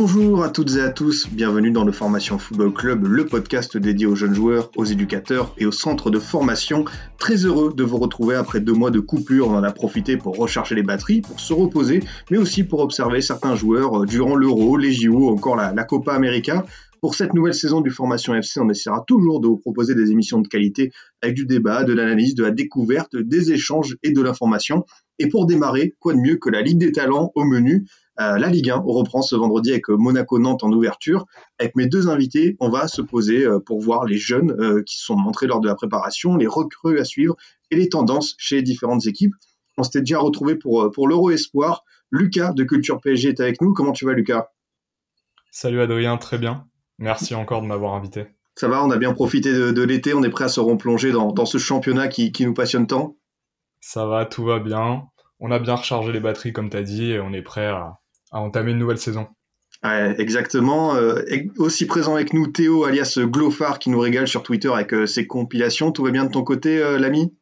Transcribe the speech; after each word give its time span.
Bonjour 0.00 0.44
à 0.44 0.48
toutes 0.48 0.76
et 0.76 0.80
à 0.80 0.90
tous, 0.90 1.28
bienvenue 1.28 1.72
dans 1.72 1.82
le 1.82 1.90
Formation 1.90 2.38
Football 2.38 2.72
Club, 2.72 3.04
le 3.08 3.26
podcast 3.26 3.76
dédié 3.76 4.06
aux 4.06 4.14
jeunes 4.14 4.32
joueurs, 4.32 4.70
aux 4.76 4.84
éducateurs 4.84 5.52
et 5.58 5.66
aux 5.66 5.72
centres 5.72 6.08
de 6.12 6.20
formation. 6.20 6.84
Très 7.18 7.44
heureux 7.44 7.74
de 7.74 7.82
vous 7.82 7.96
retrouver 7.96 8.36
après 8.36 8.60
deux 8.60 8.74
mois 8.74 8.92
de 8.92 9.00
coupure, 9.00 9.48
on 9.48 9.56
en 9.56 9.64
a 9.64 9.72
profité 9.72 10.16
pour 10.16 10.36
recharger 10.36 10.76
les 10.76 10.84
batteries, 10.84 11.22
pour 11.22 11.40
se 11.40 11.52
reposer, 11.52 12.04
mais 12.30 12.38
aussi 12.38 12.62
pour 12.62 12.78
observer 12.78 13.20
certains 13.20 13.56
joueurs 13.56 14.02
euh, 14.02 14.06
durant 14.06 14.36
l'Euro, 14.36 14.76
les 14.76 14.92
JO 14.92 15.30
encore 15.30 15.56
la, 15.56 15.72
Copa 15.82 16.12
América. 16.12 16.64
Pour 17.00 17.16
cette 17.16 17.34
nouvelle 17.34 17.54
saison 17.54 17.80
du 17.80 17.90
Formation 17.90 18.36
FC, 18.36 18.60
on 18.60 18.68
essaiera 18.68 19.02
toujours 19.04 19.40
de 19.40 19.48
vous 19.48 19.58
proposer 19.58 19.96
des 19.96 20.12
émissions 20.12 20.40
de 20.40 20.46
qualité 20.46 20.92
avec 21.22 21.34
du 21.34 21.44
débat, 21.44 21.82
de 21.82 21.92
l'analyse, 21.92 22.36
de 22.36 22.44
la 22.44 22.52
découverte, 22.52 23.16
des 23.16 23.50
échanges 23.50 23.96
et 24.04 24.12
de 24.12 24.22
l'information. 24.22 24.84
Et 25.18 25.28
pour 25.28 25.46
démarrer, 25.46 25.96
quoi 25.98 26.14
de 26.14 26.20
mieux 26.20 26.36
que 26.36 26.50
la 26.50 26.62
Ligue 26.62 26.78
des 26.78 26.92
Talents 26.92 27.32
au 27.34 27.44
menu 27.44 27.84
la 28.18 28.48
Ligue 28.48 28.70
1 28.70 28.82
reprend 28.84 29.22
ce 29.22 29.36
vendredi 29.36 29.70
avec 29.70 29.88
euh, 29.90 29.96
Monaco-Nantes 29.96 30.64
en 30.64 30.72
ouverture. 30.72 31.26
Avec 31.58 31.76
mes 31.76 31.86
deux 31.86 32.08
invités, 32.08 32.56
on 32.58 32.68
va 32.68 32.88
se 32.88 33.00
poser 33.00 33.44
euh, 33.44 33.60
pour 33.60 33.80
voir 33.80 34.04
les 34.04 34.18
jeunes 34.18 34.82
qui 34.84 34.98
sont 34.98 35.16
montrés 35.16 35.46
lors 35.46 35.60
de 35.60 35.68
la 35.68 35.74
préparation, 35.74 36.36
les 36.36 36.46
recrues 36.46 36.98
à 36.98 37.04
suivre 37.04 37.36
et 37.70 37.76
les 37.76 37.88
tendances 37.88 38.34
chez 38.38 38.56
les 38.56 38.62
différentes 38.62 39.06
équipes. 39.06 39.34
On 39.76 39.84
s'était 39.84 40.00
déjà 40.00 40.18
retrouvé 40.18 40.56
pour, 40.56 40.90
pour 40.90 41.06
l'Euro 41.06 41.30
Espoir. 41.30 41.84
Lucas 42.10 42.52
de 42.52 42.64
Culture 42.64 43.00
PSG 43.00 43.28
est 43.28 43.40
avec 43.40 43.60
nous. 43.60 43.72
Comment 43.72 43.92
tu 43.92 44.04
vas, 44.04 44.12
Lucas? 44.14 44.48
Salut 45.52 45.80
Adrien, 45.80 46.16
très 46.16 46.38
bien. 46.38 46.66
Merci 46.98 47.34
encore 47.34 47.62
de 47.62 47.66
m'avoir 47.66 47.94
invité. 47.94 48.26
Ça 48.56 48.66
va, 48.66 48.84
on 48.84 48.90
a 48.90 48.96
bien 48.96 49.12
profité 49.12 49.52
de, 49.52 49.70
de 49.70 49.82
l'été, 49.82 50.14
on 50.14 50.24
est 50.24 50.30
prêt 50.30 50.46
à 50.46 50.48
se 50.48 50.58
replonger 50.58 51.12
dans, 51.12 51.32
dans 51.32 51.46
ce 51.46 51.58
championnat 51.58 52.08
qui, 52.08 52.32
qui 52.32 52.44
nous 52.44 52.54
passionne 52.54 52.88
tant 52.88 53.16
Ça 53.80 54.04
va, 54.06 54.26
tout 54.26 54.44
va 54.44 54.58
bien. 54.58 55.04
On 55.38 55.52
a 55.52 55.60
bien 55.60 55.76
rechargé 55.76 56.10
les 56.10 56.18
batteries, 56.18 56.52
comme 56.52 56.68
tu 56.68 56.76
as 56.76 56.82
dit, 56.82 57.12
et 57.12 57.20
on 57.20 57.32
est 57.32 57.42
prêt 57.42 57.66
à, 57.66 58.00
à 58.30 58.40
entamer 58.40 58.72
une 58.72 58.78
nouvelle 58.78 58.98
saison. 58.98 59.26
Ouais, 59.84 60.16
exactement. 60.18 60.96
Euh, 60.96 61.22
aussi 61.58 61.86
présent 61.86 62.16
avec 62.16 62.32
nous, 62.32 62.48
Théo, 62.48 62.84
alias 62.84 63.18
Glofar, 63.22 63.78
qui 63.78 63.90
nous 63.90 64.00
régale 64.00 64.26
sur 64.26 64.42
Twitter 64.42 64.70
avec 64.72 64.92
euh, 64.92 65.06
ses 65.06 65.26
compilations. 65.26 65.92
Tout 65.92 66.04
va 66.04 66.10
bien 66.10 66.24
de 66.24 66.30
ton 66.30 66.42
côté, 66.42 66.78
euh, 66.82 66.98
l'ami? 66.98 67.32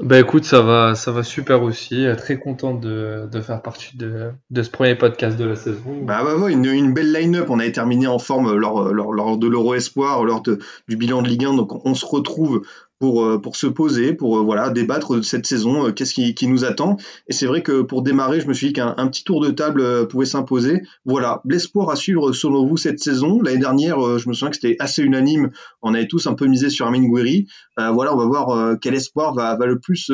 Bah 0.00 0.18
écoute, 0.18 0.44
ça 0.44 0.62
va, 0.62 0.94
ça 0.94 1.12
va 1.12 1.22
super 1.22 1.62
aussi. 1.62 2.06
Très 2.16 2.38
content 2.38 2.74
de, 2.74 3.28
de 3.30 3.40
faire 3.42 3.60
partie 3.60 3.96
de, 3.96 4.30
de, 4.50 4.62
ce 4.62 4.70
premier 4.70 4.94
podcast 4.94 5.38
de 5.38 5.44
la 5.44 5.54
saison. 5.54 6.02
Bah 6.02 6.24
ouais, 6.24 6.32
ouais 6.32 6.52
une, 6.52 6.64
une, 6.64 6.94
belle 6.94 7.12
line-up. 7.12 7.48
On 7.50 7.58
avait 7.58 7.72
terminé 7.72 8.06
en 8.06 8.18
forme 8.18 8.56
lors, 8.56 8.90
lors, 8.92 9.12
lors 9.12 9.36
de 9.36 9.46
l'Euro 9.46 9.74
Espoir, 9.74 10.24
lors 10.24 10.40
de, 10.40 10.58
du 10.88 10.96
bilan 10.96 11.20
de 11.20 11.28
Ligue 11.28 11.44
1. 11.44 11.54
Donc 11.54 11.84
on 11.84 11.94
se 11.94 12.06
retrouve 12.06 12.62
pour, 13.02 13.24
euh, 13.24 13.36
pour 13.36 13.56
se 13.56 13.66
poser, 13.66 14.14
pour 14.14 14.38
euh, 14.38 14.42
voilà, 14.42 14.70
débattre 14.70 15.16
de 15.16 15.22
cette 15.22 15.44
saison, 15.44 15.88
euh, 15.88 15.90
qu'est-ce 15.90 16.14
qui, 16.14 16.46
nous 16.46 16.64
attend. 16.64 16.98
Et 17.26 17.32
c'est 17.32 17.46
vrai 17.46 17.60
que 17.60 17.82
pour 17.82 18.02
démarrer, 18.02 18.40
je 18.40 18.46
me 18.46 18.54
suis 18.54 18.68
dit 18.68 18.74
qu'un 18.74 18.94
petit 19.08 19.24
tour 19.24 19.40
de 19.40 19.50
table 19.50 20.06
pouvait 20.06 20.24
s'imposer. 20.24 20.82
Voilà, 21.04 21.42
l'espoir 21.44 21.90
à 21.90 21.96
suivre 21.96 22.30
selon 22.30 22.64
vous 22.64 22.76
cette 22.76 23.00
saison. 23.00 23.42
L'année 23.42 23.58
dernière, 23.58 24.18
je 24.20 24.28
me 24.28 24.34
souviens 24.34 24.50
que 24.50 24.54
c'était 24.54 24.76
assez 24.78 25.02
unanime. 25.02 25.50
On 25.82 25.94
avait 25.94 26.06
tous 26.06 26.28
un 26.28 26.34
peu 26.34 26.46
misé 26.46 26.70
sur 26.70 26.86
Amin 26.86 27.02
Gouiri. 27.02 27.48
voilà, 27.76 28.14
on 28.14 28.16
va 28.16 28.26
voir 28.26 28.78
quel 28.80 28.94
espoir 28.94 29.34
va, 29.34 29.56
va 29.56 29.66
le 29.66 29.80
plus 29.80 30.08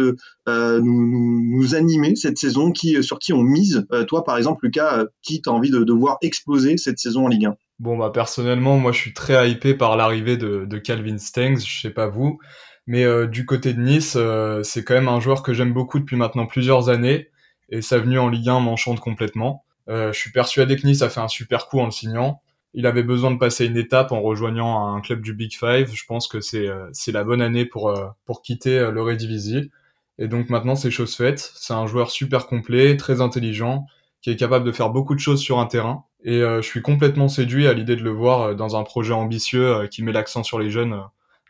nous, 0.46 0.82
nous, 0.82 1.74
animer 1.74 2.16
cette 2.16 2.38
saison, 2.38 2.72
qui, 2.72 3.02
sur 3.02 3.18
qui 3.18 3.34
on 3.34 3.42
mise. 3.42 3.86
toi, 4.06 4.24
par 4.24 4.38
exemple, 4.38 4.64
Lucas, 4.64 5.04
qui 5.22 5.42
t'as 5.42 5.50
envie 5.50 5.70
de, 5.70 5.84
de 5.84 5.92
voir 5.92 6.16
exploser 6.22 6.78
cette 6.78 6.98
saison 6.98 7.26
en 7.26 7.28
Ligue 7.28 7.46
1 7.46 7.54
Bon, 7.80 7.96
bah 7.96 8.10
personnellement, 8.12 8.76
moi 8.76 8.90
je 8.90 8.98
suis 8.98 9.14
très 9.14 9.50
hypé 9.50 9.72
par 9.72 9.96
l'arrivée 9.96 10.36
de, 10.36 10.64
de 10.64 10.78
Calvin 10.78 11.18
Stengs, 11.18 11.60
je 11.64 11.80
sais 11.80 11.90
pas 11.90 12.08
vous. 12.08 12.40
Mais 12.88 13.04
euh, 13.04 13.26
du 13.26 13.44
côté 13.44 13.74
de 13.74 13.82
Nice, 13.82 14.14
euh, 14.16 14.62
c'est 14.62 14.82
quand 14.82 14.94
même 14.94 15.08
un 15.08 15.20
joueur 15.20 15.42
que 15.42 15.52
j'aime 15.52 15.74
beaucoup 15.74 15.98
depuis 15.98 16.16
maintenant 16.16 16.46
plusieurs 16.46 16.88
années. 16.88 17.28
Et 17.68 17.82
sa 17.82 17.98
venue 17.98 18.18
en 18.18 18.30
Ligue 18.30 18.48
1 18.48 18.60
m'enchante 18.60 18.98
complètement. 18.98 19.62
Euh, 19.90 20.10
je 20.14 20.18
suis 20.18 20.32
persuadé 20.32 20.74
que 20.76 20.86
Nice 20.86 21.02
a 21.02 21.10
fait 21.10 21.20
un 21.20 21.28
super 21.28 21.68
coup 21.68 21.80
en 21.80 21.84
le 21.84 21.90
signant. 21.90 22.40
Il 22.72 22.86
avait 22.86 23.02
besoin 23.02 23.30
de 23.30 23.36
passer 23.36 23.66
une 23.66 23.76
étape 23.76 24.10
en 24.10 24.22
rejoignant 24.22 24.94
un 24.94 25.02
club 25.02 25.20
du 25.20 25.34
Big 25.34 25.52
Five. 25.54 25.92
Je 25.92 26.04
pense 26.06 26.28
que 26.28 26.40
c'est 26.40 26.66
c'est 26.92 27.12
la 27.12 27.24
bonne 27.24 27.42
année 27.42 27.66
pour 27.66 27.92
pour 28.24 28.40
quitter 28.42 28.90
le 28.90 29.02
Redivisie. 29.02 29.70
Et 30.18 30.28
donc 30.28 30.48
maintenant 30.48 30.74
c'est 30.74 30.90
chose 30.90 31.14
faite. 31.14 31.52
C'est 31.56 31.74
un 31.74 31.86
joueur 31.86 32.10
super 32.10 32.46
complet, 32.46 32.96
très 32.96 33.20
intelligent, 33.20 33.86
qui 34.22 34.30
est 34.30 34.36
capable 34.36 34.64
de 34.64 34.72
faire 34.72 34.90
beaucoup 34.90 35.14
de 35.14 35.20
choses 35.20 35.40
sur 35.40 35.58
un 35.58 35.66
terrain. 35.66 36.04
Et 36.24 36.40
je 36.40 36.62
suis 36.62 36.82
complètement 36.82 37.28
séduit 37.28 37.66
à 37.66 37.72
l'idée 37.74 37.96
de 37.96 38.04
le 38.04 38.10
voir 38.10 38.54
dans 38.54 38.76
un 38.76 38.82
projet 38.82 39.14
ambitieux 39.14 39.88
qui 39.90 40.02
met 40.02 40.12
l'accent 40.12 40.42
sur 40.42 40.58
les 40.58 40.70
jeunes, 40.70 41.02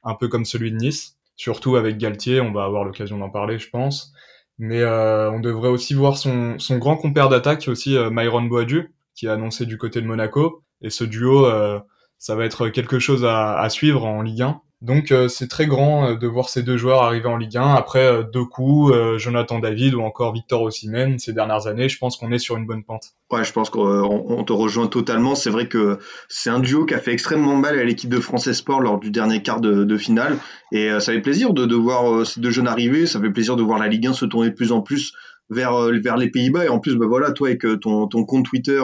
un 0.05 0.15
peu 0.15 0.29
comme 0.29 0.45
celui 0.45 0.71
de 0.73 0.77
Nice 0.77 1.18
surtout 1.39 1.77
avec 1.77 1.97
Galtier, 1.97 2.43
on 2.43 2.53
va 2.53 2.65
avoir 2.65 2.85
l'occasion 2.85 3.17
d'en 3.17 3.31
parler, 3.31 3.59
je 3.59 3.71
pense. 3.71 4.13
Mais 4.59 4.83
euh, 4.83 5.31
on 5.31 5.41
devrait 5.41 5.69
aussi 5.69 5.95
voir 5.95 6.19
son, 6.19 6.59
son 6.59 6.77
grand 6.77 6.97
compère 6.97 7.31
d'attaque, 7.31 7.65
aussi 7.69 7.97
euh, 7.97 8.11
Myron 8.11 8.43
Boadu, 8.43 8.93
qui 9.15 9.29
a 9.29 9.33
annoncé 9.35 9.65
du 9.65 9.79
côté 9.79 10.03
de 10.03 10.07
Monaco. 10.07 10.65
Et 10.83 10.91
ce 10.91 11.05
duo, 11.05 11.47
euh, 11.47 11.79
ça 12.19 12.35
va 12.35 12.45
être 12.45 12.69
quelque 12.69 12.99
chose 12.99 13.25
à, 13.25 13.59
à 13.59 13.69
suivre 13.69 14.05
en 14.05 14.23
Ligue 14.23 14.43
1. 14.43 14.61
Donc 14.81 15.11
euh, 15.11 15.27
c'est 15.27 15.49
très 15.49 15.67
grand 15.67 16.07
euh, 16.11 16.15
de 16.15 16.29
voir 16.29 16.49
ces 16.49 16.63
deux 16.63 16.77
joueurs 16.77 17.03
arriver 17.03 17.27
en 17.27 17.37
Ligue 17.37 17.57
1. 17.57 17.75
Après 17.75 18.05
euh, 18.05 18.23
deux 18.23 18.45
coups, 18.45 18.95
Jonathan 19.17 19.59
David 19.59 19.95
ou 19.95 20.03
encore 20.03 20.33
Victor 20.33 20.63
Osimhen 20.63 21.19
ces 21.19 21.33
dernières 21.33 21.67
années, 21.67 21.89
je 21.89 21.99
pense 21.99 22.17
qu'on 22.17 22.31
est 22.31 22.39
sur 22.39 22.57
une 22.57 22.67
bonne 22.67 22.85
pente. 22.85 23.15
Ouais, 23.31 23.43
je 23.43 23.53
pense 23.53 23.71
qu'on 23.71 24.45
te 24.45 24.53
rejoint 24.53 24.87
totalement. 24.87 25.35
C'est 25.35 25.51
vrai 25.51 25.67
que 25.67 25.99
c'est 26.29 26.51
un 26.51 26.61
duo 26.61 26.87
qui 26.87 26.95
a 26.95 26.99
fait 26.99 27.13
extrêmement 27.13 27.57
mal 27.57 27.79
à 27.79 27.85
l'équipe 27.85 28.11
de 28.11 28.21
France 28.21 28.51
Sport 28.53 28.81
lors 28.81 29.01
du 29.01 29.11
dernier 29.11 29.43
quart 29.43 29.61
de, 29.61 29.83
de 29.85 29.97
finale. 29.97 30.39
Et 30.71 30.89
ça 31.01 31.13
fait 31.13 31.21
plaisir 31.21 31.53
de, 31.53 31.67
de 31.67 31.75
voir 31.75 32.25
ces 32.25 32.41
deux 32.41 32.51
jeunes 32.51 32.69
arriver. 32.69 33.07
Ça 33.07 33.21
fait 33.21 33.31
plaisir 33.31 33.57
de 33.57 33.63
voir 33.63 33.79
la 33.79 33.89
Ligue 33.89 34.07
1 34.07 34.13
se 34.13 34.27
tourner 34.27 34.51
de 34.51 34.55
plus 34.55 34.73
en 34.73 34.81
plus 34.81 35.13
vers 35.51 35.91
vers 36.03 36.17
les 36.17 36.31
Pays-Bas 36.31 36.67
et 36.67 36.69
en 36.69 36.79
plus 36.79 36.97
bah 36.97 37.07
voilà 37.07 37.33
toi 37.33 37.49
avec 37.49 37.65
ton 37.81 38.07
ton 38.07 38.25
compte 38.25 38.47
Twitter 38.47 38.81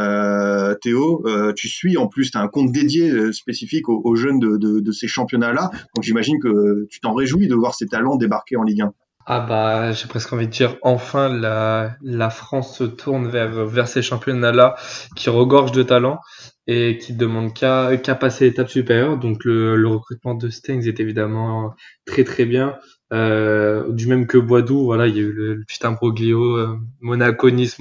euh, 0.00 0.74
Théo, 0.80 1.22
euh, 1.26 1.52
tu 1.54 1.68
suis 1.68 1.96
en 1.96 2.06
plus, 2.06 2.30
tu 2.30 2.38
as 2.38 2.40
un 2.40 2.48
compte 2.48 2.70
dédié 2.70 3.10
euh, 3.10 3.32
spécifique 3.32 3.88
aux, 3.88 4.00
aux 4.04 4.14
jeunes 4.14 4.38
de, 4.38 4.56
de, 4.56 4.80
de 4.80 4.92
ces 4.92 5.08
championnats-là. 5.08 5.70
Donc 5.94 6.04
j'imagine 6.04 6.38
que 6.40 6.86
tu 6.90 7.00
t'en 7.00 7.14
réjouis 7.14 7.48
de 7.48 7.54
voir 7.54 7.74
ces 7.74 7.86
talents 7.86 8.16
débarquer 8.16 8.56
en 8.56 8.62
Ligue 8.62 8.82
1. 8.82 8.92
Ah 9.30 9.40
bah 9.40 9.92
j'ai 9.92 10.08
presque 10.08 10.32
envie 10.32 10.46
de 10.46 10.52
dire 10.52 10.76
enfin 10.80 11.28
la, 11.28 11.96
la 12.00 12.30
France 12.30 12.78
se 12.78 12.84
tourne 12.84 13.28
vers, 13.28 13.66
vers 13.66 13.86
ces 13.86 14.00
championnats-là 14.00 14.76
qui 15.16 15.28
regorgent 15.28 15.72
de 15.72 15.82
talents 15.82 16.20
et 16.66 16.96
qui 16.96 17.12
demandent 17.12 17.52
qu'à 17.52 17.94
qu'à 17.98 18.14
passer 18.14 18.46
l'étape 18.46 18.70
supérieure. 18.70 19.18
Donc 19.18 19.44
le, 19.44 19.76
le 19.76 19.88
recrutement 19.88 20.34
de 20.34 20.48
Stengs 20.48 20.86
est 20.86 21.00
évidemment 21.00 21.74
très 22.06 22.24
très 22.24 22.46
bien. 22.46 22.76
Euh, 23.12 23.90
du 23.90 24.06
même 24.06 24.26
que 24.26 24.36
Boidou, 24.38 24.84
voilà, 24.84 25.06
il 25.06 25.16
y 25.16 25.18
a 25.18 25.22
eu 25.22 25.32
le, 25.32 25.54
le 25.54 25.64
petit 25.64 25.86
imbroglio 25.86 26.56
euh, 26.56 26.76
Monaco-Nice, 27.00 27.78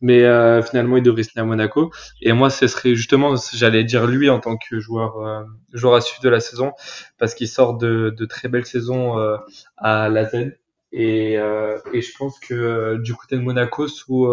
mais 0.00 0.24
euh, 0.24 0.62
finalement 0.62 0.96
il 0.96 1.02
devrait 1.02 1.22
signer 1.22 1.42
à 1.42 1.44
Monaco. 1.44 1.92
Et 2.22 2.32
moi, 2.32 2.50
ce 2.50 2.66
serait 2.66 2.94
justement, 2.94 3.34
j'allais 3.54 3.84
dire 3.84 4.06
lui 4.06 4.30
en 4.30 4.40
tant 4.40 4.56
que 4.56 4.80
joueur, 4.80 5.18
euh, 5.20 5.44
joueur 5.72 5.94
à 5.94 6.00
suivre 6.00 6.22
de 6.22 6.28
la 6.28 6.40
saison, 6.40 6.72
parce 7.18 7.34
qu'il 7.34 7.48
sort 7.48 7.76
de, 7.76 8.14
de, 8.16 8.24
très 8.26 8.48
belles 8.48 8.66
saisons 8.66 9.18
euh, 9.18 9.36
à 9.76 10.08
la 10.08 10.24
Z. 10.24 10.56
Et, 10.92 11.38
euh, 11.38 11.76
et, 11.92 12.00
je 12.00 12.16
pense 12.16 12.38
que 12.38 12.96
du 12.96 13.12
côté 13.14 13.36
de 13.36 13.42
Monaco, 13.42 13.86
sous, 13.86 14.28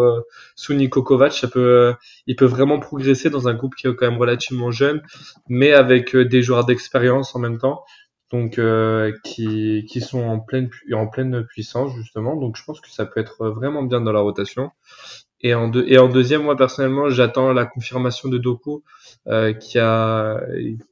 sous 0.54 0.72
Niko 0.72 1.02
Kovac, 1.02 1.32
ça 1.32 1.48
peut, 1.48 1.94
il 2.26 2.36
peut 2.36 2.46
vraiment 2.46 2.78
progresser 2.78 3.28
dans 3.28 3.48
un 3.48 3.54
groupe 3.54 3.74
qui 3.74 3.86
est 3.86 3.94
quand 3.94 4.08
même 4.08 4.18
relativement 4.18 4.70
jeune, 4.70 5.02
mais 5.48 5.72
avec 5.72 6.16
des 6.16 6.42
joueurs 6.42 6.64
d'expérience 6.64 7.34
en 7.34 7.40
même 7.40 7.58
temps 7.58 7.84
donc 8.34 8.60
qui, 9.22 9.86
qui 9.88 10.00
sont 10.00 10.24
en 10.24 10.40
pleine 10.40 11.44
puissance 11.46 11.94
justement 11.96 12.36
donc 12.36 12.56
je 12.56 12.64
pense 12.64 12.80
que 12.80 12.90
ça 12.90 13.06
peut 13.06 13.20
être 13.20 13.48
vraiment 13.48 13.82
bien 13.82 14.00
dans 14.00 14.12
la 14.12 14.20
rotation 14.20 14.70
et 15.44 15.54
en, 15.54 15.68
deuxième, 15.68 16.42
moi 16.42 16.56
personnellement, 16.56 17.10
j'attends 17.10 17.52
la 17.52 17.66
confirmation 17.66 18.30
de 18.30 18.38
Doku, 18.38 18.82
euh, 19.26 19.52
qui, 19.52 19.78
a, 19.78 20.40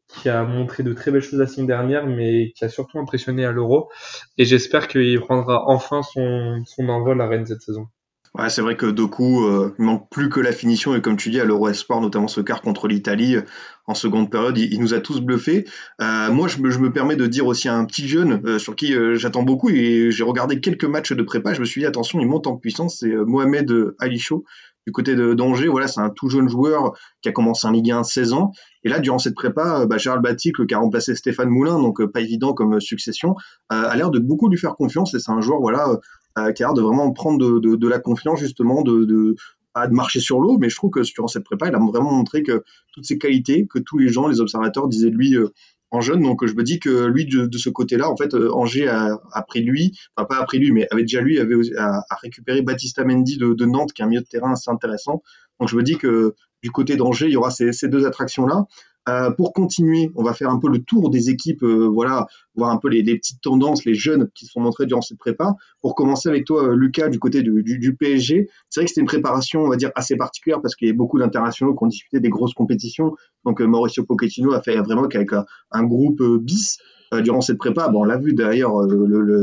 qui 0.09 0.29
a 0.29 0.44
montré 0.44 0.83
de 0.83 0.93
très 0.93 1.11
belles 1.11 1.23
choses 1.23 1.39
la 1.39 1.47
semaine 1.47 1.69
dernière, 1.69 2.06
mais 2.06 2.53
qui 2.55 2.62
a 2.67 2.69
surtout 2.69 2.99
impressionné 2.99 3.47
à 3.47 3.50
l'Euro. 3.50 3.91
Et 4.37 4.44
j'espère 4.44 4.89
qu'il 4.89 5.19
prendra 5.21 5.65
enfin 5.69 6.03
son, 6.03 6.62
son 6.67 6.91
envol 6.91 7.23
à 7.23 7.29
Rennes 7.29 7.47
cette 7.47 7.62
saison. 7.62 7.87
Ouais, 8.34 8.49
c'est 8.49 8.62
vrai 8.62 8.76
que 8.76 8.87
Doku, 8.87 9.44
euh, 9.44 9.75
il 9.79 9.84
manque 9.84 10.08
plus 10.11 10.31
que 10.31 10.40
la 10.40 10.52
finition 10.52 10.94
et 10.94 11.02
comme 11.02 11.19
tu 11.19 11.29
dis 11.29 11.38
à 11.38 11.44
l'Euro 11.44 11.69
Espoir, 11.69 12.00
notamment 12.00 12.29
ce 12.29 12.40
quart 12.40 12.62
contre 12.62 12.88
l'Italie 12.88 13.37
euh, 13.37 13.43
en 13.87 13.94
seconde 13.94 14.31
période, 14.31 14.56
il, 14.58 14.81
nous 14.81 14.94
a 14.94 15.00
tous 15.00 15.20
bluffés. 15.20 15.67
Euh, 16.00 16.31
moi, 16.31 16.49
je 16.49 16.58
me, 16.58 16.70
je 16.70 16.79
me, 16.79 16.93
permets 16.93 17.17
de 17.17 17.26
dire 17.26 17.46
aussi 17.46 17.69
à 17.69 17.75
un 17.75 17.84
petit 17.84 18.06
jeune 18.06 18.40
euh, 18.46 18.58
sur 18.58 18.76
qui 18.76 18.94
euh, 18.94 19.17
j'attends 19.17 19.43
beaucoup 19.43 19.70
et 19.70 20.11
j'ai 20.11 20.25
regardé 20.25 20.61
quelques 20.61 20.84
matchs 20.84 21.12
de 21.12 21.23
prépa, 21.23 21.52
je 21.52 21.61
me 21.61 21.64
suis 21.64 21.81
dit 21.81 21.87
attention, 21.87 22.20
il 22.20 22.26
monte 22.29 22.46
en 22.46 22.56
puissance, 22.56 22.99
c'est 23.00 23.12
Mohamed 23.12 23.94
Ali 23.99 24.19
Chaud 24.19 24.44
du 24.87 24.93
côté 24.93 25.14
de 25.14 25.34
d'Angers. 25.34 25.69
Voilà, 25.69 25.88
c'est 25.88 26.00
un 26.00 26.11
tout 26.11 26.29
jeune 26.29 26.49
joueur 26.49 26.93
qui 27.23 27.29
a 27.29 27.32
commencé 27.32 27.67
en 27.67 27.70
Ligue 27.70 27.90
1 27.90 28.00
à 28.00 28.05
16 28.05 28.32
ans. 28.32 28.52
Et 28.84 28.88
là, 28.88 28.99
durant 28.99 29.19
cette 29.19 29.34
prépa, 29.34 29.87
bah, 29.87 29.96
Gérald 29.96 30.23
Batic, 30.23 30.67
qui 30.67 30.75
a 30.75 30.79
remplacé 30.79 31.14
Stéphane 31.14 31.49
Moulin, 31.49 31.79
donc 31.79 32.05
pas 32.06 32.20
évident 32.20 32.52
comme 32.52 32.81
succession, 32.81 33.34
a 33.69 33.94
l'air 33.96 34.11
de 34.11 34.19
beaucoup 34.19 34.49
lui 34.49 34.58
faire 34.58 34.75
confiance 34.75 35.14
et 35.14 35.19
c'est 35.19 35.31
un 35.31 35.40
joueur 35.40 35.61
voilà 35.61 35.88
a 36.34 36.50
l'air 36.50 36.75
de 36.75 36.82
vraiment 36.82 37.11
prendre 37.12 37.38
de, 37.38 37.58
de, 37.58 37.76
de 37.76 37.88
la 37.88 37.99
confiance 37.99 38.40
justement, 38.40 38.82
de, 38.82 39.05
de, 39.05 39.37
pas 39.73 39.87
de 39.87 39.94
marcher 39.94 40.20
sur 40.20 40.40
l'eau, 40.40 40.58
mais 40.58 40.69
je 40.69 40.76
trouve 40.76 40.90
que 40.90 41.00
durant 41.14 41.29
cette 41.29 41.44
prépa, 41.44 41.69
il 41.69 41.75
a 41.75 41.79
vraiment 41.79 42.12
montré 42.12 42.43
que 42.43 42.62
toutes 42.93 43.05
ces 43.05 43.19
qualités 43.19 43.67
que 43.67 43.79
tous 43.79 43.99
les 43.99 44.08
gens, 44.08 44.29
les 44.29 44.40
observateurs 44.40 44.88
disaient 44.88 45.11
de 45.11 45.17
lui 45.17 45.34
euh, 45.37 45.49
en 45.90 46.00
jeune. 46.00 46.23
Donc 46.23 46.44
je 46.44 46.55
me 46.55 46.62
dis 46.62 46.79
que 46.79 47.06
lui 47.06 47.26
de, 47.26 47.46
de 47.46 47.58
ce 47.58 47.70
côté-là, 47.70 48.11
en 48.11 48.17
fait, 48.17 48.34
euh, 48.34 48.52
Angers 48.52 48.88
a, 48.88 49.19
a, 49.32 49.43
pris 49.43 49.62
lui, 49.62 49.99
enfin 50.17 50.26
pas 50.26 50.38
après 50.38 50.58
lui, 50.58 50.73
mais 50.73 50.87
avait 50.90 51.02
déjà 51.02 51.20
lui 51.20 51.38
avait 51.38 51.55
a, 51.79 52.02
a 52.08 52.17
récupéré 52.17 52.62
Baptista 52.62 53.05
Mendy 53.05 53.37
de, 53.38 53.55
de, 53.55 53.64
Nantes, 53.67 53.93
qui 53.93 54.02
est 54.02 54.05
un 54.05 54.08
milieu 54.08 54.23
de 54.23 54.26
terrain 54.26 54.52
assez 54.52 54.70
intéressant. 54.70 55.23
Donc 55.61 55.69
je 55.69 55.76
me 55.76 55.82
dis 55.82 55.96
que 55.96 56.34
du 56.62 56.70
côté 56.70 56.96
d'Angers, 56.96 57.26
il 57.26 57.32
y 57.32 57.37
aura 57.37 57.50
ces, 57.50 57.73
ces 57.73 57.88
deux 57.88 58.06
attractions-là. 58.06 58.67
Euh, 59.08 59.32
pour 59.32 59.52
continuer, 59.52 60.12
on 60.14 60.22
va 60.22 60.32
faire 60.32 60.50
un 60.50 60.60
peu 60.60 60.69
le 60.69 60.78
tour 60.81 61.10
des 61.10 61.28
équipes, 61.28 61.64
euh, 61.64 61.88
voilà, 61.93 62.26
voir 62.54 62.70
un 62.70 62.76
peu 62.76 62.88
les, 62.88 63.02
les, 63.02 63.16
petites 63.16 63.40
tendances, 63.40 63.84
les 63.84 63.94
jeunes 63.94 64.28
qui 64.32 64.46
sont 64.46 64.60
montrés 64.60 64.87
durant 64.87 65.00
cette 65.00 65.19
prépa. 65.19 65.56
Pour 65.81 65.96
commencer 65.96 66.28
avec 66.28 66.44
toi, 66.44 66.69
euh, 66.69 66.76
Lucas, 66.76 67.08
du 67.08 67.19
côté 67.19 67.43
du, 67.43 67.64
du, 67.64 67.81
du 67.81 67.96
PSG, 67.96 68.49
c'est 68.69 68.81
vrai 68.81 68.84
que 68.84 68.90
c'était 68.90 69.00
une 69.00 69.08
préparation, 69.08 69.62
on 69.62 69.69
va 69.69 69.76
dire, 69.76 69.90
assez 69.96 70.16
particulière 70.16 70.60
parce 70.62 70.76
qu'il 70.76 70.87
y 70.87 70.90
a 70.93 70.94
beaucoup 70.94 71.19
d'internationaux 71.19 71.75
qui 71.75 71.82
ont 71.82 71.88
disputé 71.88 72.20
des 72.20 72.28
grosses 72.28 72.54
compétitions. 72.54 73.16
Donc 73.44 73.60
euh, 73.60 73.66
Mauricio 73.66 74.04
Pochettino 74.04 74.52
a 74.52 74.62
fait 74.62 74.76
vraiment 74.76 75.08
qu'avec 75.08 75.32
un, 75.32 75.46
un, 75.72 75.82
groupe 75.82 76.22
bis 76.40 76.78
durant 77.25 77.40
cette 77.40 77.58
prépa. 77.58 77.88
Bon, 77.88 78.02
on 78.02 78.05
l'a 78.05 78.16
vu 78.16 78.32
d'ailleurs, 78.32 78.87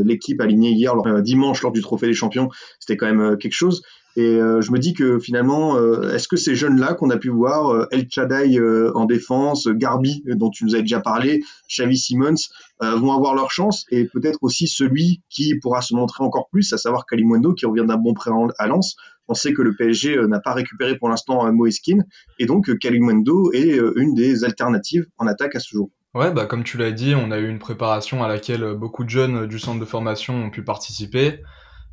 l'équipe 0.03 0.41
alignée 0.41 0.71
hier, 0.71 0.95
dimanche, 1.21 1.61
lors 1.61 1.71
du 1.71 1.81
Trophée 1.81 2.07
des 2.07 2.13
Champions, 2.13 2.49
c'était 2.79 2.97
quand 2.97 3.13
même 3.13 3.37
quelque 3.37 3.53
chose. 3.53 3.83
Et 4.19 4.35
euh, 4.35 4.59
je 4.59 4.73
me 4.73 4.79
dis 4.79 4.93
que 4.93 5.17
finalement, 5.17 5.77
euh, 5.77 6.13
est-ce 6.13 6.27
que 6.27 6.35
ces 6.35 6.53
jeunes-là 6.53 6.93
qu'on 6.93 7.09
a 7.09 7.15
pu 7.15 7.29
voir, 7.29 7.69
euh, 7.69 7.87
El 7.89 8.05
Chadai 8.11 8.59
en 8.93 9.05
défense, 9.05 9.69
Garbi 9.69 10.23
dont 10.25 10.49
tu 10.49 10.65
nous 10.65 10.75
as 10.75 10.81
déjà 10.81 10.99
parlé, 10.99 11.41
Xavi 11.69 11.97
Simmons, 11.97 12.49
vont 12.81 13.13
avoir 13.13 13.33
leur 13.33 13.49
chance 13.49 13.85
et 13.91 14.05
peut-être 14.05 14.39
aussi 14.41 14.67
celui 14.67 15.21
qui 15.29 15.57
pourra 15.59 15.81
se 15.81 15.95
montrer 15.95 16.25
encore 16.25 16.49
plus, 16.49 16.73
à 16.73 16.77
savoir 16.77 17.05
Kalimundo 17.05 17.53
qui 17.53 17.65
revient 17.65 17.85
d'un 17.87 17.95
bon 17.95 18.13
prêt 18.13 18.31
à 18.57 18.67
Lens. 18.67 18.97
On 19.29 19.33
sait 19.33 19.53
que 19.53 19.61
le 19.61 19.73
PSG 19.73 20.17
n'a 20.27 20.41
pas 20.41 20.53
récupéré 20.53 20.97
pour 20.97 21.07
l'instant 21.07 21.49
Moeskin 21.53 21.99
et 22.39 22.45
donc 22.45 22.77
Kalimundo 22.79 23.53
est 23.53 23.79
une 23.95 24.15
des 24.15 24.43
alternatives 24.43 25.05
en 25.17 25.27
attaque 25.27 25.55
à 25.55 25.59
ce 25.59 25.69
jour. 25.69 25.89
Ouais, 26.13 26.31
bah 26.31 26.45
comme 26.45 26.63
tu 26.63 26.77
l'as 26.77 26.91
dit, 26.91 27.13
on 27.15 27.31
a 27.31 27.37
eu 27.37 27.47
une 27.47 27.59
préparation 27.59 28.23
à 28.23 28.27
laquelle 28.27 28.73
beaucoup 28.73 29.05
de 29.05 29.09
jeunes 29.09 29.45
du 29.45 29.59
centre 29.59 29.79
de 29.79 29.85
formation 29.85 30.35
ont 30.35 30.49
pu 30.49 30.63
participer. 30.63 31.41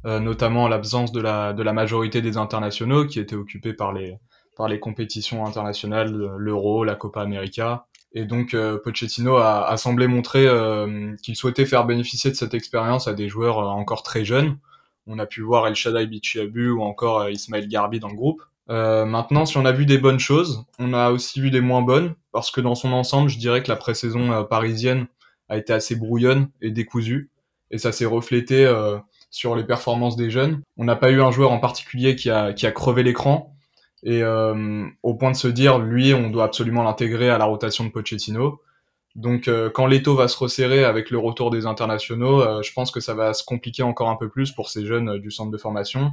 Euh, 0.06 0.20
notamment 0.20 0.69
l'absence 0.69 1.11
de 1.11 1.20
la, 1.20 1.53
de 1.53 1.64
la 1.64 1.73
majorité 1.73 2.23
des 2.23 2.37
internationaux 2.37 3.06
qui 3.06 3.19
étaient 3.19 3.35
occupés 3.35 3.73
par 3.73 3.93
les, 3.93 4.19
par 4.56 4.69
les 4.69 4.79
compétitions 4.79 5.44
internationales, 5.44 6.12
l'Euro, 6.38 6.85
la 6.85 6.94
Copa 6.94 7.23
América. 7.23 7.87
Et 8.12 8.25
donc 8.25 8.55
euh, 8.55 8.79
Pochettino 8.79 9.37
a, 9.37 9.69
a, 9.69 9.76
semblé 9.76 10.06
montrer 10.06 10.47
euh, 10.47 11.17
qu'il 11.23 11.35
souhaitait 11.35 11.67
faire 11.67 11.85
bénéficier 11.85 12.31
de 12.31 12.37
cette 12.37 12.55
expérience 12.55 13.08
à 13.08 13.14
des 13.14 13.29
joueurs 13.29 13.58
encore 13.58 14.05
très 14.05 14.25
jeunes. 14.25 14.58
On 15.08 15.19
a 15.19 15.26
pu 15.26 15.41
voir 15.41 15.67
El 15.67 15.75
Shaddai 15.75 16.06
Bichiabu 16.06 16.70
ou 16.70 16.82
encore 16.82 17.29
Ismaël 17.29 17.67
Garbi 17.67 17.99
dans 17.99 18.08
le 18.08 18.14
groupe. 18.14 18.43
Euh, 18.70 19.06
maintenant, 19.06 19.44
si 19.44 19.56
on 19.56 19.64
a 19.64 19.73
vu 19.73 19.87
des 19.87 19.99
bonnes 19.99 20.20
choses, 20.20 20.64
on 20.79 20.93
a 20.93 21.11
aussi 21.11 21.41
vu 21.41 21.50
des 21.50 21.61
moins 21.61 21.82
bonnes, 21.82 22.14
parce 22.31 22.53
que 22.53 22.61
dans 22.61 22.75
son 22.76 22.93
ensemble, 22.93 23.29
je 23.29 23.38
dirais 23.38 23.62
que 23.62 23.69
la 23.69 23.76
pré-saison 23.76 24.44
parisienne 24.44 25.06
a 25.49 25.56
été 25.56 25.73
assez 25.73 25.97
brouillonne 25.97 26.49
et 26.61 26.70
décousue, 26.70 27.31
et 27.70 27.79
ça 27.79 27.93
s'est 27.93 28.06
reflété 28.06 28.64
euh, 28.64 28.99
sur 29.31 29.56
les 29.56 29.64
performances 29.64 30.17
des 30.17 30.31
jeunes. 30.31 30.62
On 30.76 30.84
n'a 30.84 30.96
pas 30.96 31.11
eu 31.11 31.20
un 31.20 31.31
joueur 31.31 31.52
en 31.52 31.58
particulier 31.58 32.17
qui 32.17 32.31
a, 32.31 32.52
qui 32.52 32.67
a 32.67 32.73
crevé 32.73 33.02
l'écran. 33.02 33.55
Et 34.02 34.23
euh, 34.23 34.87
au 35.02 35.14
point 35.14 35.31
de 35.31 35.37
se 35.37 35.49
dire, 35.49 35.78
lui, 35.78 36.14
on 36.14 36.31
doit 36.31 36.44
absolument 36.44 36.82
l'intégrer 36.82 37.28
à 37.28 37.38
la 37.38 37.44
rotation 37.44 37.84
de 37.84 37.90
Pochettino. 37.90 38.61
Donc 39.14 39.49
euh, 39.49 39.70
quand 39.70 39.87
l'étau 39.87 40.14
va 40.14 40.28
se 40.28 40.37
resserrer 40.38 40.84
avec 40.84 41.11
le 41.11 41.19
retour 41.19 41.50
des 41.50 41.67
internationaux, 41.67 42.43
euh, 42.43 42.62
je 42.62 42.73
pense 42.73 42.90
que 42.90 43.00
ça 43.00 43.14
va 43.14 43.32
se 43.32 43.44
compliquer 43.44 43.82
encore 43.82 44.11
un 44.11 44.17
peu 44.17 44.28
plus 44.28 44.52
pour 44.52 44.69
ces 44.69 44.84
jeunes 44.84 45.19
du 45.19 45.31
centre 45.31 45.50
de 45.50 45.56
formation. 45.56 46.12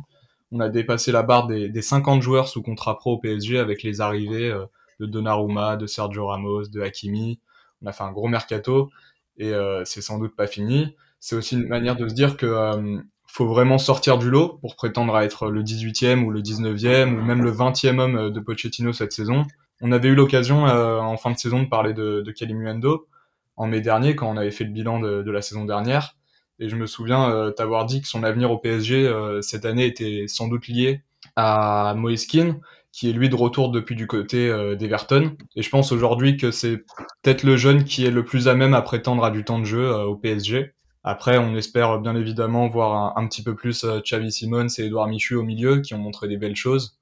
On 0.52 0.60
a 0.60 0.70
dépassé 0.70 1.12
la 1.12 1.22
barre 1.22 1.48
des, 1.48 1.70
des 1.70 1.82
50 1.82 2.22
joueurs 2.22 2.48
sous 2.48 2.62
contrat 2.62 2.98
pro 2.98 3.14
au 3.14 3.18
PSG 3.18 3.60
avec 3.60 3.84
les 3.84 4.02
arrivées 4.02 4.54
de 5.00 5.06
Donnarumma, 5.06 5.76
de 5.76 5.86
Sergio 5.88 6.28
Ramos, 6.28 6.68
de 6.68 6.82
Hakimi. 6.82 7.40
On 7.82 7.88
a 7.88 7.92
fait 7.92 8.04
un 8.04 8.12
gros 8.12 8.28
mercato 8.28 8.90
et 9.38 9.52
c'est 9.84 10.02
sans 10.02 10.20
doute 10.20 10.36
pas 10.36 10.46
fini. 10.46 10.96
C'est 11.24 11.38
aussi 11.38 11.56
une 11.56 11.68
manière 11.68 11.96
de 11.96 12.10
se 12.10 12.14
dire 12.14 12.36
que 12.36 13.02
faut 13.28 13.48
vraiment 13.48 13.78
sortir 13.78 14.18
du 14.18 14.30
lot 14.30 14.58
pour 14.60 14.76
prétendre 14.76 15.16
à 15.16 15.24
être 15.24 15.50
le 15.50 15.64
18e 15.64 16.22
ou 16.24 16.32
le 16.32 16.42
19e 16.42 17.18
ou 17.18 17.22
même 17.22 17.42
le 17.42 17.50
20e 17.50 17.98
homme 17.98 18.30
de 18.30 18.40
Pochettino 18.42 18.92
cette 18.92 19.14
saison. 19.14 19.46
On 19.80 19.94
avait 19.94 20.10
eu 20.10 20.16
l'occasion 20.16 20.68
euh, 20.68 21.00
en 21.00 21.16
fin 21.16 21.32
de 21.32 21.38
saison 21.38 21.64
de 21.64 21.70
parler 21.70 21.94
de, 21.94 22.22
de 22.22 23.08
en 23.56 23.68
mai 23.68 23.80
dernier 23.80 24.18
quand 24.18 24.30
on 24.30 24.36
avait 24.36 24.52
fait 24.52 24.66
le 24.66 24.72
bilan 24.72 25.00
de, 25.00 25.32
la 25.32 25.42
saison 25.42 25.64
dernière. 25.64 26.18
Et 26.60 26.68
je 26.68 26.76
me 26.76 26.86
souviens 26.86 27.32
euh, 27.32 27.52
t'avoir 27.52 27.86
dit 27.86 28.02
que 28.02 28.08
son 28.10 28.24
avenir 28.24 28.52
au 28.52 28.58
PSG 28.58 29.08
euh, 29.08 29.42
cette 29.42 29.64
année 29.64 29.86
était 29.86 30.26
sans 30.28 30.50
doute 30.50 30.68
lié 30.68 31.04
à 31.36 31.94
Moeskin, 31.98 32.60
qui 32.92 33.10
est 33.10 33.14
lui 33.14 33.30
de 33.30 33.36
retour 33.36 33.72
depuis 33.72 33.96
du 33.96 34.08
côté 34.08 34.50
euh, 34.50 34.76
d'Everton. 34.76 35.36
Et 35.56 35.64
je 35.64 35.70
pense 35.70 35.92
aujourd'hui 35.92 36.38
que 36.38 36.52
c'est 36.52 36.84
peut-être 37.22 37.44
le 37.44 37.58
jeune 37.58 37.86
qui 37.86 38.06
est 38.06 38.12
le 38.12 38.24
plus 38.24 38.48
à 38.48 38.54
même 38.54 38.74
à 38.74 38.82
prétendre 38.82 39.24
à 39.24 39.32
du 39.32 39.44
temps 39.44 39.60
de 39.60 39.66
jeu 39.66 39.88
euh, 39.88 40.04
au 40.04 40.16
PSG. 40.16 40.74
Après, 41.04 41.38
on 41.38 41.56
espère 41.56 42.00
bien 42.00 42.16
évidemment 42.16 42.70
voir 42.70 43.18
un, 43.18 43.28
petit 43.28 43.44
peu 43.44 43.56
plus 43.56 43.84
euh, 43.84 44.00
Xavi 44.00 44.32
Simons 44.32 44.68
et 44.78 44.86
Edouard 44.86 45.08
Michu 45.08 45.36
au 45.36 45.44
milieu 45.44 45.82
qui 45.82 45.94
ont 45.94 45.98
montré 45.98 46.28
des 46.30 46.38
belles 46.38 46.56
choses. 46.56 46.98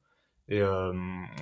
Et 0.50 0.60
euh, 0.60 0.92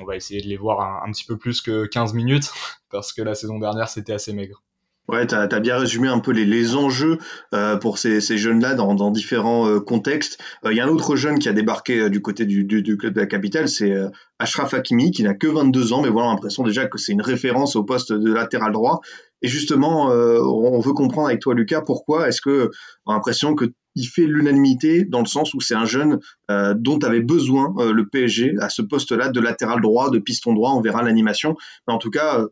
on 0.02 0.06
va 0.06 0.18
essayer 0.18 0.42
de 0.42 0.48
les 0.48 0.58
voir 0.58 1.04
un, 1.04 1.12
petit 1.12 1.24
peu 1.24 1.38
plus 1.38 1.62
que 1.62 1.86
15 1.86 2.14
minutes 2.14 2.52
parce 2.92 3.14
que 3.14 3.22
la 3.22 3.34
saison 3.34 3.60
dernière 3.60 3.88
c'était 3.88 4.14
assez 4.14 4.34
maigre. 4.34 4.62
Ouais, 5.08 5.26
tu 5.26 5.34
as, 5.34 5.48
bien 5.60 5.80
résumé 5.80 6.08
un 6.08 6.20
peu 6.20 6.32
les, 6.32 6.46
les 6.46 6.76
enjeux 6.76 7.18
euh, 7.56 7.78
pour 7.78 7.98
ces, 7.98 8.22
ces 8.22 8.38
jeunes-là 8.38 8.76
dans, 8.76 8.94
dans, 8.94 9.10
différents 9.10 9.80
contextes. 9.80 10.40
Il 10.70 10.78
y 10.78 10.80
a 10.80 10.86
un 10.86 10.90
autre 10.90 11.16
jeune 11.16 11.40
qui 11.40 11.50
a 11.50 11.54
débarqué 11.54 12.12
du 12.12 12.22
côté 12.22 12.46
du, 12.46 12.64
du, 12.64 12.84
du, 12.84 12.96
club 12.96 13.16
de 13.16 13.22
la 13.22 13.26
capitale, 13.26 13.68
c'est 13.70 13.92
Ashraf 14.38 14.76
Hakimi, 14.76 15.10
qui 15.10 15.24
n'a 15.24 15.34
que 15.34 15.48
22 15.48 15.94
ans, 15.94 16.04
mais 16.04 16.10
voilà 16.10 16.28
l'impression 16.28 16.62
déjà 16.62 16.86
que 16.86 17.00
c'est 17.00 17.12
une 17.12 17.24
référence 17.24 17.76
au 17.76 17.84
poste 17.84 18.14
de 18.14 18.32
latéral 18.32 18.72
droit. 18.72 19.02
Et 19.42 19.48
justement, 19.48 20.12
euh, 20.12 20.40
on 20.42 20.80
veut 20.80 20.94
comprendre 20.94 21.28
avec 21.28 21.40
toi, 21.40 21.54
Lucas, 21.54 21.82
pourquoi 21.82 22.28
est-ce 22.28 22.42
que 22.42 22.72
on 23.06 23.12
a 23.12 23.16
l'impression 23.16 23.56
que 23.56 23.66
il 23.96 24.06
fait 24.06 24.28
l'unanimité 24.28 25.04
dans 25.04 25.20
le 25.20 25.26
sens 25.26 25.54
où 25.54 25.62
c'est 25.62 25.76
un 25.76 25.86
jeune 25.86 26.20
euh, 26.52 26.74
dont 26.78 27.00
avait 27.00 27.22
besoin 27.22 27.74
euh, 27.80 27.92
le 27.92 28.08
PSG 28.08 28.54
à 28.60 28.70
ce 28.70 28.82
poste-là 28.82 29.30
de 29.30 29.40
latéral 29.40 29.82
droit, 29.82 30.10
de 30.10 30.20
piston 30.20 30.54
droit. 30.54 30.72
On 30.72 30.82
verra 30.82 31.04
l'animation, 31.04 31.56
mais 31.88 31.94
en 31.94 31.98
tout 31.98 32.12
cas 32.12 32.46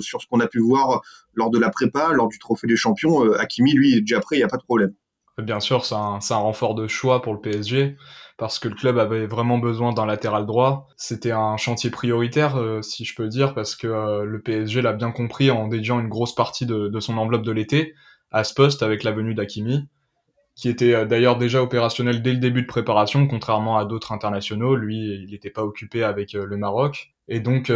sur 0.00 0.20
ce 0.20 0.26
qu'on 0.26 0.40
a 0.40 0.46
pu 0.46 0.58
voir 0.58 1.00
lors 1.34 1.50
de 1.50 1.58
la 1.58 1.70
prépa, 1.70 2.12
lors 2.12 2.28
du 2.28 2.38
Trophée 2.38 2.66
des 2.66 2.76
Champions, 2.76 3.32
Hakimi 3.32 3.72
lui 3.72 3.94
est 3.94 4.00
déjà 4.00 4.20
prêt, 4.20 4.36
il 4.36 4.40
n'y 4.40 4.44
a 4.44 4.48
pas 4.48 4.58
de 4.58 4.64
problème. 4.64 4.92
Bien 5.38 5.60
sûr, 5.60 5.84
c'est 5.84 5.94
un, 5.94 6.18
un, 6.30 6.36
renfort 6.36 6.74
de 6.74 6.86
choix 6.88 7.20
pour 7.20 7.34
le 7.34 7.40
PSG 7.40 7.96
parce 8.38 8.58
que 8.58 8.68
le 8.68 8.74
club 8.74 8.98
avait 8.98 9.26
vraiment 9.26 9.58
besoin 9.58 9.92
d'un 9.92 10.06
latéral 10.06 10.46
droit. 10.46 10.88
C'était 10.96 11.32
un 11.32 11.56
chantier 11.58 11.90
prioritaire, 11.90 12.56
euh, 12.56 12.80
si 12.82 13.04
je 13.04 13.14
peux 13.14 13.28
dire, 13.28 13.54
parce 13.54 13.76
que 13.76 13.86
euh, 13.86 14.24
le 14.24 14.40
PSG 14.40 14.80
l'a 14.82 14.92
bien 14.92 15.10
compris 15.10 15.50
en 15.50 15.68
dédiant 15.68 16.00
une 16.00 16.08
grosse 16.08 16.34
partie 16.34 16.64
de, 16.64 16.88
de 16.88 17.00
son 17.00 17.18
enveloppe 17.18 17.44
de 17.44 17.52
l'été 17.52 17.94
à 18.30 18.44
ce 18.44 18.54
poste 18.54 18.82
avec 18.82 19.04
la 19.04 19.12
venue 19.12 19.34
d'Akimi, 19.34 19.88
qui 20.54 20.70
était 20.70 20.94
euh, 20.94 21.04
d'ailleurs 21.04 21.36
déjà 21.36 21.62
opérationnel 21.62 22.22
dès 22.22 22.32
le 22.32 22.38
début 22.38 22.62
de 22.62 22.66
préparation, 22.66 23.26
contrairement 23.26 23.78
à 23.78 23.84
d'autres 23.84 24.12
internationaux. 24.12 24.74
Lui, 24.74 24.96
il 24.96 25.30
n'était 25.30 25.50
pas 25.50 25.64
occupé 25.64 26.02
avec 26.02 26.32
le 26.32 26.56
Maroc. 26.56 27.14
Et 27.28 27.40
donc, 27.40 27.72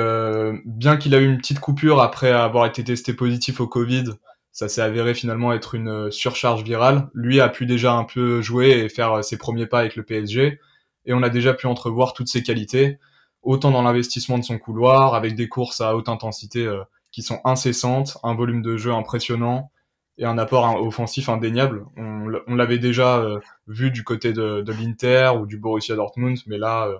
bien 0.64 0.96
qu'il 0.96 1.12
a 1.12 1.18
eu 1.18 1.26
une 1.26 1.38
petite 1.38 1.58
coupure 1.58 2.00
après 2.00 2.30
avoir 2.30 2.66
été 2.66 2.84
testé 2.84 3.14
positif 3.14 3.60
au 3.60 3.66
Covid, 3.66 4.04
ça 4.52 4.68
s'est 4.68 4.82
avéré 4.82 5.14
finalement 5.14 5.52
être 5.52 5.74
une 5.74 6.10
surcharge 6.10 6.62
virale. 6.62 7.08
Lui 7.14 7.40
a 7.40 7.48
pu 7.48 7.66
déjà 7.66 7.94
un 7.94 8.04
peu 8.04 8.42
jouer 8.42 8.70
et 8.70 8.88
faire 8.88 9.24
ses 9.24 9.38
premiers 9.38 9.66
pas 9.66 9.80
avec 9.80 9.96
le 9.96 10.02
PSG, 10.02 10.58
et 11.06 11.14
on 11.14 11.22
a 11.22 11.30
déjà 11.30 11.54
pu 11.54 11.66
entrevoir 11.66 12.12
toutes 12.12 12.28
ses 12.28 12.42
qualités, 12.42 12.98
autant 13.42 13.70
dans 13.70 13.82
l'investissement 13.82 14.38
de 14.38 14.44
son 14.44 14.58
couloir, 14.58 15.14
avec 15.14 15.34
des 15.34 15.48
courses 15.48 15.80
à 15.80 15.96
haute 15.96 16.08
intensité 16.08 16.66
euh, 16.66 16.82
qui 17.10 17.22
sont 17.22 17.40
incessantes, 17.44 18.18
un 18.22 18.34
volume 18.34 18.62
de 18.62 18.76
jeu 18.76 18.92
impressionnant 18.92 19.70
et 20.18 20.24
un 20.24 20.36
apport 20.36 20.82
offensif 20.82 21.28
indéniable. 21.28 21.86
On, 21.96 22.54
l'avait 22.54 22.78
déjà 22.78 23.18
euh, 23.18 23.40
vu 23.66 23.90
du 23.90 24.04
côté 24.04 24.32
de, 24.32 24.62
l'Inter 24.70 25.32
ou 25.40 25.46
du 25.46 25.58
Borussia 25.58 25.96
Dortmund, 25.96 26.38
mais 26.46 26.58
là, 26.58 26.86
euh, 26.88 26.98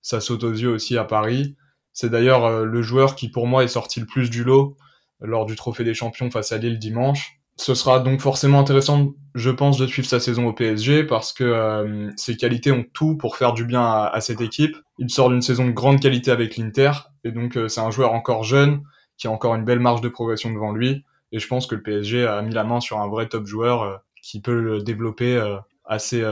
ça 0.00 0.20
saute 0.20 0.44
aux 0.44 0.52
yeux 0.52 0.70
aussi 0.70 0.96
à 0.96 1.04
Paris. 1.04 1.56
C'est 1.92 2.08
d'ailleurs 2.08 2.64
le 2.64 2.82
joueur 2.82 3.16
qui 3.16 3.28
pour 3.28 3.48
moi 3.48 3.64
est 3.64 3.68
sorti 3.68 3.98
le 3.98 4.06
plus 4.06 4.30
du 4.30 4.44
lot 4.44 4.76
lors 5.20 5.46
du 5.46 5.56
Trophée 5.56 5.84
des 5.84 5.94
Champions 5.94 6.30
face 6.30 6.52
à 6.52 6.58
Lille 6.58 6.78
dimanche. 6.78 7.40
ce 7.56 7.74
sera 7.74 8.00
donc 8.00 8.20
forcément 8.20 8.60
intéressant, 8.60 9.12
je 9.34 9.50
pense, 9.50 9.76
de 9.78 9.86
suivre 9.86 10.08
sa 10.08 10.20
saison 10.20 10.46
au 10.46 10.52
PSG 10.52 11.04
parce 11.04 11.32
que 11.32 11.44
euh, 11.44 12.10
ses 12.16 12.36
qualités 12.36 12.72
ont 12.72 12.84
tout 12.94 13.16
pour 13.16 13.36
faire 13.36 13.52
du 13.52 13.64
bien 13.64 13.82
à, 13.82 14.10
à 14.12 14.20
cette 14.20 14.40
équipe. 14.40 14.76
Il 14.98 15.10
sort 15.10 15.28
d'une 15.28 15.42
saison 15.42 15.66
de 15.66 15.72
grande 15.72 16.00
qualité 16.00 16.30
avec 16.30 16.56
l'Inter 16.56 16.92
et 17.24 17.32
donc 17.32 17.56
euh, 17.56 17.68
c'est 17.68 17.80
un 17.80 17.90
joueur 17.90 18.12
encore 18.12 18.44
jeune 18.44 18.82
qui 19.16 19.26
a 19.26 19.30
encore 19.30 19.54
une 19.54 19.64
belle 19.64 19.80
marge 19.80 20.00
de 20.00 20.08
progression 20.08 20.52
devant 20.52 20.72
lui. 20.72 21.04
Et 21.32 21.38
je 21.38 21.46
pense 21.46 21.66
que 21.66 21.74
le 21.74 21.82
PSG 21.82 22.26
a 22.26 22.42
mis 22.42 22.52
la 22.52 22.64
main 22.64 22.80
sur 22.80 22.98
un 22.98 23.08
vrai 23.08 23.28
top 23.28 23.46
joueur 23.46 23.82
euh, 23.82 23.96
qui 24.22 24.40
peut 24.40 24.58
le 24.60 24.82
développer 24.82 25.36
euh, 25.36 25.56
assez 25.84 26.24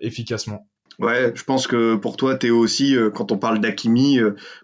efficacement. 0.00 0.68
Ouais, 0.98 1.32
je 1.34 1.44
pense 1.44 1.66
que 1.66 1.96
pour 1.96 2.16
toi, 2.16 2.36
Théo 2.36 2.58
aussi, 2.58 2.96
quand 3.14 3.32
on 3.32 3.38
parle 3.38 3.60
d'Akimi, 3.60 4.20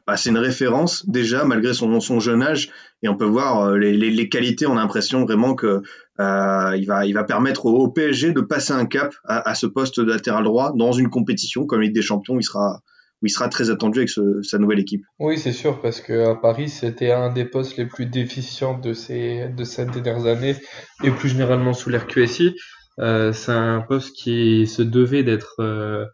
bah, 0.07 0.17
c'est 0.17 0.31
une 0.31 0.39
référence 0.39 1.09
déjà, 1.09 1.45
malgré 1.45 1.75
son, 1.75 2.01
son 2.01 2.21
jeune 2.21 2.43
âge. 2.43 2.71
Et 3.03 3.09
on 3.09 3.17
peut 3.17 3.25
voir 3.25 3.73
les, 3.73 3.93
les, 3.93 4.11
les 4.11 4.29
qualités, 4.29 4.67
on 4.67 4.77
a 4.77 4.81
l'impression 4.81 5.25
vraiment 5.25 5.55
que 5.55 5.83
euh, 6.21 6.77
il, 6.77 6.87
va, 6.87 7.07
il 7.07 7.15
va 7.15 7.25
permettre 7.25 7.67
au, 7.67 7.89
PSG 7.89 8.33
de 8.33 8.41
passer 8.41 8.73
un 8.73 8.87
cap 8.87 9.15
à, 9.25 9.49
à, 9.49 9.55
ce 9.55 9.67
poste 9.67 10.01
de 10.01 10.11
latéral 10.11 10.45
droit 10.45 10.73
dans 10.75 10.93
une 10.93 11.11
compétition 11.11 11.65
comme 11.65 11.81
Ligue 11.81 11.95
des 11.95 12.03
Champions. 12.03 12.39
Il 12.39 12.43
sera, 12.43 12.81
où 13.23 13.27
il 13.27 13.31
sera 13.31 13.49
très 13.49 13.71
attendu 13.71 14.01
avec 14.01 14.11
sa 14.11 14.59
nouvelle 14.59 14.81
équipe. 14.81 15.05
Oui, 15.21 15.39
c'est 15.39 15.53
sûr, 15.53 15.81
parce 15.81 16.01
qu'à 16.01 16.35
Paris, 16.35 16.69
c'était 16.69 17.13
un 17.13 17.33
des 17.33 17.45
postes 17.45 17.77
les 17.77 17.87
plus 17.87 18.07
déficients 18.07 18.79
de 18.79 18.93
ces, 18.93 19.49
de 19.49 19.65
ces 19.65 19.87
dernières 19.87 20.27
années, 20.27 20.57
et 21.05 21.11
plus 21.11 21.29
généralement 21.29 21.73
sous 21.73 21.91
l'RQSI. 21.91 22.55
Euh, 22.99 23.33
c'est 23.33 23.53
un 23.53 23.81
poste 23.81 24.17
qui 24.17 24.67
se 24.67 24.83
devait 24.83 25.23
d'être 25.23 25.55
euh, 25.61 26.05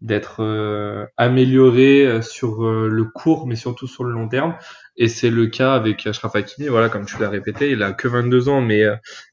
d'être 0.00 0.42
euh, 0.42 1.06
amélioré 1.16 2.06
euh, 2.06 2.22
sur 2.22 2.64
euh, 2.64 2.88
le 2.88 3.04
court, 3.04 3.46
mais 3.46 3.56
surtout 3.56 3.86
sur 3.86 4.04
le 4.04 4.12
long 4.12 4.28
terme. 4.28 4.54
Et 4.96 5.08
c'est 5.08 5.30
le 5.30 5.46
cas 5.46 5.74
avec 5.74 6.06
Ashraf 6.06 6.36
Hakimi. 6.36 6.68
Voilà, 6.68 6.88
comme 6.88 7.06
tu 7.06 7.18
l'as 7.18 7.30
répété, 7.30 7.70
il 7.70 7.82
a 7.82 7.92
que 7.92 8.06
22 8.06 8.48
ans, 8.48 8.60
mais 8.60 8.84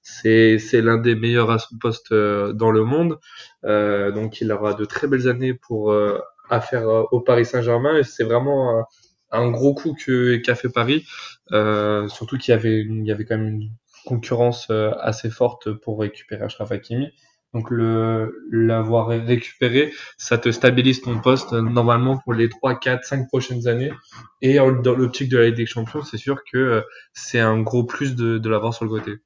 c'est 0.02 0.58
c'est 0.58 0.82
l'un 0.82 0.98
des 0.98 1.14
meilleurs 1.14 1.52
à 1.52 1.60
son 1.60 1.78
poste 1.78 2.12
dans 2.12 2.72
le 2.72 2.84
monde. 2.84 3.20
donc 3.64 4.42
il 4.42 4.52
aura 4.52 4.74
de 4.74 4.86
très 4.86 5.08
belles 5.08 5.28
années 5.28 5.54
pour 5.54 5.94
à 6.50 6.62
faire 6.62 6.88
au 7.14 7.22
Paris 7.22 7.46
Saint-Germain. 7.46 7.98
Et 7.98 8.04
c'est 8.04 8.24
vraiment 8.24 8.80
un, 8.80 8.86
un, 9.44 9.52
gros 9.52 9.76
coup 9.76 9.96
qu'a 9.96 10.56
fait 10.56 10.70
Paris. 10.70 11.06
surtout 11.52 12.40
qu'il 12.40 12.54
y 12.54 12.56
avait 12.56 12.82
il 12.82 13.06
y 13.06 13.12
avait 13.12 13.26
quand 13.26 13.38
même 13.38 13.48
une 13.48 13.70
concurrence 14.08 14.72
assez 15.00 15.30
forte 15.30 15.72
pour 15.74 16.00
récupérer 16.00 16.44
Ashraf 16.44 16.72
Hakimi. 16.72 17.12
Donc 17.54 17.70
le 17.70 18.46
l'avoir 18.52 19.08
récupéré, 19.08 19.94
ça 20.18 20.38
te 20.38 20.52
stabilise 20.52 21.02
ton 21.02 21.20
poste 21.20 21.52
normalement 21.54 22.18
pour 22.18 22.34
les 22.34 22.50
3, 22.50 22.80
4, 22.80 23.04
5 23.04 23.28
prochaines 23.28 23.68
années. 23.68 23.92
Et 24.42 24.56
dans 24.56 24.96
l'optique 24.96 25.30
de 25.30 25.38
la 25.38 25.46
Ligue 25.48 25.56
des 25.58 25.66
Champions, 25.66 26.04
c'est 26.04 26.18
sûr 26.18 26.44
que 26.52 26.58
euh, 26.58 26.82
c'est 27.14 27.40
un 27.40 27.60
gros 27.62 27.84
plus 27.84 28.16
de, 28.16 28.38
de 28.38 28.50
l'avoir 28.50 28.74
sur 28.74 28.86
le 28.86 28.92
côté. 28.92 29.22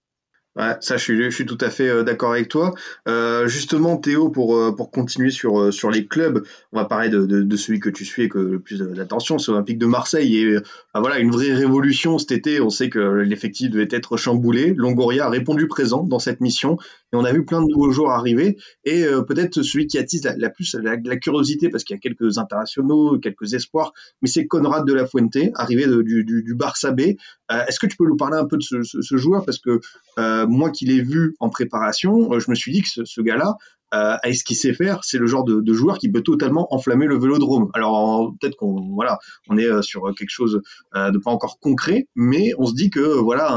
Ouais, 0.56 0.74
ça, 0.80 0.96
je 0.96 1.04
suis, 1.04 1.22
je 1.22 1.30
suis 1.36 1.46
tout 1.46 1.58
à 1.60 1.70
fait 1.70 1.90
euh, 1.90 2.04
d'accord 2.04 2.32
avec 2.32 2.48
toi. 2.48 2.74
Euh, 3.10 3.46
justement, 3.46 3.98
Théo, 3.98 4.30
pour, 4.30 4.56
euh, 4.56 4.74
pour 4.74 4.90
continuer 4.90 5.30
sur, 5.30 5.60
euh, 5.60 5.72
sur 5.72 5.92
les 5.92 6.08
clubs, 6.08 6.46
on 6.72 6.78
va 6.78 6.86
parler 6.86 7.10
de, 7.10 7.26
de, 7.26 7.42
de 7.44 7.58
celui 7.58 7.82
que 7.82 7.90
tu 7.90 8.06
suis 8.06 8.24
et 8.24 8.30
que 8.30 8.40
le 8.40 8.60
plus 8.62 8.80
d'attention, 8.80 9.38
c'est 9.38 9.52
l'Olympique 9.52 9.80
de 9.80 9.86
Marseille. 9.86 10.38
Et 10.38 10.56
bah, 10.94 11.02
voilà, 11.02 11.20
une 11.20 11.30
vraie 11.30 11.54
révolution 11.54 12.18
cet 12.20 12.32
été. 12.32 12.62
On 12.62 12.70
sait 12.70 12.90
que 12.90 13.00
l'effectif 13.00 13.70
devait 13.70 13.90
être 13.92 14.16
chamboulé. 14.16 14.74
Longoria 14.74 15.26
a 15.26 15.30
répondu 15.30 15.68
présent 15.68 16.04
dans 16.04 16.20
cette 16.20 16.40
mission. 16.40 16.78
On 17.16 17.26
a 17.26 17.32
vu 17.32 17.46
plein 17.46 17.62
de 17.62 17.68
nouveaux 17.68 17.92
joueurs 17.92 18.12
arriver. 18.12 18.58
Et 18.84 19.04
euh, 19.04 19.22
peut-être 19.22 19.62
celui 19.62 19.88
qui 19.88 19.98
attise 19.98 20.24
la, 20.38 20.50
plus 20.50 20.76
la, 20.76 20.96
la, 21.04 21.18
curiosité, 21.18 21.70
parce 21.70 21.84
qu'il 21.84 21.96
y 21.96 21.98
a 21.98 22.02
quelques 22.02 22.38
internationaux, 22.38 23.20
quelques 23.20 23.54
espoirs, 23.54 23.94
mais 24.22 24.28
c'est 24.28 24.48
Conrad 24.48 24.86
de 24.86 24.94
la 24.94 25.06
Fuente, 25.06 25.38
arrivé 25.56 25.86
du, 25.88 26.24
du, 26.24 26.44
du 26.44 26.56
Barça 26.56 26.92
B. 26.92 27.02
Est-ce 27.50 27.80
que 27.80 27.88
tu 27.88 27.98
peux 27.98 28.08
nous 28.08 28.18
parler 28.18 28.38
un 28.38 28.46
peu 28.46 28.58
de 28.58 28.64
ce, 28.64 29.18
joueur? 29.18 29.46
Parce 29.46 29.60
que 29.60 29.80
euh, 30.18 30.48
moi 30.48 30.72
qui 30.72 30.86
l'ai 30.86 31.02
vu 31.02 31.36
en 31.40 31.50
préparation, 31.50 32.34
euh, 32.34 32.40
je 32.40 32.50
me 32.50 32.56
suis 32.56 32.72
dit 32.72 32.82
que 32.82 33.06
ce 33.06 33.22
gars-là, 33.22 33.56
euh, 33.96 34.18
qu'il 34.46 34.56
sait 34.56 34.74
faire, 34.74 35.04
c'est 35.04 35.18
le 35.18 35.28
genre 35.28 35.44
de, 35.44 35.74
joueur 35.74 35.98
qui 35.98 36.10
peut 36.10 36.22
totalement 36.22 36.74
enflammer 36.74 37.06
le 37.06 37.18
vélodrome. 37.18 37.70
Alors 37.74 38.34
peut-être 38.40 38.56
qu'on 38.56 38.94
voilà, 38.94 39.20
on 39.50 39.58
est 39.58 39.82
sur 39.82 40.14
quelque 40.16 40.30
chose 40.30 40.62
euh, 40.96 41.12
de 41.12 41.18
pas 41.18 41.32
encore 41.32 41.60
concret, 41.60 42.08
mais 42.16 42.52
on 42.58 42.66
se 42.66 42.74
dit 42.74 42.90
que 42.90 43.00
voilà 43.00 43.52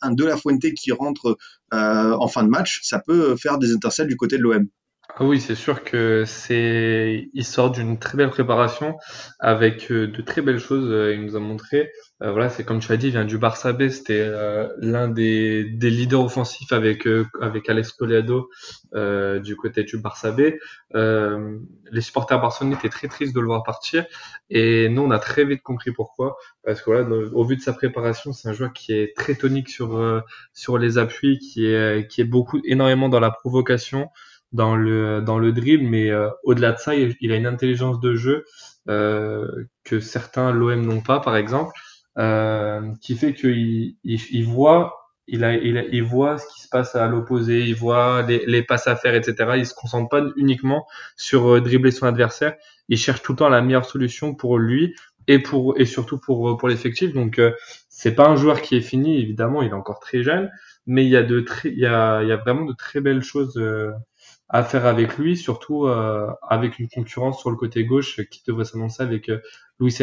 un, 0.00 0.12
De 0.12 0.24
La 0.24 0.36
Fuente 0.36 0.72
qui 0.74 0.92
rentre 0.92 1.36
euh, 1.72 2.12
en 2.12 2.28
fin 2.28 2.42
de 2.42 2.48
match, 2.48 2.80
ça 2.82 3.00
peut 3.00 3.36
faire 3.36 3.58
des 3.58 3.72
étincelles 3.72 4.08
du 4.08 4.16
côté 4.16 4.38
de 4.38 4.42
l'OM. 4.42 4.66
Ah 5.16 5.24
oui, 5.24 5.40
c'est 5.40 5.54
sûr 5.54 5.84
que 5.84 6.24
c'est, 6.26 7.28
il 7.32 7.44
sort 7.44 7.70
d'une 7.70 8.00
très 8.00 8.16
belle 8.16 8.30
préparation 8.30 8.96
avec 9.38 9.92
de 9.92 10.22
très 10.22 10.42
belles 10.42 10.58
choses. 10.58 10.90
Il 11.14 11.24
nous 11.24 11.36
a 11.36 11.38
montré. 11.38 11.92
Euh, 12.22 12.32
voilà, 12.32 12.48
c'est 12.48 12.64
comme 12.64 12.80
tu 12.80 12.90
as 12.90 12.96
dit, 12.96 13.08
il 13.08 13.12
vient 13.12 13.24
du 13.24 13.38
Barça 13.38 13.72
B, 13.72 13.90
c'était 13.90 14.20
euh, 14.20 14.68
l'un 14.78 15.06
des, 15.06 15.64
des, 15.64 15.90
leaders 15.90 16.24
offensifs 16.24 16.72
avec 16.72 17.06
euh, 17.06 17.26
avec 17.40 17.68
Alex 17.68 17.92
Collado 17.92 18.50
euh, 18.94 19.38
du 19.38 19.54
côté 19.54 19.84
du 19.84 19.98
Barça 19.98 20.32
B. 20.32 20.54
Euh, 20.96 21.58
les 21.92 22.00
supporters 22.00 22.40
barcelonais 22.40 22.74
étaient 22.74 22.88
très 22.88 23.06
tristes 23.06 23.34
de 23.36 23.40
le 23.40 23.46
voir 23.46 23.62
partir 23.62 24.04
et 24.50 24.88
nous 24.88 25.02
on 25.02 25.10
a 25.12 25.18
très 25.20 25.44
vite 25.44 25.62
compris 25.62 25.92
pourquoi 25.92 26.36
parce 26.64 26.80
que 26.82 26.90
voilà, 26.90 27.08
au 27.08 27.44
vu 27.44 27.56
de 27.56 27.60
sa 27.60 27.72
préparation, 27.72 28.32
c'est 28.32 28.48
un 28.48 28.52
joueur 28.52 28.72
qui 28.72 28.92
est 28.92 29.16
très 29.16 29.34
tonique 29.34 29.68
sur 29.68 30.22
sur 30.52 30.78
les 30.78 30.98
appuis, 30.98 31.38
qui 31.38 31.66
est 31.66 32.08
qui 32.10 32.20
est 32.20 32.24
beaucoup 32.24 32.60
énormément 32.64 33.08
dans 33.08 33.20
la 33.20 33.30
provocation, 33.30 34.08
dans 34.54 34.76
le 34.76 35.20
dans 35.20 35.38
le 35.38 35.52
dribble, 35.52 35.84
mais 35.84 36.10
au-delà 36.44 36.72
de 36.72 36.78
ça, 36.78 36.94
il, 36.94 37.32
a 37.32 37.36
une 37.36 37.46
intelligence 37.46 38.00
de 38.00 38.14
jeu 38.14 38.44
que 38.86 40.00
certains 40.00 40.52
l'OM 40.52 40.80
n'ont 40.80 41.02
pas, 41.02 41.20
par 41.20 41.36
exemple. 41.36 41.72
Euh, 42.16 42.92
qui 43.00 43.16
fait 43.16 43.34
qu'il 43.34 43.96
il, 44.04 44.20
il, 44.30 44.44
voit 44.44 45.10
il, 45.26 45.42
a, 45.42 45.54
il, 45.56 45.76
a, 45.76 45.82
il, 45.90 46.04
voit 46.04 46.38
ce 46.38 46.46
qui 46.46 46.60
se 46.62 46.68
passe 46.68 46.94
à 46.94 47.08
l'opposé, 47.08 47.62
il 47.62 47.74
voit 47.74 48.22
les, 48.22 48.44
les, 48.46 48.62
passes 48.62 48.86
à 48.86 48.94
faire, 48.94 49.16
etc. 49.16 49.54
Il 49.56 49.66
se 49.66 49.74
concentre 49.74 50.08
pas 50.08 50.22
uniquement 50.36 50.86
sur 51.16 51.56
euh, 51.56 51.60
dribbler 51.60 51.90
son 51.90 52.06
adversaire. 52.06 52.54
Il 52.88 52.98
cherche 52.98 53.22
tout 53.22 53.32
le 53.32 53.38
temps 53.38 53.48
la 53.48 53.62
meilleure 53.62 53.84
solution 53.84 54.32
pour 54.32 54.58
lui 54.58 54.94
et 55.26 55.40
pour 55.40 55.74
et 55.80 55.86
surtout 55.86 56.18
pour 56.18 56.56
pour 56.56 56.68
l'effectif. 56.68 57.12
Donc 57.12 57.40
euh, 57.40 57.50
c'est 57.88 58.14
pas 58.14 58.28
un 58.28 58.36
joueur 58.36 58.62
qui 58.62 58.76
est 58.76 58.80
fini, 58.80 59.20
évidemment, 59.20 59.62
il 59.62 59.70
est 59.70 59.72
encore 59.72 59.98
très 59.98 60.22
jeune, 60.22 60.50
mais 60.86 61.04
il 61.04 61.10
y 61.10 61.16
a 61.16 61.24
de 61.24 61.40
très 61.40 61.70
il 61.70 61.80
y 61.80 61.86
a 61.86 62.22
il 62.22 62.28
y 62.28 62.32
a 62.32 62.36
vraiment 62.36 62.64
de 62.64 62.74
très 62.74 63.00
belles 63.00 63.22
choses 63.22 63.56
euh, 63.56 63.90
à 64.48 64.62
faire 64.62 64.86
avec 64.86 65.16
lui, 65.18 65.36
surtout 65.36 65.86
euh, 65.86 66.30
avec 66.48 66.78
une 66.78 66.88
concurrence 66.88 67.40
sur 67.40 67.50
le 67.50 67.56
côté 67.56 67.84
gauche 67.84 68.20
qui 68.30 68.42
devrait 68.46 68.64
s'annoncer 68.64 69.02
avec 69.02 69.28
euh, 69.28 69.40
Luis. 69.80 69.96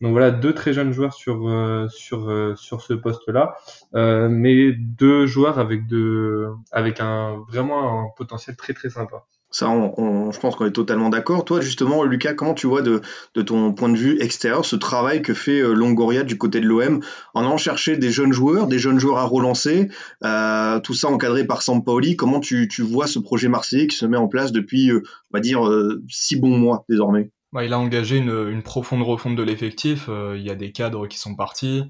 Donc 0.00 0.10
voilà, 0.10 0.32
deux 0.32 0.52
très 0.52 0.72
jeunes 0.72 0.92
joueurs 0.92 1.14
sur 1.14 1.48
euh, 1.48 1.88
sur 1.88 2.28
euh, 2.28 2.56
sur 2.56 2.82
ce 2.82 2.92
poste-là, 2.92 3.54
euh, 3.94 4.28
mais 4.28 4.72
deux 4.72 5.26
joueurs 5.26 5.60
avec 5.60 5.86
de 5.86 6.48
avec 6.72 7.00
un 7.00 7.38
vraiment 7.48 8.02
un 8.02 8.08
potentiel 8.16 8.56
très 8.56 8.74
très 8.74 8.90
sympa. 8.90 9.24
Ça, 9.52 9.66
je 9.68 10.38
pense 10.40 10.56
qu'on 10.56 10.66
est 10.66 10.72
totalement 10.72 11.10
d'accord. 11.10 11.44
Toi, 11.44 11.60
justement, 11.60 12.02
Lucas, 12.02 12.34
comment 12.34 12.54
tu 12.54 12.66
vois 12.66 12.82
de, 12.82 13.00
ton 13.42 13.72
point 13.72 13.88
de 13.90 13.96
vue 13.96 14.20
extérieur 14.20 14.64
ce 14.64 14.76
travail 14.76 15.22
que 15.22 15.34
fait 15.34 15.60
Longoria 15.60 16.24
du 16.24 16.38
côté 16.38 16.60
de 16.60 16.66
l'OM 16.66 17.00
en 17.34 17.40
allant 17.40 17.56
chercher 17.58 17.96
des 17.96 18.10
jeunes 18.10 18.32
joueurs, 18.32 18.66
des 18.66 18.78
jeunes 18.78 18.98
joueurs 18.98 19.18
à 19.18 19.24
relancer, 19.24 19.90
euh, 20.24 20.80
tout 20.80 20.94
ça 20.94 21.08
encadré 21.08 21.46
par 21.46 21.62
Sampaoli? 21.62 22.16
Comment 22.16 22.40
tu, 22.40 22.66
vois 22.80 23.06
ce 23.06 23.18
projet 23.18 23.48
marseillais 23.48 23.86
qui 23.86 23.96
se 23.96 24.06
met 24.06 24.16
en 24.16 24.28
place 24.28 24.52
depuis, 24.52 24.90
on 24.92 25.00
va 25.32 25.40
dire, 25.40 25.70
six 26.08 26.36
bons 26.36 26.58
mois 26.58 26.84
désormais? 26.88 27.30
Bah, 27.52 27.64
il 27.64 27.72
a 27.74 27.78
engagé 27.78 28.16
une, 28.16 28.62
profonde 28.62 29.02
refonte 29.02 29.36
de 29.36 29.42
l'effectif. 29.42 30.06
Euh, 30.08 30.36
il 30.38 30.42
y 30.42 30.50
a 30.50 30.54
des 30.54 30.72
cadres 30.72 31.06
qui 31.06 31.18
sont 31.18 31.36
partis. 31.36 31.84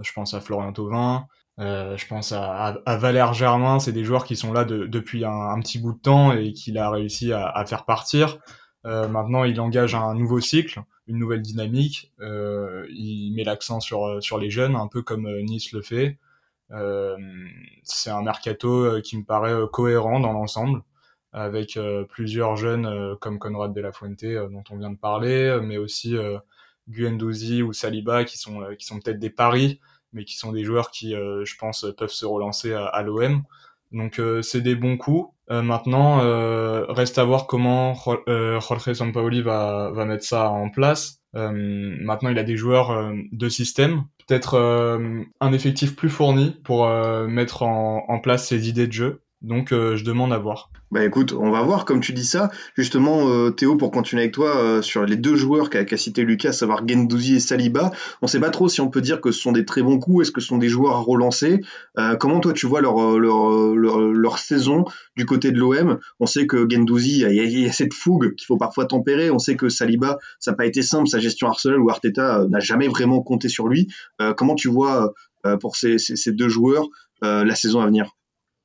Je 0.00 0.10
pense 0.12 0.32
à 0.32 0.40
Florian 0.40 0.72
Thauvin. 0.72 1.26
Euh, 1.62 1.96
je 1.96 2.06
pense 2.06 2.32
à, 2.32 2.82
Valère 2.86 3.34
Germain. 3.34 3.78
C'est 3.78 3.92
des 3.92 4.04
joueurs 4.04 4.24
qui 4.24 4.36
sont 4.36 4.52
là 4.52 4.64
de, 4.64 4.86
depuis 4.86 5.24
un, 5.24 5.60
petit 5.60 5.78
bout 5.78 5.92
de 5.92 5.98
temps 5.98 6.32
et 6.32 6.52
qu'il 6.52 6.76
a 6.78 6.90
réussi 6.90 7.32
à, 7.32 7.64
faire 7.66 7.84
partir. 7.84 8.38
Euh, 8.84 9.06
maintenant, 9.08 9.44
il 9.44 9.60
engage 9.60 9.94
un 9.94 10.14
nouveau 10.14 10.40
cycle, 10.40 10.82
une 11.06 11.18
nouvelle 11.18 11.42
dynamique. 11.42 12.12
Euh, 12.20 12.86
il 12.90 13.32
met 13.34 13.44
l'accent 13.44 13.80
sur, 13.80 14.38
les 14.38 14.50
jeunes, 14.50 14.74
un 14.74 14.88
peu 14.88 15.02
comme 15.02 15.28
Nice 15.42 15.72
le 15.72 15.82
fait. 15.82 16.18
C'est 17.84 18.10
un 18.10 18.22
mercato 18.22 19.00
qui 19.02 19.18
me 19.18 19.24
paraît 19.24 19.54
cohérent 19.72 20.20
dans 20.20 20.32
l'ensemble 20.32 20.82
avec 21.34 21.78
plusieurs 22.08 22.56
jeunes 22.56 23.16
comme 23.20 23.38
Conrad 23.38 23.74
de 23.74 23.80
la 23.80 23.92
Fuente 23.92 24.24
dont 24.24 24.64
on 24.70 24.78
vient 24.78 24.90
de 24.90 24.98
parler, 24.98 25.60
mais 25.62 25.76
aussi 25.76 26.16
Guendouzi 26.88 27.62
ou 27.62 27.74
Saliba 27.74 28.24
qui 28.24 28.38
qui 28.38 28.86
sont 28.86 29.00
peut-être 29.00 29.18
des 29.18 29.30
paris, 29.30 29.80
mais 30.12 30.24
qui 30.24 30.36
sont 30.36 30.52
des 30.52 30.64
joueurs 30.64 30.90
qui, 30.90 31.12
je 31.12 31.56
pense, 31.58 31.86
peuvent 31.96 32.10
se 32.10 32.26
relancer 32.26 32.72
à, 32.72 32.86
à 32.86 33.02
l'OM. 33.02 33.42
Donc 33.92 34.20
c'est 34.42 34.62
des 34.62 34.74
bons 34.74 34.96
coups. 34.96 35.30
maintenant, 35.50 36.18
reste 36.88 37.18
à 37.18 37.24
voir 37.24 37.46
comment 37.46 37.94
Jorge 38.26 38.92
Sampaoli 38.94 39.42
va 39.42 39.90
va 39.92 40.04
mettre 40.04 40.24
ça 40.24 40.50
en 40.50 40.70
place. 40.70 41.20
maintenant, 41.34 42.30
il 42.30 42.38
a 42.38 42.42
des 42.42 42.56
joueurs 42.56 43.12
de 43.32 43.48
système, 43.48 44.04
peut-être 44.26 44.58
un 45.40 45.52
effectif 45.52 45.94
plus 45.94 46.10
fourni 46.10 46.56
pour 46.64 46.88
mettre 47.28 47.62
en, 47.62 48.04
en 48.08 48.18
place 48.18 48.46
ses 48.46 48.68
idées 48.68 48.86
de 48.86 48.92
jeu 48.92 49.22
Donc 49.42 49.70
je 49.70 50.04
demande 50.04 50.32
à 50.32 50.38
voir. 50.38 50.70
Bah 50.92 51.04
écoute, 51.04 51.32
on 51.32 51.50
va 51.50 51.62
voir 51.62 51.84
comme 51.84 52.00
tu 52.00 52.12
dis 52.12 52.24
ça. 52.24 52.50
Justement, 52.76 53.50
Théo, 53.50 53.76
pour 53.76 53.90
continuer 53.90 54.22
avec 54.22 54.34
toi 54.34 54.82
sur 54.82 55.04
les 55.04 55.16
deux 55.16 55.34
joueurs 55.34 55.68
qu'a 55.68 55.96
cité 55.96 56.22
Lucas, 56.22 56.50
à 56.50 56.52
savoir 56.52 56.86
Gendouzi 56.86 57.36
et 57.36 57.40
Saliba, 57.40 57.90
on 58.20 58.26
sait 58.26 58.38
pas 58.38 58.50
trop 58.50 58.68
si 58.68 58.80
on 58.80 58.88
peut 58.88 59.00
dire 59.00 59.20
que 59.20 59.32
ce 59.32 59.40
sont 59.40 59.52
des 59.52 59.64
très 59.64 59.82
bons 59.82 59.98
coups, 59.98 60.26
est-ce 60.26 60.32
que 60.32 60.40
ce 60.40 60.46
sont 60.46 60.58
des 60.58 60.68
joueurs 60.68 60.96
à 60.96 61.00
relancer? 61.00 61.60
comment 62.20 62.40
toi 62.40 62.52
tu 62.52 62.66
vois 62.66 62.80
leur, 62.80 63.18
leur, 63.18 64.00
leur, 64.00 64.38
saison 64.38 64.84
du 65.16 65.26
côté 65.26 65.50
de 65.50 65.58
l'OM 65.58 65.98
On 66.20 66.26
sait 66.26 66.46
que 66.46 66.68
Gendouzi, 66.68 67.22
il 67.22 67.60
y, 67.60 67.66
a 67.66 67.72
cette 67.72 67.94
fougue 67.94 68.34
qu'il 68.36 68.46
faut 68.46 68.58
parfois 68.58 68.86
tempérer. 68.86 69.30
On 69.30 69.38
sait 69.38 69.56
que 69.56 69.68
Saliba, 69.68 70.18
ça 70.38 70.52
n'a 70.52 70.56
pas 70.56 70.66
été 70.66 70.82
simple, 70.82 71.08
sa 71.08 71.18
gestion 71.18 71.48
Arsenal 71.48 71.80
ou 71.80 71.90
Arteta 71.90 72.44
n'a 72.48 72.60
jamais 72.60 72.86
vraiment 72.86 73.22
compté 73.22 73.48
sur 73.48 73.66
lui. 73.66 73.88
comment 74.36 74.54
tu 74.54 74.68
vois 74.68 75.12
pour 75.60 75.76
ces, 75.76 75.98
ces 75.98 76.32
deux 76.32 76.48
joueurs 76.48 76.86
la 77.22 77.54
saison 77.54 77.80
à 77.80 77.86
venir? 77.86 78.12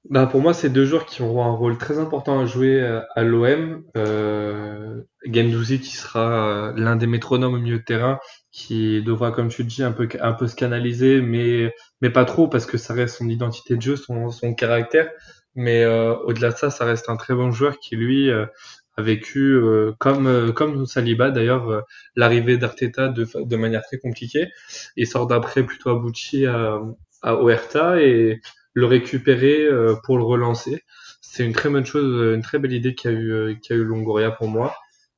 Bah 0.10 0.26
pour 0.26 0.42
moi, 0.42 0.54
c'est 0.54 0.70
deux 0.70 0.86
joueurs 0.86 1.06
qui 1.06 1.22
auront 1.22 1.44
un 1.44 1.52
rôle 1.52 1.78
très 1.78 2.00
important 2.00 2.40
à 2.40 2.46
jouer 2.46 2.82
euh, 2.82 3.02
à 3.16 3.24
l'OM. 3.24 3.84
Euh, 3.98 5.02
Gendouzi 5.26 5.82
qui 5.82 5.96
sera 5.98 6.70
euh, 6.70 6.74
l'un 6.78 6.96
des 6.96 7.08
métronomes 7.08 7.56
au 7.56 7.58
milieu 7.58 7.80
de 7.80 7.84
terrain, 7.84 8.20
qui 8.52 9.02
devra, 9.04 9.32
comme 9.32 9.50
tu 9.50 9.66
dis, 9.66 9.84
un 9.84 9.92
peu, 9.92 10.08
un 10.22 10.34
peu 10.34 10.48
se 10.48 10.56
canaliser, 10.56 11.20
mais, 11.22 11.74
mais 12.02 12.10
pas 12.10 12.24
trop 12.24 12.48
parce 12.48 12.66
que 12.66 12.78
ça 12.78 12.94
reste 12.94 13.18
son 13.18 13.28
identité 13.28 13.76
de 13.76 13.82
jeu, 13.82 13.96
son, 13.98 14.30
son 14.30 14.54
caractère. 14.54 15.10
Mais 15.56 15.84
euh, 15.84 16.16
au-delà 16.26 16.52
de 16.52 16.58
ça, 16.58 16.70
ça 16.70 16.86
reste 16.86 17.10
un 17.10 17.18
très 17.18 17.34
bon 17.34 17.52
joueur 17.52 17.78
qui, 17.80 17.96
lui, 17.98 18.32
a 18.32 19.02
vécu, 19.02 19.60
comme, 20.00 20.54
comme 20.54 20.86
Saliba 20.86 21.32
d'ailleurs, 21.32 21.84
l'arrivée 22.16 22.58
d'Arteta 22.58 23.10
de, 23.10 23.28
de 23.36 23.56
manière 23.58 23.84
très 23.84 23.98
compliquée. 23.98 24.48
Il 24.96 25.08
sort 25.08 25.28
d'après 25.28 25.64
plutôt 25.64 25.90
abouti 25.90 26.46
à, 26.46 26.80
à 27.22 27.36
Oerta 27.36 28.02
et 28.02 28.42
le 28.78 28.86
récupérer 28.86 29.64
euh, 29.66 29.96
pour 30.04 30.20
le 30.20 30.24
relancer. 30.24 30.84
C'est 31.20 31.44
une 31.44 31.54
très 31.54 31.68
bonne 31.68 31.86
chose, 31.86 32.36
une 32.36 32.44
très 32.44 32.60
belle 32.60 32.74
idée 32.74 32.94
qu'a 32.94 33.10
eu, 33.10 33.32
euh, 33.32 33.56
qu'a 33.56 33.74
eu 33.74 33.84
Longoria 33.84 34.30
pour 34.30 34.48
moi. 34.48 34.76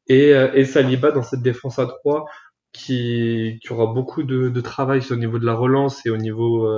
Et, 0.07 0.33
euh, 0.33 0.49
et 0.53 0.63
Saliba 0.63 1.11
dans 1.11 1.23
cette 1.23 1.41
défense 1.41 1.77
à 1.77 1.85
3 1.85 2.25
qui, 2.71 3.59
qui 3.61 3.73
aura 3.73 3.93
beaucoup 3.93 4.23
de, 4.23 4.47
de 4.47 4.61
travail 4.61 5.01
au 5.11 5.15
niveau 5.17 5.39
de 5.39 5.45
la 5.45 5.55
relance 5.55 6.05
et 6.05 6.09
au 6.09 6.15
niveau 6.15 6.71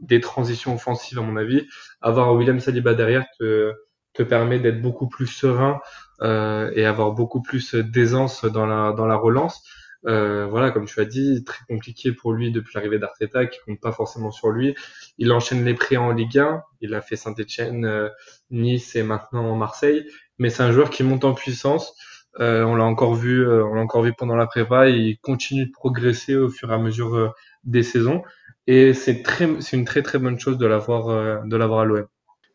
des 0.00 0.20
transitions 0.20 0.74
offensives 0.74 1.20
à 1.20 1.22
mon 1.22 1.36
avis. 1.36 1.68
Avoir 2.00 2.34
William 2.34 2.58
Saliba 2.58 2.94
derrière 2.94 3.26
te, 3.38 3.72
te 4.12 4.24
permet 4.24 4.58
d'être 4.58 4.82
beaucoup 4.82 5.08
plus 5.08 5.28
serein 5.28 5.80
euh, 6.22 6.72
et 6.74 6.84
avoir 6.84 7.12
beaucoup 7.12 7.42
plus 7.42 7.76
d'aisance 7.76 8.44
dans 8.44 8.66
la, 8.66 8.92
dans 8.92 9.06
la 9.06 9.16
relance. 9.16 9.62
Euh, 10.06 10.46
voilà, 10.46 10.70
comme 10.70 10.86
tu 10.86 11.00
as 11.00 11.04
dit, 11.04 11.44
très 11.44 11.64
compliqué 11.66 12.12
pour 12.12 12.32
lui 12.32 12.50
depuis 12.52 12.72
l'arrivée 12.74 12.98
d'Arteta, 12.98 13.46
qui 13.46 13.58
compte 13.66 13.80
pas 13.80 13.92
forcément 13.92 14.30
sur 14.30 14.50
lui. 14.50 14.74
Il 15.18 15.32
enchaîne 15.32 15.64
les 15.64 15.74
prix 15.74 15.96
en 15.96 16.12
Ligue 16.12 16.38
1. 16.38 16.62
Il 16.80 16.94
a 16.94 17.00
fait 17.00 17.16
Saint-Etienne, 17.16 17.84
euh, 17.84 18.08
Nice 18.50 18.96
et 18.96 19.02
maintenant 19.02 19.54
Marseille. 19.56 20.06
Mais 20.38 20.50
c'est 20.50 20.62
un 20.62 20.72
joueur 20.72 20.90
qui 20.90 21.02
monte 21.02 21.24
en 21.24 21.34
puissance. 21.34 21.94
Euh, 22.40 22.64
on 22.64 22.74
l'a 22.74 22.84
encore 22.84 23.14
vu, 23.14 23.46
on 23.46 23.74
l'a 23.74 23.80
encore 23.80 24.02
vu 24.02 24.12
pendant 24.12 24.36
la 24.36 24.46
prépa. 24.46 24.88
Il 24.88 25.18
continue 25.18 25.66
de 25.66 25.72
progresser 25.72 26.36
au 26.36 26.48
fur 26.48 26.70
et 26.70 26.74
à 26.74 26.78
mesure 26.78 27.34
des 27.64 27.82
saisons. 27.82 28.22
Et 28.66 28.94
c'est 28.94 29.22
très, 29.22 29.48
c'est 29.60 29.76
une 29.76 29.84
très 29.84 30.02
très 30.02 30.18
bonne 30.18 30.38
chose 30.38 30.58
de 30.58 30.66
l'avoir, 30.66 31.44
de 31.46 31.56
l'avoir 31.56 31.80
à 31.80 31.84
l'OM. 31.84 32.06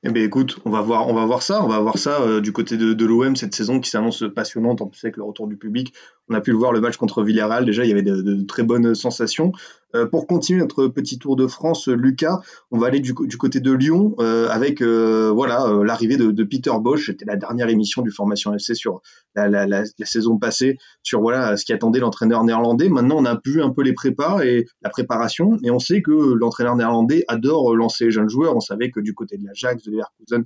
Eh 0.03 0.11
bien, 0.11 0.23
écoute, 0.23 0.59
on 0.63 0.69
va 0.69 0.81
voir, 0.81 1.09
on 1.09 1.13
va 1.13 1.25
voir 1.25 1.43
ça, 1.43 1.61
on 1.61 1.67
va 1.67 1.79
voir 1.79 1.97
ça 1.97 2.39
du 2.39 2.53
côté 2.53 2.77
de, 2.77 2.93
de 2.93 3.05
l'OM 3.05 3.35
cette 3.35 3.53
saison 3.53 3.81
qui 3.81 3.89
s'annonce 3.89 4.23
passionnante 4.33 4.81
en 4.81 4.87
plus 4.87 5.03
avec 5.03 5.17
le 5.17 5.23
retour 5.23 5.47
du 5.47 5.57
public. 5.57 5.93
On 6.29 6.35
a 6.35 6.41
pu 6.41 6.51
le 6.51 6.57
voir 6.57 6.71
le 6.71 6.79
match 6.79 6.95
contre 6.95 7.21
Villarreal, 7.21 7.65
déjà 7.65 7.83
il 7.83 7.89
y 7.89 7.91
avait 7.91 8.01
de, 8.01 8.41
très 8.45 8.63
bonnes 8.63 8.95
sensations. 8.95 9.51
Euh, 9.95 10.05
pour 10.05 10.27
continuer 10.27 10.59
notre 10.59 10.87
petit 10.87 11.17
tour 11.17 11.35
de 11.35 11.47
France, 11.47 11.87
Lucas, 11.87 12.39
on 12.69 12.77
va 12.77 12.87
aller 12.87 12.99
du, 12.99 13.13
côté 13.13 13.59
de 13.59 13.71
Lyon 13.71 14.13
euh, 14.19 14.47
avec 14.49 14.81
euh, 14.81 15.31
voilà 15.33 15.67
l'arrivée 15.83 16.17
de, 16.17 16.43
Peter 16.43 16.71
Bosch. 16.79 17.07
C'était 17.07 17.25
la 17.25 17.35
dernière 17.35 17.69
émission 17.69 18.01
du 18.01 18.11
Formation 18.11 18.53
FC 18.53 18.75
sur 18.75 19.01
la, 19.35 19.83
saison 20.03 20.37
passée, 20.37 20.77
sur 21.01 21.21
voilà 21.21 21.57
ce 21.57 21.65
qui 21.65 21.73
attendait 21.73 21.99
l'entraîneur 21.99 22.43
néerlandais. 22.43 22.89
Maintenant, 22.89 23.17
on 23.17 23.25
a 23.25 23.39
vu 23.45 23.61
un 23.61 23.71
peu 23.71 23.81
les 23.81 23.93
prépas 23.93 24.43
et 24.43 24.67
la 24.81 24.89
préparation, 24.89 25.57
et 25.63 25.71
on 25.71 25.79
sait 25.79 26.01
que 26.01 26.11
l'entraîneur 26.11 26.75
néerlandais 26.75 27.25
adore 27.27 27.75
lancer 27.75 28.05
les 28.05 28.11
jeunes 28.11 28.29
joueurs. 28.29 28.55
On 28.55 28.61
savait 28.61 28.91
que 28.91 28.99
du 28.99 29.13
côté 29.13 29.37
de 29.37 29.45
l'Ajax, 29.45 29.83
de 29.83 29.91
Leverkusen, 29.91 30.45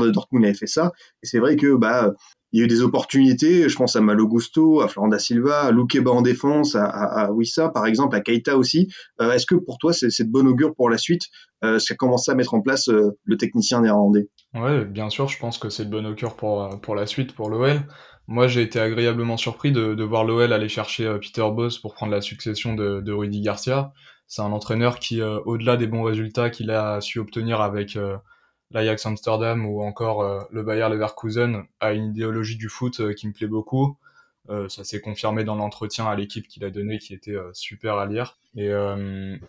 de 0.00 0.10
Dortmund 0.10 0.44
avait 0.44 0.54
fait 0.54 0.66
ça. 0.66 0.92
Et 1.22 1.26
c'est 1.26 1.38
vrai 1.38 1.56
que 1.56 1.74
bah 1.74 2.14
il 2.52 2.58
y 2.58 2.62
a 2.62 2.64
eu 2.64 2.68
des 2.68 2.82
opportunités, 2.82 3.68
je 3.68 3.76
pense 3.76 3.96
à 3.96 4.00
Malo 4.00 4.28
Gusto, 4.28 4.82
à 4.82 4.88
Florent 4.88 5.18
Silva, 5.18 5.62
à 5.62 5.70
Loukeba 5.70 6.10
en 6.10 6.20
défense, 6.20 6.76
à, 6.76 7.32
Wissa 7.32 7.70
par 7.70 7.86
exemple, 7.86 8.14
à 8.14 8.20
Keita 8.20 8.56
aussi. 8.56 8.88
Euh, 9.20 9.32
est-ce 9.32 9.46
que 9.46 9.54
pour 9.54 9.78
toi 9.78 9.92
c'est 9.92 10.08
de 10.08 10.30
bonne 10.30 10.46
augure 10.46 10.74
pour 10.74 10.90
la 10.90 10.98
suite 10.98 11.22
euh, 11.64 11.78
Ça 11.78 11.94
commence 11.94 12.28
à 12.28 12.34
mettre 12.34 12.52
en 12.54 12.60
place 12.60 12.88
euh, 12.88 13.16
le 13.24 13.36
technicien 13.38 13.80
néerlandais? 13.80 14.28
Ouais, 14.54 14.84
bien 14.84 15.08
sûr, 15.08 15.28
je 15.28 15.38
pense 15.38 15.56
que 15.56 15.70
c'est 15.70 15.86
de 15.86 15.90
bonne 15.90 16.06
augure 16.06 16.36
pour, 16.36 16.64
euh, 16.64 16.76
pour 16.76 16.94
la 16.94 17.06
suite, 17.06 17.34
pour 17.34 17.48
l'OL. 17.48 17.80
Moi 18.28 18.48
j'ai 18.48 18.62
été 18.62 18.78
agréablement 18.78 19.36
surpris 19.36 19.72
de, 19.72 20.02
voir 20.04 20.24
l'OL 20.24 20.52
aller 20.52 20.68
chercher 20.68 21.16
Peter 21.20 21.48
Boss 21.52 21.78
pour 21.78 21.94
prendre 21.94 22.12
la 22.12 22.20
succession 22.20 22.74
de 22.74 23.12
Rudy 23.12 23.40
Garcia. 23.40 23.92
C'est 24.28 24.42
un 24.42 24.52
entraîneur 24.52 25.00
qui, 25.00 25.20
au-delà 25.20 25.76
des 25.76 25.88
bons 25.88 26.04
résultats 26.04 26.48
qu'il 26.48 26.70
a 26.70 27.00
su 27.00 27.18
obtenir 27.18 27.60
avec 27.60 27.98
l'Ajax 28.72 29.06
Amsterdam 29.06 29.66
ou 29.66 29.82
encore 29.82 30.22
euh, 30.22 30.42
le 30.50 30.62
Bayer 30.62 30.88
Leverkusen 30.88 31.64
a 31.80 31.92
une 31.92 32.06
idéologie 32.06 32.56
du 32.56 32.68
foot 32.68 33.00
euh, 33.00 33.12
qui 33.12 33.26
me 33.28 33.32
plaît 33.32 33.46
beaucoup. 33.46 33.96
Euh, 34.50 34.68
ça 34.68 34.82
s'est 34.82 35.00
confirmé 35.00 35.44
dans 35.44 35.54
l'entretien 35.54 36.06
à 36.06 36.16
l'équipe 36.16 36.48
qu'il 36.48 36.64
a 36.64 36.70
donné 36.70 36.98
qui 36.98 37.14
était 37.14 37.36
super 37.52 37.96
à 37.96 38.06
lire. 38.06 38.38
Et 38.56 38.70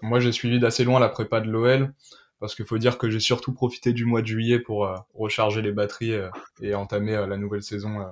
moi 0.02 0.20
j'ai 0.20 0.32
suivi 0.32 0.60
d'assez 0.60 0.84
loin 0.84 1.00
la 1.00 1.10
prépa 1.10 1.42
de 1.42 1.50
l'OL 1.50 1.94
parce 2.40 2.56
qu'il 2.56 2.66
faut 2.66 2.78
dire 2.78 2.98
que 2.98 3.10
j'ai 3.10 3.20
surtout 3.20 3.54
profité 3.54 3.92
du 3.92 4.06
mois 4.06 4.22
de 4.22 4.28
juillet 4.28 4.60
pour 4.60 4.88
recharger 5.14 5.62
les 5.62 5.72
batteries 5.72 6.14
et 6.62 6.76
entamer 6.76 7.14
la 7.28 7.38
nouvelle 7.38 7.64
saison 7.64 8.06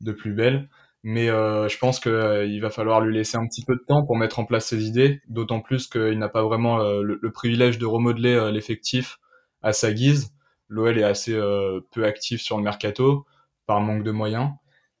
de 0.00 0.12
plus 0.12 0.32
belle. 0.32 0.68
Mais 1.02 1.28
je 1.28 1.78
pense 1.78 2.00
qu'il 2.00 2.60
va 2.60 2.70
falloir 2.70 3.00
lui 3.00 3.14
laisser 3.14 3.38
un 3.38 3.46
petit 3.46 3.64
peu 3.64 3.76
de 3.76 3.84
temps 3.86 4.04
pour 4.04 4.16
mettre 4.16 4.38
en 4.38 4.44
place 4.44 4.66
ses 4.66 4.84
idées, 4.84 5.22
d'autant 5.28 5.60
plus 5.60 5.86
qu'il 5.86 6.18
n'a 6.18 6.28
pas 6.28 6.42
vraiment 6.42 6.78
le, 6.78 7.18
le, 7.22 7.30
privilège 7.30 7.78
de 7.78 7.86
remodeler 7.86 8.50
l'effectif 8.52 9.18
à 9.62 9.72
sa 9.72 9.92
guise. 9.92 10.34
L'OL 10.68 10.98
est 10.98 11.04
assez 11.04 11.34
euh, 11.34 11.80
peu 11.92 12.04
actif 12.04 12.40
sur 12.40 12.56
le 12.56 12.62
mercato 12.62 13.26
par 13.66 13.80
manque 13.80 14.02
de 14.02 14.10
moyens. 14.10 14.50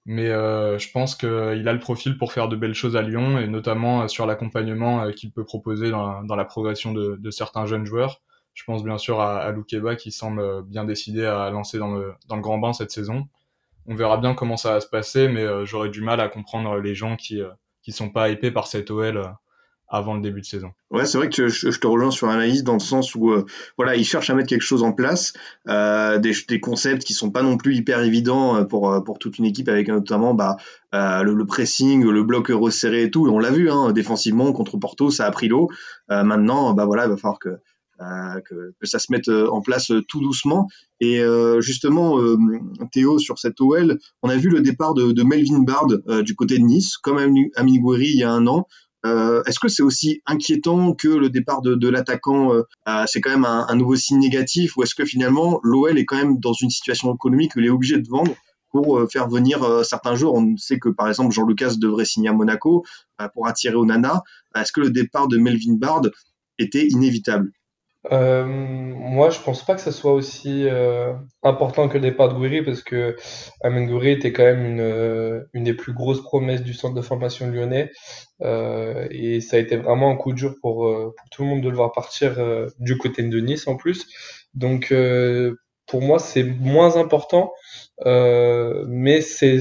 Mais 0.06 0.28
euh, 0.28 0.78
je 0.78 0.90
pense 0.90 1.14
qu'il 1.14 1.28
a 1.28 1.72
le 1.72 1.78
profil 1.78 2.18
pour 2.18 2.32
faire 2.32 2.48
de 2.48 2.56
belles 2.56 2.74
choses 2.74 2.96
à 2.96 3.02
Lyon 3.02 3.38
et 3.38 3.46
notamment 3.48 4.02
euh, 4.02 4.08
sur 4.08 4.26
l'accompagnement 4.26 5.10
qu'il 5.12 5.32
peut 5.32 5.44
proposer 5.44 5.90
dans, 5.90 6.22
la 6.22 6.44
progression 6.44 6.92
de, 6.92 7.30
certains 7.30 7.66
jeunes 7.66 7.86
joueurs. 7.86 8.20
Je 8.52 8.64
pense 8.64 8.84
bien 8.84 8.98
sûr 8.98 9.20
à, 9.20 9.38
à 9.38 9.50
Loukeba 9.50 9.96
qui 9.96 10.12
semble 10.12 10.62
bien 10.64 10.84
décidé 10.84 11.24
à 11.24 11.50
lancer 11.50 11.78
dans 11.78 11.94
le, 11.94 12.14
grand 12.28 12.58
bain 12.58 12.72
cette 12.72 12.90
saison. 12.90 13.26
On 13.86 13.94
verra 13.94 14.18
bien 14.18 14.34
comment 14.34 14.56
ça 14.56 14.74
va 14.74 14.80
se 14.80 14.86
passer, 14.86 15.28
mais 15.28 15.44
j'aurais 15.66 15.90
du 15.90 16.00
mal 16.02 16.20
à 16.20 16.28
comprendre 16.28 16.78
les 16.78 16.94
gens 16.94 17.16
qui 17.16 17.42
qui 17.82 17.92
sont 17.92 18.10
pas 18.10 18.30
hypés 18.30 18.50
par 18.50 18.66
cette 18.66 18.90
OL 18.90 19.22
avant 19.88 20.14
le 20.14 20.22
début 20.22 20.40
de 20.40 20.46
saison. 20.46 20.70
Ouais, 20.90 21.04
c'est 21.04 21.18
vrai 21.18 21.28
que 21.28 21.48
je, 21.48 21.68
te 21.68 21.86
rejoins 21.86 22.10
sur 22.10 22.26
l'analyse 22.26 22.64
dans 22.64 22.74
le 22.74 22.80
sens 22.80 23.14
où 23.14 23.30
euh, 23.30 23.44
voilà, 23.76 23.96
ils 23.96 24.04
cherchent 24.04 24.30
à 24.30 24.34
mettre 24.34 24.48
quelque 24.48 24.62
chose 24.62 24.82
en 24.82 24.92
place, 24.92 25.32
euh, 25.68 26.18
des, 26.18 26.60
concepts 26.60 27.04
qui 27.04 27.12
sont 27.12 27.30
pas 27.30 27.42
non 27.42 27.56
plus 27.56 27.74
hyper 27.74 28.00
évidents 28.00 28.56
euh, 28.56 28.64
pour 28.64 29.02
pour 29.04 29.18
toute 29.18 29.38
une 29.38 29.44
équipe 29.44 29.68
avec 29.68 29.88
notamment 29.88 30.34
bah 30.34 30.56
le, 30.92 31.44
pressing, 31.44 32.04
le 32.04 32.22
bloc 32.22 32.48
resserré 32.48 33.04
et 33.04 33.10
tout. 33.10 33.26
On 33.28 33.38
l'a 33.38 33.50
vu 33.50 33.70
hein, 33.70 33.92
défensivement 33.92 34.52
contre 34.52 34.78
Porto, 34.78 35.10
ça 35.10 35.26
a 35.26 35.30
pris 35.30 35.48
l'eau. 35.48 35.68
maintenant, 36.08 36.72
bah 36.72 36.86
voilà, 36.86 37.04
il 37.04 37.10
va 37.10 37.16
falloir 37.16 37.38
que 37.38 37.58
que, 38.44 38.72
ça 38.82 38.98
se 38.98 39.06
mette 39.10 39.28
en 39.28 39.60
place 39.60 39.92
tout 40.08 40.20
doucement. 40.20 40.68
Et 41.00 41.20
justement, 41.60 42.18
Théo, 42.92 43.18
sur 43.18 43.38
cette 43.38 43.60
OL, 43.60 43.98
on 44.22 44.28
a 44.28 44.36
vu 44.36 44.50
le 44.50 44.60
départ 44.60 44.94
de, 44.94 45.12
de 45.12 45.22
Melvin 45.22 45.60
Bard 45.60 45.86
du 46.22 46.34
côté 46.36 46.58
de 46.58 46.62
Nice, 46.62 46.96
comme 46.96 47.18
Amine 47.18 47.80
Gouiri 47.80 48.10
il 48.12 48.18
y 48.18 48.22
a 48.22 48.30
un 48.30 48.46
an. 48.46 48.66
Euh, 49.04 49.42
est-ce 49.44 49.58
que 49.58 49.68
c'est 49.68 49.82
aussi 49.82 50.22
inquiétant 50.26 50.94
que 50.94 51.08
le 51.08 51.28
départ 51.28 51.60
de, 51.62 51.88
l'attaquant, 51.88 52.54
euh, 52.54 52.62
euh, 52.88 53.04
c'est 53.06 53.20
quand 53.20 53.30
même 53.30 53.44
un, 53.44 53.74
nouveau 53.74 53.96
signe 53.96 54.18
négatif, 54.18 54.76
ou 54.76 54.82
est-ce 54.82 54.94
que 54.94 55.04
finalement 55.04 55.60
l'OL 55.62 55.98
est 55.98 56.04
quand 56.04 56.16
même 56.16 56.38
dans 56.38 56.52
une 56.52 56.70
situation 56.70 57.14
économique 57.14 57.54
où 57.56 57.60
il 57.60 57.66
est 57.66 57.70
obligé 57.70 57.98
de 57.98 58.08
vendre 58.08 58.34
pour 58.70 59.00
faire 59.10 59.28
venir 59.28 59.84
certains 59.84 60.14
joueurs? 60.14 60.34
On 60.34 60.56
sait 60.56 60.78
que 60.78 60.88
par 60.88 61.08
exemple 61.08 61.34
Jean 61.34 61.46
Lucas 61.46 61.74
devrait 61.78 62.04
signer 62.04 62.30
à 62.30 62.32
Monaco 62.32 62.84
pour 63.34 63.46
attirer 63.46 63.74
Onana. 63.74 64.22
Est-ce 64.56 64.72
que 64.72 64.80
le 64.80 64.90
départ 64.90 65.28
de 65.28 65.36
Melvin 65.36 65.74
Bard 65.74 66.02
était 66.58 66.86
inévitable? 66.88 67.52
Euh, 68.12 68.44
moi, 68.44 69.30
je 69.30 69.40
pense 69.40 69.64
pas 69.64 69.74
que 69.74 69.80
ça 69.80 69.92
soit 69.92 70.12
aussi 70.12 70.66
euh, 70.68 71.14
important 71.42 71.88
que 71.88 71.94
le 71.94 72.00
départ 72.00 72.28
de 72.28 72.34
Gouiri 72.34 72.62
parce 72.62 72.82
que 72.82 73.16
Amen 73.62 73.86
Gouiri 73.86 74.10
était 74.10 74.32
quand 74.32 74.42
même 74.44 74.66
une, 74.66 74.80
euh, 74.80 75.40
une 75.54 75.64
des 75.64 75.74
plus 75.74 75.94
grosses 75.94 76.22
promesses 76.22 76.62
du 76.62 76.74
centre 76.74 76.94
de 76.94 77.00
formation 77.00 77.48
lyonnais 77.48 77.90
euh, 78.42 79.06
et 79.10 79.40
ça 79.40 79.56
a 79.56 79.60
été 79.60 79.76
vraiment 79.76 80.10
un 80.10 80.16
coup 80.16 80.32
dur 80.32 80.54
pour, 80.60 80.86
pour 80.86 81.28
tout 81.30 81.42
le 81.42 81.48
monde 81.48 81.62
de 81.62 81.68
le 81.68 81.76
voir 81.76 81.92
partir 81.92 82.36
du 82.78 82.98
côté 82.98 83.22
de 83.22 83.40
Nice 83.40 83.66
en 83.68 83.76
plus. 83.76 84.06
Donc, 84.52 84.92
pour 85.86 86.02
moi, 86.02 86.18
c'est 86.18 86.44
moins 86.44 86.96
important, 86.96 87.52
mais 88.04 89.22
c'est 89.22 89.60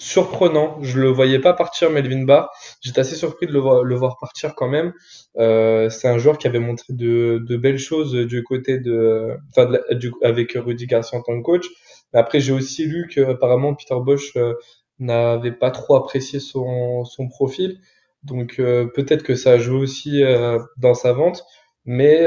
surprenant. 0.00 0.78
Je 0.82 0.98
le 0.98 1.08
voyais 1.10 1.38
pas 1.38 1.52
partir, 1.52 1.90
Melvin 1.90 2.24
Barr. 2.24 2.50
J'étais 2.80 3.00
assez 3.00 3.14
surpris 3.14 3.46
de 3.46 3.52
le 3.52 3.60
voir, 3.60 3.84
le 3.84 3.94
voir 3.94 4.16
partir 4.18 4.54
quand 4.54 4.68
même. 4.68 4.92
Euh, 5.38 5.90
c'est 5.90 6.08
un 6.08 6.18
joueur 6.18 6.38
qui 6.38 6.46
avait 6.48 6.58
montré 6.58 6.94
de, 6.94 7.44
de 7.46 7.56
belles 7.56 7.78
choses 7.78 8.12
du 8.14 8.42
côté 8.42 8.78
de, 8.78 9.36
enfin, 9.50 9.70
du, 9.92 10.12
avec 10.22 10.52
Rudy 10.54 10.86
Garcia 10.86 11.18
en 11.18 11.22
tant 11.22 11.36
que 11.38 11.44
coach. 11.44 11.66
Mais 12.12 12.18
après, 12.18 12.40
j'ai 12.40 12.52
aussi 12.52 12.86
lu 12.86 13.08
que 13.14 13.20
apparemment 13.20 13.74
Peter 13.74 13.94
Bosch 14.00 14.34
euh, 14.36 14.54
n'avait 14.98 15.52
pas 15.52 15.70
trop 15.70 15.96
apprécié 15.96 16.40
son, 16.40 17.04
son 17.04 17.28
profil. 17.28 17.78
Donc 18.22 18.58
euh, 18.58 18.86
peut-être 18.86 19.22
que 19.22 19.34
ça 19.34 19.52
a 19.52 19.58
joué 19.58 19.78
aussi 19.78 20.24
euh, 20.24 20.58
dans 20.78 20.94
sa 20.94 21.12
vente. 21.12 21.44
Mais 21.86 22.26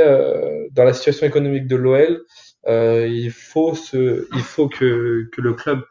dans 0.71 0.83
la 0.83 0.93
situation 0.93 1.27
économique 1.27 1.67
de 1.67 1.75
l'OL, 1.75 2.23
il 2.67 3.31
faut 3.31 3.75
se, 3.75 4.27
il 4.35 4.41
faut 4.41 4.67
que, 4.67 5.29
que 5.31 5.41
le 5.41 5.53
club 5.53 5.83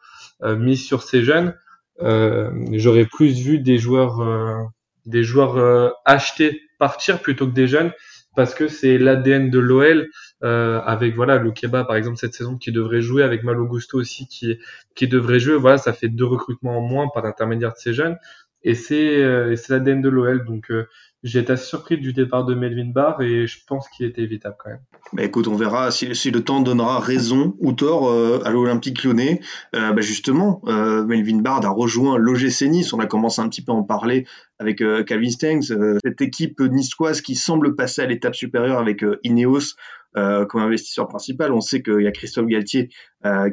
mise 0.43 0.85
sur 0.85 1.01
ces 1.01 1.23
jeunes 1.23 1.55
euh, 1.55 1.62
j'aurais 1.99 3.05
plus 3.05 3.39
vu 3.39 3.59
des 3.59 3.77
joueurs, 3.77 4.21
euh, 4.21 4.63
des 5.05 5.23
joueurs 5.23 5.57
euh, 5.57 5.89
achetés 6.05 6.61
partir 6.79 7.21
plutôt 7.21 7.47
que 7.47 7.53
des 7.53 7.67
jeunes 7.67 7.91
parce 8.35 8.55
que 8.55 8.67
c'est 8.67 8.97
l'ADN 8.97 9.49
de 9.49 9.59
l'OL 9.59 10.09
euh, 10.43 10.81
avec 10.81 11.15
voilà 11.15 11.37
le 11.37 11.51
Keba 11.51 11.83
par 11.83 11.95
exemple 11.95 12.17
cette 12.17 12.33
saison 12.33 12.57
qui 12.57 12.71
devrait 12.71 13.01
jouer 13.01 13.23
avec 13.23 13.43
Malo 13.43 13.67
Gusto 13.67 13.99
aussi 13.99 14.27
qui 14.27 14.57
qui 14.95 15.07
devrait 15.07 15.39
jouer. 15.39 15.55
Voilà 15.55 15.77
ça 15.77 15.93
fait 15.93 16.09
deux 16.09 16.25
recrutements 16.25 16.77
en 16.77 16.81
moins 16.81 17.07
par 17.13 17.23
l'intermédiaire 17.23 17.73
de 17.73 17.77
ces 17.77 17.93
jeunes. 17.93 18.17
Et 18.63 18.75
c'est 18.75 19.23
euh, 19.23 19.55
c'est 19.55 19.73
l'ADN 19.73 20.01
de 20.01 20.09
l'OL 20.09 20.45
donc 20.45 20.71
j'ai 20.71 20.85
été 21.23 21.53
assez 21.53 21.65
surpris 21.65 21.97
du 21.97 22.13
départ 22.13 22.45
de 22.45 22.53
Melvin 22.53 22.91
Barr 22.91 23.21
et 23.21 23.47
je 23.47 23.57
pense 23.65 23.87
qu'il 23.89 24.05
était 24.05 24.21
évitable 24.21 24.55
quand 24.59 24.69
même. 24.69 24.81
Bah 25.13 25.23
écoute, 25.23 25.47
on 25.47 25.55
verra 25.55 25.91
si, 25.91 26.31
le 26.31 26.43
temps 26.43 26.61
donnera 26.61 26.99
raison 26.99 27.55
ou 27.59 27.73
tort 27.73 28.09
euh, 28.09 28.41
à 28.45 28.51
l'Olympique 28.51 29.03
lyonnais. 29.03 29.41
Euh, 29.75 29.93
bah 29.93 30.01
justement, 30.01 30.61
euh, 30.67 31.05
Melvin 31.05 31.39
Bard 31.39 31.65
a 31.65 31.69
rejoint 31.69 32.17
l'OGC 32.17 32.63
Nice. 32.63 32.93
On 32.93 32.99
a 32.99 33.05
commencé 33.05 33.41
un 33.41 33.47
petit 33.47 33.63
peu 33.63 33.71
à 33.71 33.75
en 33.75 33.83
parler 33.83 34.25
avec 34.59 34.81
Calvin 35.05 35.29
Stengs, 35.29 35.73
cette 36.03 36.21
équipe 36.21 36.61
niçoise 36.61 37.21
qui 37.21 37.35
semble 37.35 37.75
passer 37.75 38.01
à 38.01 38.05
l'étape 38.05 38.33
supérieure 38.33 38.79
avec 38.79 39.03
Ineos 39.23 39.75
comme 40.13 40.61
investisseur 40.61 41.09
principal. 41.09 41.51
On 41.51 41.59
sait 41.59 41.81
qu'il 41.81 41.99
y 41.99 42.07
a 42.07 42.11
Christophe 42.11 42.45
Galtier 42.45 42.87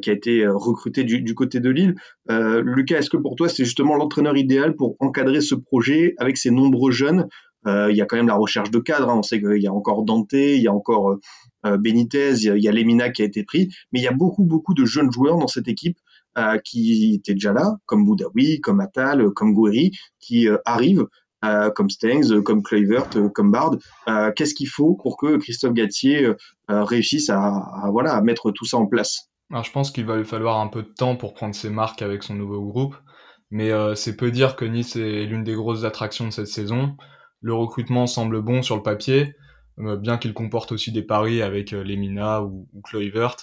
qui 0.02 0.10
a 0.10 0.12
été 0.12 0.46
recruté 0.46 1.02
du, 1.02 1.34
côté 1.34 1.58
de 1.58 1.68
Lille. 1.68 1.96
Lucas, 2.28 2.98
est-ce 2.98 3.10
que 3.10 3.16
pour 3.16 3.34
toi 3.34 3.48
c'est 3.48 3.64
justement 3.64 3.96
l'entraîneur 3.96 4.36
idéal 4.36 4.76
pour 4.76 4.94
encadrer 5.00 5.40
ce 5.40 5.56
projet 5.56 6.14
avec 6.18 6.36
ces 6.36 6.52
nombreux 6.52 6.92
jeunes 6.92 7.26
il 7.66 7.94
y 7.94 8.00
a 8.00 8.06
quand 8.06 8.16
même 8.16 8.28
la 8.28 8.36
recherche 8.36 8.70
de 8.70 8.78
cadre. 8.78 9.08
Hein. 9.10 9.18
On 9.18 9.22
sait 9.22 9.40
qu'il 9.40 9.62
y 9.62 9.66
a 9.66 9.72
encore 9.72 10.04
Dante, 10.04 10.32
il 10.32 10.62
y 10.62 10.68
a 10.68 10.72
encore 10.72 11.18
euh, 11.66 11.76
Benitez, 11.76 12.34
il 12.42 12.62
y, 12.62 12.68
a, 12.68 12.72
Lemina 12.72 13.10
qui 13.10 13.22
a 13.22 13.24
été 13.24 13.44
pris, 13.44 13.68
mais 13.92 14.00
il 14.00 14.02
y 14.02 14.08
a 14.08 14.12
beaucoup 14.12 14.44
beaucoup 14.44 14.74
de 14.74 14.84
jeunes 14.84 15.12
joueurs 15.12 15.36
dans 15.36 15.48
cette 15.48 15.68
équipe 15.68 15.98
euh, 16.38 16.58
qui 16.58 17.14
étaient 17.14 17.34
déjà 17.34 17.52
là, 17.52 17.76
comme 17.86 18.04
Boudaoui, 18.04 18.60
comme 18.60 18.78
Attal, 18.80 19.30
comme 19.30 19.52
Gouiri, 19.52 19.90
qui 20.20 20.48
euh, 20.48 20.58
arrivent. 20.64 21.06
Euh, 21.42 21.70
comme 21.70 21.88
Stengs, 21.88 22.42
comme 22.42 22.62
Kluivert, 22.62 23.08
comme 23.34 23.50
Bard. 23.50 23.78
Qu'est-ce 24.36 24.52
qu'il 24.52 24.68
faut 24.68 24.94
pour 24.94 25.16
que 25.16 25.38
Christophe 25.38 25.72
Gatier 25.72 26.34
réussisse 26.68 27.30
à, 27.30 27.88
voilà, 27.90 28.12
à 28.12 28.20
mettre 28.20 28.50
tout 28.50 28.66
ça 28.66 28.76
en 28.76 28.84
place? 28.84 29.30
Je 29.50 29.70
pense 29.70 29.90
qu'il 29.90 30.04
va 30.04 30.18
lui 30.18 30.26
falloir 30.26 30.60
un 30.60 30.66
peu 30.66 30.82
de 30.82 30.92
temps 30.94 31.16
pour 31.16 31.32
prendre 31.32 31.54
ses 31.54 31.70
marques 31.70 32.02
avec 32.02 32.24
son 32.24 32.34
nouveau 32.34 32.62
groupe, 32.62 32.94
mais 33.50 33.70
c'est 33.96 34.18
peu 34.18 34.30
dire 34.30 34.54
que 34.54 34.66
Nice 34.66 34.96
est 34.96 35.24
l'une 35.24 35.42
des 35.42 35.54
grosses 35.54 35.84
attractions 35.84 36.26
de 36.26 36.30
cette 36.30 36.48
saison. 36.48 36.98
Le 37.40 37.54
recrutement 37.54 38.06
semble 38.06 38.42
bon 38.42 38.62
sur 38.62 38.76
le 38.76 38.82
papier, 38.82 39.34
euh, 39.78 39.96
bien 39.96 40.18
qu'il 40.18 40.34
comporte 40.34 40.72
aussi 40.72 40.92
des 40.92 41.02
paris 41.02 41.42
avec 41.42 41.72
euh, 41.72 41.82
Lemina 41.82 42.42
ou, 42.42 42.68
ou 42.74 42.80
Kluivert. 42.82 43.36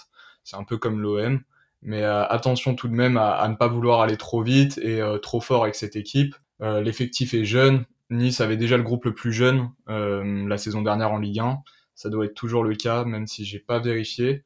C'est 0.43 0.55
un 0.55 0.63
peu 0.63 0.77
comme 0.77 1.01
l'OM. 1.01 1.41
Mais 1.81 2.03
euh, 2.03 2.25
attention 2.27 2.75
tout 2.75 2.87
de 2.87 2.93
même 2.93 3.17
à, 3.17 3.47
ne 3.47 3.55
pas 3.55 3.67
vouloir 3.67 4.01
aller 4.01 4.17
trop 4.17 4.41
vite 4.41 4.77
et 4.79 4.99
trop 5.21 5.39
fort 5.39 5.63
avec 5.63 5.75
cette 5.75 5.95
équipe. 5.95 6.35
L'effectif 6.59 7.35
est 7.35 7.45
jeune. 7.45 7.85
Nice 8.09 8.41
avait 8.41 8.57
déjà 8.57 8.77
le 8.77 8.83
groupe 8.83 9.05
le 9.05 9.13
plus 9.13 9.31
jeune 9.31 9.69
la 9.85 10.57
saison 10.57 10.81
dernière 10.81 11.11
en 11.11 11.19
Ligue 11.19 11.39
1. 11.39 11.59
Ça 11.93 12.09
doit 12.09 12.25
être 12.25 12.33
toujours 12.33 12.63
le 12.63 12.73
cas, 12.73 13.05
même 13.05 13.27
si 13.27 13.45
j'ai 13.45 13.59
pas 13.59 13.77
vérifié. 13.77 14.43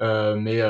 mais 0.00 0.62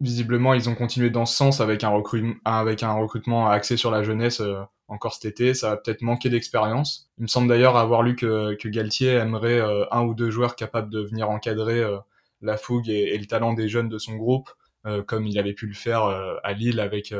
visiblement, 0.00 0.54
ils 0.54 0.68
ont 0.68 0.76
continué 0.76 1.10
dans 1.10 1.26
ce 1.26 1.36
sens 1.36 1.60
avec 1.60 1.82
un 1.82 1.88
recrutement 1.90 3.48
axé 3.48 3.76
sur 3.76 3.90
la 3.90 4.04
jeunesse 4.04 4.40
encore 4.88 5.14
cet 5.14 5.24
été. 5.24 5.54
Ça 5.54 5.70
va 5.70 5.76
peut-être 5.76 6.02
manquer 6.02 6.30
d'expérience. 6.30 7.10
Il 7.18 7.22
me 7.22 7.28
semble 7.28 7.48
d'ailleurs 7.48 7.76
avoir 7.76 8.02
lu 8.02 8.16
que, 8.16 8.54
que 8.54 8.68
Galtier 8.68 9.10
aimerait 9.10 9.60
euh, 9.60 9.84
un 9.90 10.02
ou 10.02 10.14
deux 10.14 10.30
joueurs 10.30 10.56
capables 10.56 10.90
de 10.90 11.00
venir 11.00 11.30
encadrer 11.30 11.80
euh, 11.80 11.98
la 12.42 12.56
fougue 12.56 12.88
et, 12.88 13.16
le 13.16 13.26
talent 13.26 13.54
des 13.54 13.68
jeunes 13.68 13.88
de 13.88 13.98
son 13.98 14.16
groupe, 14.16 14.50
euh, 14.86 15.02
comme 15.02 15.26
il 15.26 15.38
avait 15.38 15.54
pu 15.54 15.66
le 15.66 15.74
faire 15.74 16.02
à 16.42 16.52
Lille 16.52 16.80
avec 16.80 17.14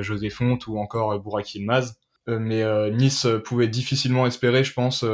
José 0.00 0.30
Font 0.30 0.58
ou 0.66 0.78
encore 0.78 1.18
Burak 1.20 1.54
Yilmaz. 1.54 1.98
mais 2.26 2.62
Nice 2.90 3.26
pouvait 3.44 3.68
difficilement 3.68 4.26
espérer, 4.26 4.62
je 4.62 4.74
pense, 4.74 5.04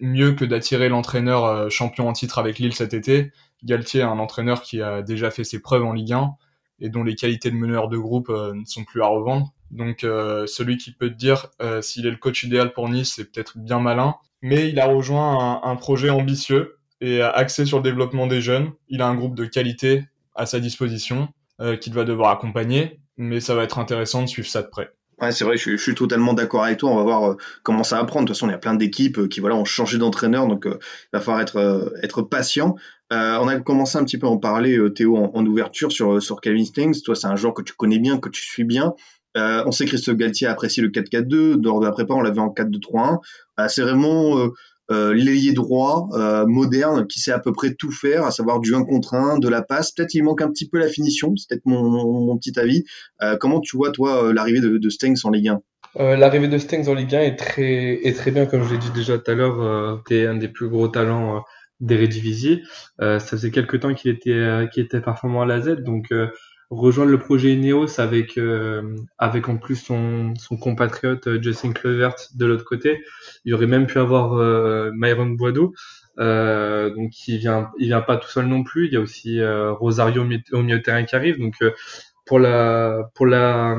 mieux 0.00 0.32
que 0.32 0.44
d'attirer 0.44 0.88
l'entraîneur 0.88 1.70
champion 1.70 2.08
en 2.08 2.12
titre 2.12 2.38
avec 2.38 2.58
Lille 2.58 2.72
cet 2.72 2.94
été. 2.94 3.32
Galtier, 3.64 4.02
un 4.02 4.18
entraîneur 4.18 4.62
qui 4.62 4.80
a 4.80 5.02
déjà 5.02 5.30
fait 5.30 5.44
ses 5.44 5.60
preuves 5.60 5.84
en 5.84 5.92
Ligue 5.92 6.12
1 6.12 6.34
et 6.82 6.88
dont 6.88 7.02
les 7.02 7.16
qualités 7.16 7.50
de 7.50 7.56
meneur 7.56 7.88
de 7.88 7.98
groupe 7.98 8.28
ne 8.28 8.64
sont 8.64 8.84
plus 8.84 9.02
à 9.02 9.06
revendre. 9.06 9.52
Donc 9.70 10.04
euh, 10.04 10.46
celui 10.46 10.76
qui 10.76 10.92
peut 10.92 11.08
te 11.08 11.14
dire 11.14 11.48
euh, 11.62 11.80
s'il 11.80 12.06
est 12.06 12.10
le 12.10 12.16
coach 12.16 12.42
idéal 12.42 12.72
pour 12.72 12.88
Nice, 12.88 13.14
c'est 13.16 13.30
peut-être 13.30 13.58
bien 13.58 13.78
malin. 13.78 14.16
Mais 14.42 14.68
il 14.68 14.80
a 14.80 14.86
rejoint 14.86 15.60
un, 15.62 15.76
projet 15.76 16.10
ambitieux 16.10 16.78
et 17.02 17.20
axé 17.20 17.66
sur 17.66 17.78
le 17.78 17.82
développement 17.82 18.26
des 18.26 18.40
jeunes. 18.40 18.72
Il 18.88 19.02
a 19.02 19.06
un 19.06 19.14
groupe 19.14 19.34
de 19.34 19.44
qualité 19.44 20.04
à 20.34 20.46
sa 20.46 20.60
disposition 20.60 21.28
euh, 21.60 21.76
qu'il 21.76 21.92
va 21.92 22.04
devoir 22.04 22.30
accompagner, 22.30 23.00
mais 23.18 23.40
ça 23.40 23.54
va 23.54 23.64
être 23.64 23.78
intéressant 23.78 24.22
de 24.22 24.28
suivre 24.28 24.48
ça 24.48 24.62
de 24.62 24.68
près. 24.68 24.90
Ouais, 25.20 25.32
c'est 25.32 25.44
vrai, 25.44 25.58
je 25.58 25.76
suis, 25.76 25.94
totalement 25.94 26.32
d'accord 26.32 26.64
avec 26.64 26.78
toi. 26.78 26.90
On 26.90 26.96
va 26.96 27.02
voir 27.02 27.32
euh, 27.32 27.36
comment 27.62 27.84
ça 27.84 27.98
va 27.98 28.04
prendre. 28.04 28.24
De 28.24 28.28
toute 28.28 28.36
façon, 28.36 28.48
il 28.48 28.52
y 28.52 28.54
a 28.54 28.58
plein 28.58 28.72
d'équipes 28.72 29.28
qui 29.28 29.40
voilà, 29.40 29.56
ont 29.56 29.66
changé 29.66 29.98
d'entraîneur, 29.98 30.46
donc 30.46 30.64
il 30.66 30.78
va 31.12 31.20
falloir 31.20 31.42
être, 31.42 32.22
patient. 32.22 32.76
on 33.10 33.48
a 33.48 33.60
commencé 33.60 33.98
un 33.98 34.04
petit 34.04 34.16
peu 34.16 34.26
à 34.26 34.30
en 34.30 34.38
parler, 34.38 34.78
Théo, 34.94 35.18
en, 35.18 35.30
en, 35.34 35.44
ouverture 35.44 35.92
sur, 35.92 36.22
sur 36.22 36.40
Kevin 36.40 36.64
Stings. 36.64 37.02
Toi, 37.02 37.14
c'est 37.14 37.26
un 37.26 37.36
joueur 37.36 37.52
que 37.52 37.60
tu 37.60 37.74
connais 37.74 37.98
bien, 37.98 38.16
que 38.16 38.30
tu 38.30 38.40
suis 38.42 38.64
bien. 38.64 38.94
Euh, 39.36 39.62
on 39.66 39.72
sait 39.72 39.84
que 39.84 39.90
Christophe 39.90 40.16
Galtier 40.16 40.46
apprécie 40.46 40.80
le 40.80 40.88
4-4-2. 40.88 41.62
Lors 41.62 41.80
de 41.80 41.86
la 41.86 41.92
prépa, 41.92 42.14
on 42.14 42.20
l'avait 42.20 42.40
en 42.40 42.48
4-2-3-1. 42.48 43.18
Euh, 43.58 43.68
c'est 43.68 43.82
vraiment 43.82 44.38
euh, 44.38 44.48
euh 44.90 45.14
l'ailier 45.14 45.52
droit 45.52 46.08
moderne 46.48 47.06
qui 47.06 47.20
sait 47.20 47.30
à 47.30 47.38
peu 47.38 47.52
près 47.52 47.74
tout 47.74 47.92
faire, 47.92 48.24
à 48.24 48.32
savoir 48.32 48.58
du 48.58 48.74
1 48.74 48.84
contre 48.84 49.14
1, 49.14 49.38
de 49.38 49.48
la 49.48 49.62
passe. 49.62 49.92
Peut-être 49.92 50.14
il 50.14 50.24
manque 50.24 50.42
un 50.42 50.48
petit 50.48 50.68
peu 50.68 50.78
la 50.78 50.88
finition, 50.88 51.32
c'est 51.36 51.48
peut-être 51.48 51.66
mon, 51.66 51.88
mon, 51.88 52.36
petit 52.36 52.58
avis. 52.58 52.84
comment 53.38 53.60
tu 53.60 53.76
vois, 53.76 53.92
toi, 53.92 54.32
l'arrivée 54.32 54.60
de, 54.60 54.78
de 54.78 54.90
Stengs 54.90 55.20
en 55.24 55.30
Ligue 55.30 55.48
1 55.48 55.60
euh, 55.96 56.16
L'arrivée 56.16 56.48
de 56.48 56.58
Stengs 56.58 56.88
en 56.88 56.94
Ligue 56.94 57.14
1 57.14 57.20
est 57.20 57.36
très, 57.36 57.94
est 58.06 58.16
très 58.16 58.30
bien, 58.30 58.46
comme 58.46 58.64
je 58.64 58.72
l'ai 58.72 58.78
dit 58.78 58.90
déjà 58.94 59.18
tout 59.18 59.30
à 59.30 59.34
l'heure, 59.34 59.60
euh, 59.60 59.96
c'est 60.08 60.26
un 60.26 60.36
des 60.36 60.48
plus 60.48 60.68
gros 60.68 60.88
talents 60.88 61.36
euh, 61.36 61.40
d'Eredivisie. 61.80 62.62
Euh, 63.00 63.18
ça 63.18 63.30
faisait 63.30 63.50
quelques 63.50 63.80
temps 63.80 63.94
qu'il 63.94 64.10
était, 64.10 64.68
qu'il 64.72 64.84
était 64.84 65.00
performant 65.00 65.42
à 65.42 65.46
la 65.46 65.60
Z, 65.60 65.82
donc 65.82 66.12
rejoindre 66.70 67.10
le 67.10 67.18
projet 67.18 67.52
Ineos 67.52 68.00
avec 68.00 68.38
euh, 68.38 68.96
avec 69.18 69.48
en 69.48 69.56
plus 69.56 69.76
son, 69.76 70.34
son 70.36 70.56
compatriote 70.56 71.26
euh, 71.26 71.42
Justin 71.42 71.72
Kluivert 71.72 72.14
de 72.34 72.46
l'autre 72.46 72.64
côté. 72.64 73.02
Il 73.44 73.54
aurait 73.54 73.66
même 73.66 73.86
pu 73.86 73.98
avoir 73.98 74.34
euh, 74.34 74.90
Myron 74.94 75.26
Boideau, 75.30 75.74
euh, 76.18 76.94
donc 76.94 77.10
il 77.28 77.38
vient 77.38 77.70
il 77.78 77.88
vient 77.88 78.00
pas 78.00 78.16
tout 78.16 78.28
seul 78.28 78.46
non 78.46 78.62
plus. 78.62 78.86
Il 78.86 78.92
y 78.92 78.96
a 78.96 79.00
aussi 79.00 79.40
euh, 79.40 79.72
Rosario 79.72 80.22
au 80.22 80.62
milieu 80.62 80.78
de 80.78 80.82
terrain 80.82 81.04
qui 81.04 81.16
arrive. 81.16 81.38
Donc 81.38 81.56
pour 82.24 82.38
la 82.38 83.10
pour 83.14 83.26
la 83.26 83.78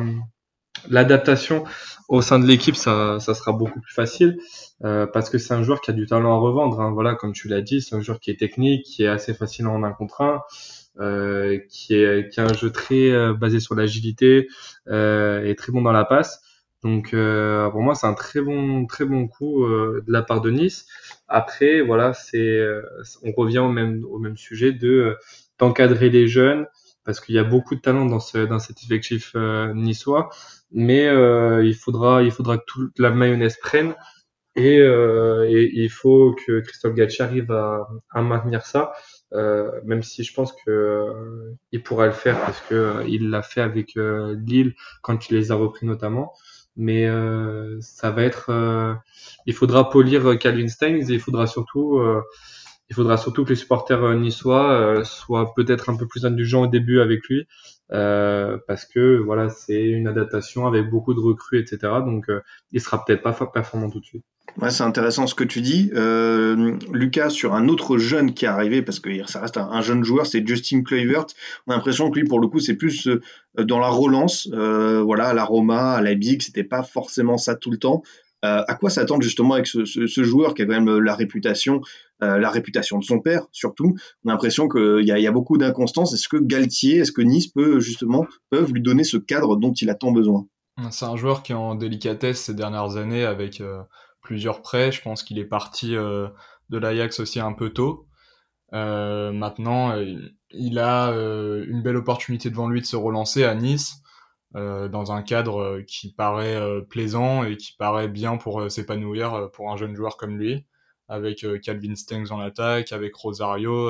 l'adaptation 0.90 1.64
au 2.10 2.22
sein 2.22 2.40
de 2.40 2.46
l'équipe, 2.46 2.76
ça, 2.76 3.20
ça 3.20 3.34
sera 3.34 3.54
beaucoup 3.54 3.80
plus 3.80 3.94
facile 3.94 4.38
euh, 4.84 5.06
parce 5.06 5.30
que 5.30 5.38
c'est 5.38 5.54
un 5.54 5.64
joueur 5.64 5.82
qui 5.82 5.92
a 5.92 5.94
du 5.94 6.06
talent 6.08 6.36
à 6.36 6.40
revendre. 6.40 6.82
Hein. 6.82 6.92
Voilà, 6.92 7.16
comme 7.16 7.34
tu 7.34 7.48
l'as 7.48 7.62
dit, 7.62 7.82
c'est 7.82 7.96
un 7.96 8.02
joueur 8.02 8.20
qui 8.20 8.32
est 8.32 8.40
technique, 8.40 8.84
qui 8.86 9.04
est 9.04 9.08
assez 9.08 9.34
facile 9.34 9.68
en 9.68 9.84
un 9.84 9.92
contre 9.92 10.22
un. 10.22 10.42
Euh, 11.00 11.58
qui, 11.70 11.96
est, 11.96 12.38
un 12.38 12.54
jeu 12.54 12.70
très 12.70 13.12
euh, 13.12 13.34
basé 13.34 13.62
sur 13.62 13.76
l'agilité 13.76 14.50
euh, 14.90 15.42
et 15.46 15.56
très 15.56 15.72
bon 15.72 15.82
dans 15.82 15.94
la 15.94 16.04
passe. 16.04 16.42
Donc 16.84 17.12
pour 17.12 17.82
moi 17.84 17.94
c'est 17.94 18.08
un 18.08 18.16
très 18.16 18.42
bon 18.42 18.88
très 18.88 19.06
bon 19.06 19.28
coup 19.28 19.68
de 19.68 20.12
la 20.12 20.24
part 20.24 20.42
de 20.42 20.50
Nice. 20.50 20.88
Après 21.28 21.82
voilà 21.82 22.14
c'est 22.14 22.60
on 23.22 23.32
revient 23.34 23.60
au 23.60 23.70
même 23.70 24.04
au 24.10 24.18
même 24.18 24.36
sujet 24.36 24.72
de 24.72 25.16
d'encadrer 25.60 26.10
les 26.10 26.28
jeunes 26.28 26.66
parce 27.06 27.20
qu'il 27.20 27.36
y 27.36 27.38
a 27.38 27.44
beaucoup 27.44 27.76
de 27.76 27.82
talent 27.82 28.08
dans 28.08 28.20
ce 28.20 28.40
dans 28.48 28.58
cet 28.58 28.82
effectif 28.82 29.36
niçois 29.76 30.32
mais 30.72 31.06
il 31.64 31.76
faudra 31.76 32.24
il 32.24 32.32
faudra 32.32 32.58
que 32.58 32.66
toute 32.66 32.98
la 32.98 33.12
mayonnaise 33.12 33.58
prenne 33.58 33.94
et, 34.56 34.80
il 34.80 35.90
faut 35.92 36.34
que 36.34 36.62
Christophe 36.62 36.96
Galtier 36.96 37.26
arrive 37.26 37.52
à, 37.52 37.88
maintenir 38.24 38.66
ça 38.66 38.92
même 39.34 40.04
si 40.04 40.24
je 40.24 40.34
pense 40.34 40.52
que 40.52 40.70
euh, 40.70 41.54
il 41.72 41.82
pourra 41.84 42.06
le 42.06 42.12
faire 42.12 42.40
parce 42.42 42.60
que 42.62 42.76
euh, 42.76 43.04
il 43.08 43.30
l'a 43.30 43.42
fait 43.42 43.62
avec 43.62 43.94
Lille 43.96 44.76
quand 45.02 45.30
il 45.30 45.38
les 45.38 45.52
a 45.52 45.56
repris 45.56 45.86
notamment. 45.86 46.34
Mais 46.78 47.06
ça 47.82 48.12
va 48.12 48.24
être, 48.24 48.50
il 49.46 49.54
faudra 49.54 49.90
polir 49.90 50.40
Calvin 50.40 50.70
Steins 50.70 51.02
et 51.10 51.14
il 51.14 51.20
faudra 51.20 51.46
surtout 51.46 52.02
il 52.92 52.94
faudra 52.94 53.18
surtout 53.18 53.44
que 53.44 53.50
les 53.50 53.56
supporters 53.56 54.14
niçois 54.16 55.04
soient 55.04 55.54
peut-être 55.56 55.90
un 55.90 55.96
peu 55.96 56.06
plus 56.06 56.26
indulgents 56.26 56.64
au 56.64 56.68
début 56.68 57.00
avec 57.00 57.28
lui, 57.28 57.48
parce 57.90 58.86
que 58.86 59.18
voilà, 59.18 59.50
c'est 59.50 59.82
une 59.82 60.08
adaptation 60.08 60.68
avec 60.68 60.90
beaucoup 60.90 61.14
de 61.14 61.20
recrues, 61.20 61.60
etc. 61.60 61.80
Donc, 62.06 62.28
il 62.72 62.82
sera 62.82 63.04
peut-être 63.04 63.24
pas 63.24 63.34
performant 63.34 63.90
tout 63.90 64.02
de 64.02 64.06
suite. 64.06 64.26
Ouais, 64.60 64.70
c'est 64.70 64.84
intéressant 64.84 65.28
ce 65.28 65.36
que 65.36 65.46
tu 65.46 65.62
dis. 65.62 65.92
Euh, 65.96 66.78
Lucas, 66.92 67.30
sur 67.30 67.54
un 67.54 67.70
autre 67.70 67.98
jeune 67.98 68.34
qui 68.34 68.46
est 68.46 68.50
arrivé, 68.50 68.82
parce 68.82 69.00
que 69.00 69.26
ça 69.26 69.40
reste 69.40 69.58
un, 69.58 69.82
jeune 69.82 70.04
joueur, 70.04 70.26
c'est 70.26 70.46
Justin 70.46 70.84
Kluivert. 70.84 71.26
On 71.68 71.72
a 71.72 71.76
l'impression 71.76 72.12
que 72.12 72.20
lui, 72.20 72.28
pour 72.28 72.40
le 72.40 72.48
coup, 72.48 72.60
c'est 72.60 72.76
plus 72.76 73.08
euh, 73.08 73.22
dans 73.58 73.80
la 73.80 73.88
relance. 73.88 74.50
Euh, 74.54 75.02
voilà, 75.02 75.30
à 75.30 75.34
la 75.34 75.46
Roma, 75.46 75.94
à 75.94 76.02
Leipzig, 76.02 76.40
c'était 76.42 76.66
pas 76.66 76.84
forcément 76.84 77.38
ça 77.38 77.56
tout 77.56 77.72
le 77.72 77.78
temps. 77.78 78.04
Euh, 78.44 78.64
à 78.68 78.74
quoi 78.76 78.90
s'attendre 78.90 79.22
justement 79.22 79.54
avec 79.54 79.68
ce, 79.68 80.24
joueur 80.24 80.56
qui 80.56 80.64
a 80.64 80.66
quand 80.66 80.82
même 80.82 80.98
la 81.00 81.14
réputation, 81.14 81.82
euh, 82.24 82.40
la 82.40 82.50
réputation 82.50 82.98
de 82.98 83.04
son 83.04 83.20
père 83.20 83.46
surtout? 83.52 83.96
On 84.24 84.30
a 84.30 84.34
l'impression 84.34 84.68
qu'il 84.68 85.06
y, 85.06 85.28
a 85.28 85.32
beaucoup 85.32 85.58
d'inconstance. 85.58 86.14
Est-ce 86.14 86.28
que 86.28 86.38
Galtier, 86.38 86.98
est-ce 87.00 87.12
que 87.12 87.22
Nice 87.22 87.48
peut 87.48 87.80
justement 87.80 88.26
peuvent 88.50 88.74
lui 88.74 88.82
donner 88.82 89.04
ce 89.04 89.18
cadre 89.18 89.58
dont 89.58 89.74
il 89.74 89.90
a 89.90 89.96
tant 89.96 90.12
besoin? 90.12 90.48
C'est 90.90 91.06
un 91.06 91.16
joueur 91.16 91.44
qui 91.44 91.52
est 91.52 91.56
en 91.56 91.76
délicatesse 91.76 92.42
ces 92.42 92.56
dernières 92.56 92.98
années 92.98 93.26
avec 93.26 93.62
plusieurs 94.22 94.62
prêts. 94.62 94.92
Je 94.92 95.02
pense 95.02 95.24
qu'il 95.24 95.40
est 95.40 95.46
parti 95.46 95.96
euh, 95.96 96.28
de 96.70 96.78
l'Ajax 96.78 97.20
aussi 97.20 97.40
un 97.40 97.54
peu 97.54 97.72
tôt. 97.72 98.08
Euh, 98.74 99.32
maintenant, 99.32 99.92
euh, 99.92 100.16
il 100.52 100.80
a 100.80 101.12
une 101.12 101.82
belle 101.82 101.98
opportunité 101.98 102.50
devant 102.50 102.68
lui 102.70 102.82
de 102.82 102.86
se 102.86 102.96
relancer 102.96 103.44
à 103.44 103.56
Nice. 103.56 104.02
Dans 104.54 105.12
un 105.14 105.22
cadre 105.22 105.82
qui 105.88 106.12
paraît 106.12 106.60
plaisant 106.90 107.46
et 107.46 107.56
qui 107.56 107.74
paraît 107.74 108.10
bien 108.10 108.36
pour 108.36 108.70
s'épanouir 108.70 109.50
pour 109.54 109.72
un 109.72 109.78
jeune 109.78 109.96
joueur 109.96 110.18
comme 110.18 110.38
lui, 110.38 110.66
avec 111.08 111.46
Calvin 111.62 111.96
Stengs 111.96 112.32
en 112.32 112.40
attaque, 112.40 112.92
avec 112.92 113.16
Rosario, 113.16 113.90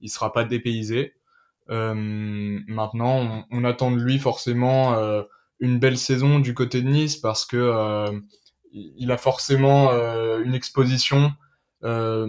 il 0.00 0.08
sera 0.08 0.32
pas 0.32 0.44
dépaysé. 0.44 1.12
maintenant, 1.68 3.18
on, 3.18 3.44
on, 3.50 3.64
attend 3.64 3.90
de 3.90 4.00
lui 4.00 4.18
forcément 4.18 4.96
une 5.60 5.78
belle 5.78 5.98
saison 5.98 6.38
du 6.38 6.54
côté 6.54 6.80
de 6.80 6.88
Nice 6.88 7.18
parce 7.18 7.44
que 7.44 8.18
il 8.72 9.10
a 9.10 9.16
forcément 9.16 9.90
euh, 9.92 10.42
une 10.42 10.54
exposition, 10.54 11.32
euh, 11.84 12.26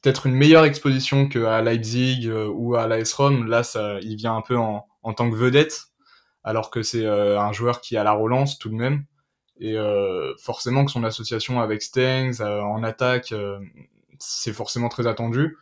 peut-être 0.00 0.26
une 0.26 0.34
meilleure 0.34 0.64
exposition 0.64 1.28
qu'à 1.28 1.62
Leipzig 1.62 2.26
euh, 2.26 2.48
ou 2.48 2.76
à 2.76 2.86
l'AS 2.86 3.12
Rome. 3.12 3.46
Là, 3.46 3.62
ça, 3.62 3.98
il 4.00 4.16
vient 4.16 4.36
un 4.36 4.42
peu 4.42 4.56
en, 4.56 4.86
en 5.02 5.12
tant 5.12 5.30
que 5.30 5.36
vedette, 5.36 5.89
alors 6.44 6.70
que 6.70 6.82
c'est 6.82 7.06
un 7.06 7.52
joueur 7.52 7.80
qui 7.80 7.96
a 7.96 8.04
la 8.04 8.12
relance 8.12 8.58
tout 8.58 8.68
de 8.68 8.74
même. 8.74 9.04
Et 9.60 9.76
forcément 10.38 10.84
que 10.84 10.90
son 10.90 11.04
association 11.04 11.60
avec 11.60 11.82
Stengs 11.82 12.40
en 12.40 12.82
attaque, 12.82 13.34
c'est 14.18 14.52
forcément 14.52 14.88
très 14.88 15.06
attendu. 15.06 15.56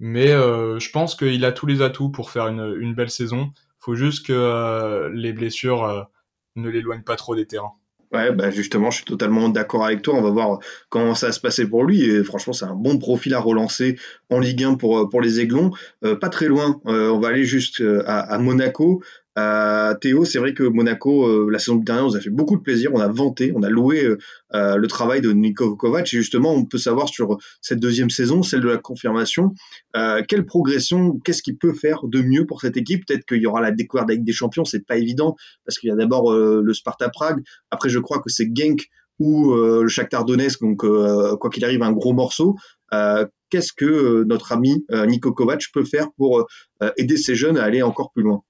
Mais 0.00 0.28
je 0.28 0.90
pense 0.90 1.14
qu'il 1.14 1.44
a 1.44 1.52
tous 1.52 1.66
les 1.66 1.82
atouts 1.82 2.10
pour 2.10 2.30
faire 2.30 2.48
une, 2.48 2.76
une 2.80 2.94
belle 2.94 3.10
saison. 3.10 3.52
Faut 3.78 3.94
juste 3.94 4.26
que 4.26 5.10
les 5.14 5.32
blessures 5.32 6.08
ne 6.56 6.68
l'éloignent 6.68 7.04
pas 7.04 7.16
trop 7.16 7.34
des 7.36 7.46
terrains. 7.46 7.74
Ouais, 8.14 8.30
bah 8.30 8.48
justement, 8.50 8.92
je 8.92 8.98
suis 8.98 9.04
totalement 9.04 9.48
d'accord 9.48 9.84
avec 9.84 10.02
toi. 10.02 10.14
On 10.14 10.22
va 10.22 10.30
voir 10.30 10.60
comment 10.88 11.16
ça 11.16 11.26
va 11.26 11.32
se 11.32 11.40
passer 11.40 11.68
pour 11.68 11.82
lui. 11.82 12.04
Et 12.04 12.22
franchement, 12.22 12.52
c'est 12.52 12.64
un 12.64 12.76
bon 12.76 12.96
profil 12.96 13.34
à 13.34 13.40
relancer 13.40 13.98
en 14.30 14.38
Ligue 14.38 14.62
1 14.62 14.74
pour, 14.74 15.08
pour 15.10 15.20
les 15.20 15.40
Aiglons. 15.40 15.72
Euh, 16.04 16.14
pas 16.14 16.28
très 16.28 16.46
loin, 16.46 16.80
euh, 16.86 17.10
on 17.10 17.18
va 17.18 17.28
aller 17.28 17.44
juste 17.44 17.80
euh, 17.80 18.04
à, 18.06 18.20
à 18.20 18.38
Monaco. 18.38 19.02
Euh, 19.36 19.94
Théo, 19.94 20.24
c'est 20.24 20.38
vrai 20.38 20.54
que 20.54 20.62
Monaco, 20.62 21.26
euh, 21.26 21.48
la 21.50 21.58
saison 21.58 21.76
dernière, 21.76 22.04
nous 22.04 22.16
a 22.16 22.20
fait 22.20 22.30
beaucoup 22.30 22.56
de 22.56 22.62
plaisir. 22.62 22.90
On 22.94 23.00
a 23.00 23.08
vanté, 23.08 23.52
on 23.54 23.62
a 23.62 23.68
loué 23.68 24.04
euh, 24.54 24.76
le 24.76 24.86
travail 24.86 25.20
de 25.20 25.32
Niko 25.32 25.76
Kovac. 25.76 26.12
Et 26.14 26.16
justement, 26.16 26.52
on 26.52 26.64
peut 26.64 26.78
savoir 26.78 27.08
sur 27.08 27.38
cette 27.60 27.80
deuxième 27.80 28.10
saison, 28.10 28.42
celle 28.42 28.60
de 28.60 28.68
la 28.68 28.78
confirmation, 28.78 29.52
quelle 30.28 30.44
progression, 30.46 31.18
qu'est-ce 31.24 31.42
qu'il 31.42 31.56
peut 31.56 31.72
faire 31.72 32.00
de 32.04 32.20
mieux 32.20 32.46
pour 32.46 32.60
cette 32.60 32.76
équipe? 32.76 33.06
Peut-être 33.06 33.24
qu'il 33.26 33.42
y 33.42 33.46
aura 33.46 33.60
la 33.60 33.70
découverte 33.70 34.10
avec 34.10 34.24
des 34.24 34.32
champions, 34.32 34.64
c'est 34.64 34.86
pas 34.86 34.96
évident 34.96 35.36
parce 35.64 35.78
qu'il 35.78 35.88
y 35.88 35.92
a 35.92 35.96
d'abord 35.96 36.32
le 36.32 36.72
Sparta 36.72 37.08
Prague. 37.08 37.42
Après, 37.70 37.88
je 37.88 37.98
crois 37.98 38.18
que 38.18 38.28
c'est 38.28 38.48
Genk 38.54 38.88
ou 39.18 39.54
le 39.54 39.88
Shakhtar 39.88 40.24
Donetsk. 40.24 40.60
Donc, 40.60 40.78
quoi 40.78 41.50
qu'il 41.50 41.64
arrive, 41.64 41.82
un 41.82 41.92
gros 41.92 42.12
morceau. 42.12 42.56
Qu'est-ce 43.50 43.72
que 43.72 44.24
notre 44.24 44.52
ami 44.52 44.84
Niko 44.90 45.32
Kovac 45.32 45.64
peut 45.72 45.84
faire 45.84 46.08
pour 46.16 46.46
aider 46.96 47.16
ces 47.16 47.34
jeunes 47.34 47.56
à 47.56 47.64
aller 47.64 47.82
encore 47.82 48.10
plus 48.12 48.22
loin? 48.22 48.42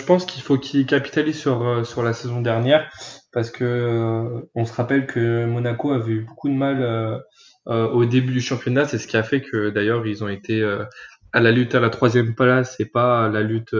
Je 0.00 0.04
pense 0.06 0.24
qu'il 0.24 0.42
faut 0.42 0.56
qu'il 0.56 0.86
capitalise 0.86 1.38
sur, 1.38 1.62
euh, 1.62 1.84
sur 1.84 2.02
la 2.02 2.14
saison 2.14 2.40
dernière 2.40 2.90
parce 3.32 3.50
que 3.50 3.64
euh, 3.64 4.40
on 4.54 4.64
se 4.64 4.72
rappelle 4.72 5.06
que 5.06 5.44
Monaco 5.44 5.92
avait 5.92 6.12
eu 6.12 6.20
beaucoup 6.22 6.48
de 6.48 6.54
mal 6.54 6.82
euh, 6.82 7.88
au 7.88 8.06
début 8.06 8.32
du 8.32 8.40
championnat. 8.40 8.86
C'est 8.86 8.98
ce 8.98 9.06
qui 9.06 9.18
a 9.18 9.22
fait 9.22 9.42
que 9.42 9.68
d'ailleurs 9.68 10.06
ils 10.06 10.24
ont 10.24 10.28
été 10.28 10.64
à 11.32 11.40
la 11.40 11.52
lutte 11.52 11.74
à 11.74 11.80
la 11.80 11.90
troisième 11.90 12.34
place 12.34 12.80
et 12.80 12.86
pas 12.86 13.26
à 13.26 13.28
la 13.28 13.42
lutte 13.42 13.76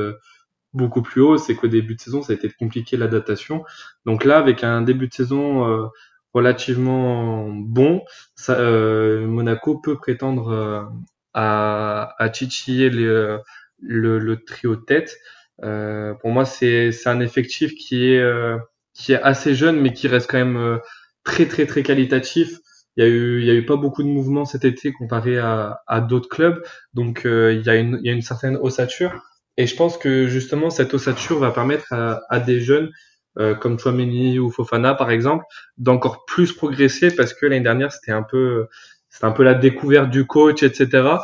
beaucoup 0.75 1.03
plus 1.03 1.23
haut. 1.23 1.39
C'est 1.39 1.57
qu'au 1.57 1.67
début 1.67 1.97
de 1.97 2.01
saison 2.01 2.23
ça 2.23 2.33
a 2.33 2.37
été 2.37 2.51
compliqué 2.51 2.97
l'adaptation. 2.99 3.65
Donc 4.05 4.25
là 4.25 4.37
avec 4.37 4.63
un 4.63 4.83
début 4.83 5.09
de 5.09 5.15
saison 5.15 5.91
relativement 6.35 7.49
bon, 7.49 8.05
Monaco 8.49 9.79
peut 9.79 9.97
prétendre 9.97 10.93
à, 11.33 12.15
à 12.19 12.29
titiller 12.29 12.91
le, 12.91 13.41
le, 13.81 14.19
le 14.19 14.45
trio 14.45 14.77
tête. 14.77 15.17
Euh, 15.65 16.15
pour 16.15 16.31
moi, 16.31 16.45
c'est 16.45 16.91
un 17.07 17.21
effectif 17.21 17.75
qui 17.75 18.13
est 18.13 18.19
euh, 18.21 18.59
qui 18.95 19.13
est 19.13 19.23
assez 19.23 19.55
jeune, 19.55 19.81
mais 19.81 19.93
qui 19.93 20.09
reste 20.09 20.31
quand 20.31 20.39
même 20.39 20.57
euh, 20.57 20.79
très 21.25 21.47
très 21.47 21.67
très 21.67 21.83
qualitatif. 21.83 22.59
Il 22.97 23.05
y 23.05 23.07
a 23.07 23.09
eu 23.09 23.51
a 23.51 23.55
eu 23.55 23.65
pas 23.67 23.77
beaucoup 23.77 24.03
de 24.03 24.09
mouvements 24.09 24.45
cet 24.45 24.65
été 24.65 24.93
comparé 24.93 25.39
à, 25.39 25.81
à 25.87 26.01
d'autres 26.01 26.29
clubs, 26.29 26.63
donc 26.95 27.23
il 27.25 27.63
y 27.65 27.71
a 27.71 27.77
une 27.77 27.99
il 28.03 28.07
y 28.07 28.11
a 28.11 28.13
une 28.13 28.23
certaine 28.23 28.57
ossature. 28.57 29.23
Et 29.57 29.67
je 29.67 29.77
pense 29.77 29.99
que 29.99 30.27
justement 30.27 30.71
cette 30.71 30.95
ossature 30.95 31.39
va 31.39 31.51
permettre 31.51 31.93
à, 31.93 32.23
à 32.31 32.41
des 32.41 32.61
jeunes 32.61 32.91
euh, 33.39 33.55
comme 33.55 33.79
Chouameni 33.79 34.39
ou 34.39 34.51
Fofana 34.51 34.95
par 34.95 35.11
exemple 35.11 35.45
d'encore 35.79 36.25
plus 36.27 36.53
progresser 36.53 37.15
parce 37.15 37.33
que 37.35 37.47
l'année 37.47 37.63
dernière 37.63 37.93
c'était 37.93 38.13
un 38.13 38.23
peu 38.25 38.67
c'était 39.09 39.27
un 39.27 39.33
peu 39.33 39.45
la 39.45 39.55
découverte 39.55 40.11
du 40.11 40.27
coach 40.27 40.63
etc 40.63 41.19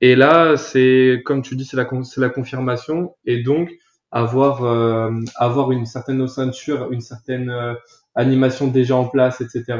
et 0.00 0.16
là, 0.16 0.56
c'est 0.56 1.20
comme 1.24 1.42
tu 1.42 1.56
dis, 1.56 1.64
c'est 1.64 1.76
la, 1.76 1.86
la 2.16 2.28
confirmation. 2.30 3.14
Et 3.24 3.42
donc, 3.42 3.70
avoir, 4.12 4.64
euh, 4.64 5.10
avoir 5.36 5.70
une 5.72 5.86
certaine 5.86 6.20
ossature, 6.20 6.92
une 6.92 7.00
certaine 7.00 7.50
euh, 7.50 7.74
animation 8.14 8.66
déjà 8.66 8.96
en 8.96 9.06
place, 9.06 9.40
etc., 9.40 9.78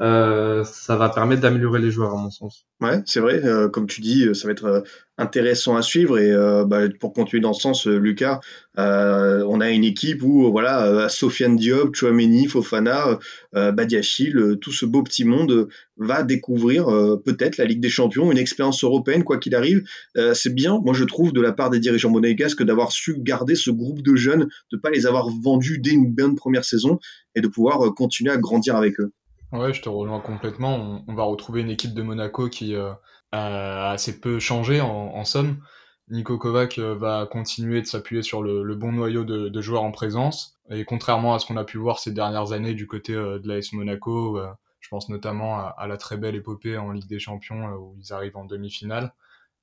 euh, 0.00 0.64
ça 0.64 0.96
va 0.96 1.10
permettre 1.10 1.42
d'améliorer 1.42 1.80
les 1.80 1.90
joueurs, 1.90 2.12
à 2.12 2.16
mon 2.16 2.30
sens. 2.30 2.66
Ouais, 2.80 3.02
c'est 3.06 3.20
vrai. 3.20 3.44
Euh, 3.44 3.68
comme 3.68 3.86
tu 3.86 4.00
dis, 4.00 4.26
ça 4.34 4.48
va 4.48 4.52
être 4.52 4.82
intéressant 5.18 5.76
à 5.76 5.82
suivre. 5.82 6.18
Et 6.18 6.32
euh, 6.32 6.64
bah, 6.64 6.88
pour 6.98 7.12
continuer 7.12 7.40
dans 7.42 7.52
ce 7.52 7.62
sens, 7.62 7.86
Lucas, 7.86 8.40
euh, 8.78 9.44
on 9.48 9.60
a 9.60 9.70
une 9.70 9.84
équipe 9.84 10.22
où 10.22 10.50
voilà, 10.50 11.08
Sofiane 11.08 11.56
Diop, 11.56 11.94
Chouameni, 11.94 12.46
Fofana, 12.46 13.18
Badiachil, 13.52 14.56
tout 14.60 14.72
ce 14.72 14.86
beau 14.86 15.02
petit 15.02 15.24
monde 15.24 15.68
va 15.98 16.22
découvrir 16.22 16.86
peut-être 17.24 17.58
la 17.58 17.66
Ligue 17.66 17.80
des 17.80 17.90
Champions, 17.90 18.32
une 18.32 18.38
expérience 18.38 18.82
européenne, 18.82 19.24
quoi 19.24 19.38
qu'il 19.38 19.54
arrive. 19.54 19.84
c'est 20.34 20.54
bien, 20.54 20.80
moi 20.82 20.94
je 20.94 21.04
trouve, 21.04 21.32
de 21.32 21.40
la 21.40 21.52
part 21.52 21.70
des 21.70 21.78
dirigeants 21.78 22.10
monégasques 22.10 22.62
d'avoir 22.62 22.92
su 22.92 23.14
garder 23.18 23.54
ce 23.54 23.70
groupe 23.70 24.02
de 24.02 24.16
jeunes, 24.16 24.48
de 24.72 24.78
pas 24.78 24.90
les 24.90 25.06
avoir 25.06 25.28
vendus 25.28 25.78
dès 25.78 25.90
une 25.90 26.10
bonne 26.10 26.34
première 26.34 26.64
saison 26.64 26.98
et 27.34 27.40
de 27.40 27.48
pouvoir 27.48 27.94
continuer 27.94 28.32
à 28.32 28.38
grandir 28.38 28.74
avec 28.74 28.98
eux. 28.98 29.12
Ouais, 29.52 29.74
je 29.74 29.82
te 29.82 29.88
rejoins 29.90 30.20
complètement. 30.20 31.04
On, 31.06 31.14
va 31.14 31.24
retrouver 31.24 31.60
une 31.60 31.68
équipe 31.68 31.92
de 31.92 32.00
Monaco 32.02 32.48
qui 32.48 32.74
euh, 32.74 32.92
a 33.32 33.90
assez 33.90 34.18
peu 34.18 34.38
changé 34.38 34.80
en, 34.80 35.24
somme. 35.26 35.62
Nico 36.08 36.38
Kovac 36.38 36.78
euh, 36.78 36.94
va 36.94 37.26
continuer 37.30 37.82
de 37.82 37.86
s'appuyer 37.86 38.22
sur 38.22 38.42
le, 38.42 38.74
bon 38.74 38.92
noyau 38.92 39.24
de, 39.24 39.60
joueurs 39.60 39.82
en 39.82 39.90
présence. 39.92 40.58
Et 40.70 40.86
contrairement 40.86 41.34
à 41.34 41.38
ce 41.38 41.44
qu'on 41.44 41.58
a 41.58 41.64
pu 41.64 41.76
voir 41.76 41.98
ces 41.98 42.12
dernières 42.12 42.52
années 42.52 42.72
du 42.72 42.86
côté 42.86 43.14
euh, 43.14 43.38
de 43.38 43.46
l'AS 43.46 43.74
Monaco, 43.74 44.40
je 44.80 44.88
pense 44.88 45.10
notamment 45.10 45.58
à, 45.58 45.86
la 45.86 45.98
très 45.98 46.16
belle 46.16 46.34
épopée 46.34 46.78
en 46.78 46.90
Ligue 46.90 47.06
des 47.06 47.18
Champions 47.18 47.74
où 47.74 47.94
ils 47.98 48.12
arrivent 48.14 48.38
en 48.38 48.46
demi-finale. 48.46 49.12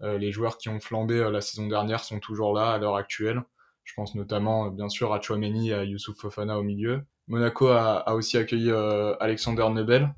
les 0.01 0.31
joueurs 0.31 0.57
qui 0.59 0.69
ont 0.69 0.79
flambé 0.79 1.29
la 1.31 1.41
saison 1.41 1.67
dernière 1.67 2.03
sont 2.03 2.19
toujours 2.19 2.53
là 2.53 2.73
à 2.73 2.77
l'heure 2.77 2.95
actuelle. 2.95 3.41
Je 3.83 3.93
pense 3.95 4.13
notamment 4.13 4.69
bien 4.69 4.87
sûr 4.87 5.13
à 5.13 5.21
Chouameni 5.21 5.69
et 5.69 5.73
à 5.73 5.83
Youssouf 5.83 6.17
Fofana 6.17 6.59
au 6.59 6.63
milieu. 6.63 7.03
Monaco 7.29 7.67
a, 7.67 8.11
aussi 8.15 8.37
accueilli 8.37 8.71
euh, 8.71 9.15
Alexander 9.19 9.67
Nebel 9.71 10.13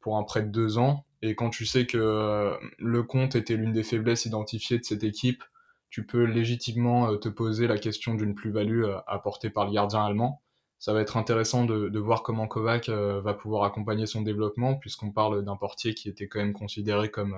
pour 0.00 0.18
un 0.18 0.22
prêt 0.22 0.42
de 0.42 0.50
deux 0.50 0.76
ans. 0.76 1.06
Et 1.22 1.34
quand 1.34 1.50
tu 1.50 1.64
sais 1.64 1.86
que 1.86 1.98
euh, 1.98 2.54
le 2.78 3.02
compte 3.02 3.34
était 3.34 3.56
l'une 3.56 3.72
des 3.72 3.82
faiblesses 3.82 4.26
identifiées 4.26 4.78
de 4.78 4.84
cette 4.84 5.02
équipe, 5.02 5.42
tu 5.88 6.06
peux 6.06 6.24
légitimement 6.24 7.10
euh, 7.10 7.16
te 7.16 7.30
poser 7.30 7.66
la 7.66 7.78
question 7.78 8.14
d'une 8.14 8.34
plus-value 8.34 8.84
apportée 9.06 9.48
par 9.48 9.66
le 9.66 9.72
gardien 9.72 10.04
allemand. 10.04 10.42
Ça 10.78 10.92
va 10.92 11.00
être 11.00 11.16
intéressant 11.16 11.64
de, 11.64 11.98
voir 11.98 12.22
comment 12.22 12.46
Kovac 12.46 12.88
va 12.88 13.34
pouvoir 13.34 13.64
accompagner 13.64 14.06
son 14.06 14.22
développement, 14.22 14.76
puisqu'on 14.76 15.12
parle 15.12 15.44
d'un 15.44 15.56
portier 15.56 15.92
qui 15.92 16.08
était 16.08 16.26
quand 16.26 16.38
même 16.38 16.54
considéré 16.54 17.10
comme 17.10 17.36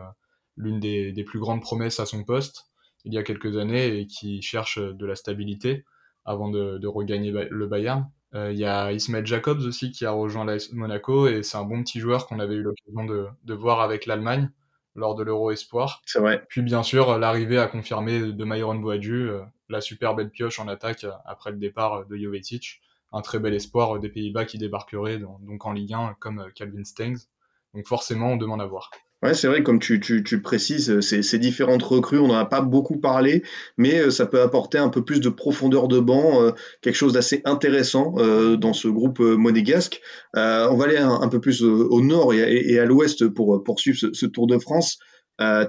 l'une 0.56 0.78
des, 0.78 1.24
plus 1.24 1.40
grandes 1.40 1.60
promesses 1.60 1.98
à 1.98 2.06
son 2.06 2.22
poste 2.22 2.70
il 3.04 3.12
y 3.12 3.18
a 3.18 3.24
quelques 3.24 3.56
années 3.56 3.98
et 3.98 4.06
qui 4.06 4.42
cherche 4.42 4.78
de 4.78 5.06
la 5.06 5.16
stabilité 5.16 5.84
avant 6.24 6.50
de, 6.50 6.78
de 6.78 6.86
regagner 6.86 7.32
le 7.32 7.66
Bayern. 7.66 8.08
Euh, 8.34 8.52
il 8.52 8.58
y 8.58 8.64
a 8.64 8.92
Ismail 8.92 9.26
Jacobs 9.26 9.60
aussi 9.60 9.90
qui 9.90 10.06
a 10.06 10.10
rejoint 10.10 10.46
Monaco 10.72 11.28
et 11.28 11.42
c'est 11.42 11.58
un 11.58 11.64
bon 11.64 11.82
petit 11.82 12.00
joueur 12.00 12.26
qu'on 12.26 12.40
avait 12.40 12.54
eu 12.54 12.62
l'occasion 12.62 13.04
de, 13.04 13.26
de, 13.44 13.54
voir 13.54 13.80
avec 13.80 14.06
l'Allemagne 14.06 14.50
lors 14.94 15.14
de 15.14 15.22
l'Euro 15.22 15.50
Espoir. 15.50 16.00
C'est 16.06 16.18
vrai. 16.18 16.44
Puis 16.48 16.62
bien 16.62 16.82
sûr, 16.82 17.18
l'arrivée 17.18 17.58
à 17.58 17.66
confirmer 17.66 18.32
de 18.32 18.44
Myron 18.44 18.76
Boadu, 18.76 19.30
la 19.68 19.80
super 19.80 20.14
belle 20.14 20.30
pioche 20.30 20.60
en 20.60 20.68
attaque 20.68 21.06
après 21.26 21.50
le 21.50 21.58
départ 21.58 22.06
de 22.06 22.16
Jovetic. 22.16 22.80
Un 23.12 23.20
très 23.20 23.38
bel 23.38 23.52
espoir 23.52 23.98
des 23.98 24.08
Pays-Bas 24.08 24.46
qui 24.46 24.56
débarquerait 24.56 25.18
donc 25.18 25.66
en 25.66 25.72
Ligue 25.72 25.92
1 25.92 26.16
comme 26.18 26.50
Calvin 26.54 26.84
Stengs. 26.84 27.26
Donc 27.74 27.86
forcément, 27.86 28.32
on 28.32 28.36
demande 28.36 28.62
à 28.62 28.66
voir. 28.66 28.90
Ouais, 29.22 29.34
c'est 29.34 29.46
vrai, 29.46 29.62
comme 29.62 29.78
tu, 29.78 30.00
tu, 30.00 30.24
tu 30.24 30.42
précises, 30.42 30.90
euh, 30.90 31.00
ces, 31.00 31.22
ces, 31.22 31.38
différentes 31.38 31.84
recrues, 31.84 32.18
on 32.18 32.26
n'en 32.26 32.34
a 32.34 32.44
pas 32.44 32.60
beaucoup 32.60 32.96
parlé, 32.98 33.44
mais 33.76 34.00
euh, 34.00 34.10
ça 34.10 34.26
peut 34.26 34.40
apporter 34.40 34.78
un 34.78 34.88
peu 34.88 35.04
plus 35.04 35.20
de 35.20 35.28
profondeur 35.28 35.86
de 35.86 36.00
banc, 36.00 36.42
euh, 36.42 36.50
quelque 36.80 36.96
chose 36.96 37.12
d'assez 37.12 37.40
intéressant 37.44 38.14
dans 38.56 38.72
ce 38.72 38.88
groupe 38.88 39.20
monégasque. 39.20 40.00
on 40.34 40.76
va 40.76 40.84
aller 40.84 40.96
un, 40.96 41.28
peu 41.28 41.40
plus 41.40 41.62
au 41.62 42.00
nord 42.00 42.34
et, 42.34 42.78
à, 42.78 42.84
l'ouest 42.84 43.28
pour 43.28 43.62
poursuivre 43.62 43.98
ce, 43.98 44.12
ce, 44.12 44.26
Tour 44.26 44.46
de 44.46 44.58
France. 44.58 44.98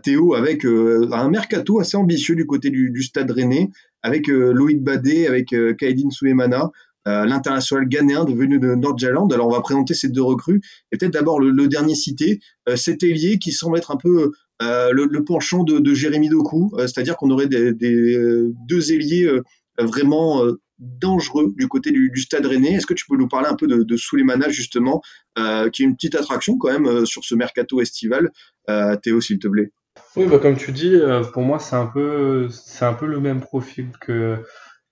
Théo, 0.03 0.35
avec 0.35 0.65
un 0.65 1.29
mercato 1.29 1.79
assez 1.79 1.97
ambitieux 1.97 2.35
du 2.35 2.45
côté 2.45 2.69
du, 2.69 2.91
du 2.91 3.01
Stade 3.01 3.31
Rennais, 3.31 3.69
avec 4.01 4.27
Loïc 4.27 4.83
Badet, 4.83 5.27
avec 5.27 5.55
Kaedin 5.77 6.09
Souemana. 6.11 6.71
Euh, 7.05 7.25
l'international 7.25 7.85
ghanéen 7.89 8.23
devenu 8.23 8.59
de 8.59 8.75
Nordjylland. 8.75 9.31
Alors 9.33 9.47
on 9.47 9.51
va 9.51 9.59
présenter 9.59 9.93
ces 9.93 10.07
deux 10.07 10.21
recrues 10.21 10.61
et 10.91 10.97
peut-être 10.97 11.11
d'abord 11.11 11.41
le, 11.41 11.67
dernier 11.67 11.95
cité, 11.95 12.39
euh, 12.69 12.77
cet 12.77 13.03
ailier 13.03 13.39
qui 13.39 13.51
semble 13.51 13.77
être 13.77 13.91
un 13.91 13.97
peu 13.97 14.31
euh, 14.61 14.91
le, 14.93 15.23
penchant 15.25 15.63
de, 15.65 15.93
Jérémy 15.93 16.29
Doku, 16.29 16.71
c'est-à-dire 16.77 17.17
qu'on 17.17 17.29
aurait 17.29 17.47
des, 17.47 17.73
deux 17.73 18.93
ailiers 18.93 19.29
vraiment 19.77 20.41
dangereux 20.79 21.53
du 21.57 21.67
côté 21.67 21.91
du, 21.91 22.11
Stade 22.21 22.45
Rennais. 22.45 22.75
Est-ce 22.75 22.85
que 22.85 22.93
tu 22.93 23.05
peux 23.05 23.17
nous 23.17 23.27
parler 23.27 23.49
un 23.49 23.55
peu 23.55 23.67
de, 23.67 23.83
de 23.83 23.97
justement, 24.49 25.01
qui 25.35 25.83
est 25.83 25.85
une 25.85 25.95
petite 25.95 26.15
attraction 26.15 26.57
quand 26.57 26.71
même 26.71 27.05
sur 27.05 27.25
ce 27.25 27.35
mercato 27.35 27.81
estival 27.81 28.31
Théo, 29.01 29.19
s'il 29.19 29.39
te 29.39 29.49
plaît? 29.49 29.71
Oui, 30.15 30.25
bah, 30.27 30.39
comme 30.39 30.55
tu 30.55 30.71
dis, 30.71 30.97
pour 31.33 31.41
moi 31.41 31.59
c'est 31.59 31.75
un 31.75 31.81
un 31.85 32.93
peu 32.93 33.05
le 33.05 33.19
même 33.19 33.41
profil 33.41 33.91
que 33.99 34.37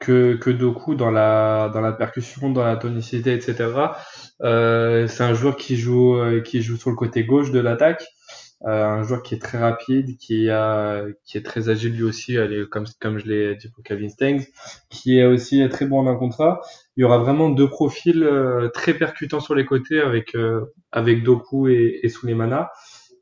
que, 0.02 0.34
que 0.36 0.50
Doku 0.50 0.96
dans 0.96 1.12
la, 1.12 1.70
dans 1.74 1.80
la 1.80 1.94
percussion, 1.94 2.50
dans 2.50 2.66
la 2.66 2.76
tonicité, 2.76 3.34
etc. 3.34 3.70
Euh, 4.42 5.08
c'est 5.08 5.24
un 5.24 5.34
joueur 5.34 5.56
qui 5.56 5.78
joue, 5.78 6.16
euh, 6.16 6.42
qui 6.42 6.62
joue 6.62 6.76
sur 6.76 6.90
le 6.90 6.96
côté 6.98 7.24
gauche 7.24 7.52
de 7.52 7.60
l'attaque. 7.60 8.04
Euh, 8.68 8.86
un 8.86 9.04
joueur 9.04 9.24
qui 9.24 9.34
est 9.34 9.40
très 9.40 9.58
rapide, 9.58 10.18
qui, 10.18 10.50
a, 10.50 11.04
qui 11.26 11.38
est 11.38 11.44
très 11.44 11.70
agile 11.70 11.94
lui 11.96 12.04
aussi, 12.04 12.38
comme, 12.70 12.86
comme 13.00 13.18
je 13.18 13.26
l'ai 13.26 13.56
dit 13.56 13.70
pour 13.70 13.84
Kevin 13.84 14.10
Stengs, 14.10 14.46
qui 14.90 15.18
est 15.18 15.26
aussi 15.26 15.68
très 15.70 15.86
bon 15.86 16.00
en 16.00 16.08
un 16.08 16.16
contrat. 16.16 16.62
Il 16.98 17.02
y 17.02 17.04
aura 17.04 17.18
vraiment 17.20 17.50
deux 17.50 17.70
profils 17.70 18.24
euh, 18.24 18.70
très 18.70 18.94
percutants 18.94 19.40
sur 19.40 19.56
les 19.56 19.66
côtés 19.66 20.00
avec, 20.02 20.36
euh, 20.36 20.66
avec 20.92 21.24
Doku 21.24 21.70
et, 21.70 22.02
et 22.04 22.10
Sulemana. 22.10 22.72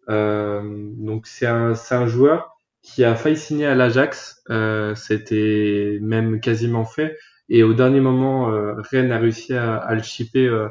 donc 0.08 1.28
c'est 1.28 1.48
un, 1.48 1.74
un 1.92 2.08
joueur 2.08 2.59
qui 2.82 3.04
a 3.04 3.16
failli 3.16 3.38
signer 3.38 3.66
à 3.68 3.76
l'Ajax. 3.76 4.42
Euh, 4.50 4.96
C'était 4.96 6.00
même 6.02 6.40
quasiment 6.40 6.86
fait. 6.86 7.18
Et 7.50 7.64
au 7.64 7.74
dernier 7.74 8.00
moment, 8.00 8.52
euh, 8.52 8.76
Rennes 8.92 9.12
a 9.12 9.18
réussi 9.18 9.54
à, 9.54 9.76
à 9.78 9.96
le 9.96 10.04
shipper 10.04 10.48
euh, 10.48 10.68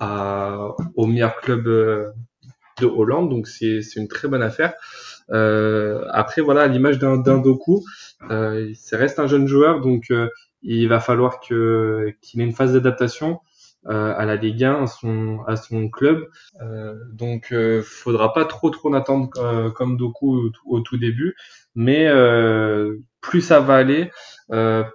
à, 0.00 0.70
au 0.96 1.06
meilleur 1.06 1.36
club 1.36 1.66
euh, 1.68 2.10
de 2.80 2.86
Hollande. 2.86 3.30
Donc 3.30 3.46
c'est 3.48 3.80
une 3.96 4.08
très 4.08 4.28
bonne 4.28 4.42
affaire. 4.42 4.74
Euh, 5.30 6.04
après, 6.10 6.42
voilà, 6.42 6.62
à 6.62 6.66
l'image 6.68 6.98
d'un 6.98 7.16
Doku, 7.18 7.82
euh, 8.30 8.70
ça 8.74 8.96
reste 8.96 9.18
un 9.18 9.26
jeune 9.26 9.46
joueur, 9.46 9.80
donc 9.80 10.12
il 10.62 10.88
va 10.88 11.00
falloir 11.00 11.40
qu'il 11.40 11.56
ait 11.56 12.16
une 12.44 12.52
phase 12.52 12.72
d'adaptation. 12.74 13.40
Euh, 13.88 14.14
à 14.16 14.24
la 14.24 14.34
Ligue 14.34 14.64
1, 14.64 14.82
à 14.82 14.86
son, 14.88 15.44
à 15.46 15.54
son 15.54 15.88
club. 15.88 16.28
Euh, 16.60 16.96
donc, 17.12 17.52
euh, 17.52 17.82
faudra 17.82 18.32
pas 18.32 18.44
trop 18.44 18.70
trop 18.70 18.92
attendre 18.92 19.30
euh, 19.36 19.70
comme 19.70 19.96
Doku 19.96 20.50
au, 20.64 20.80
tout 20.80 20.96
début, 20.96 21.36
mais 21.76 22.10
plus 23.20 23.40
ça 23.42 23.60
va 23.60 23.76
aller, 23.76 24.10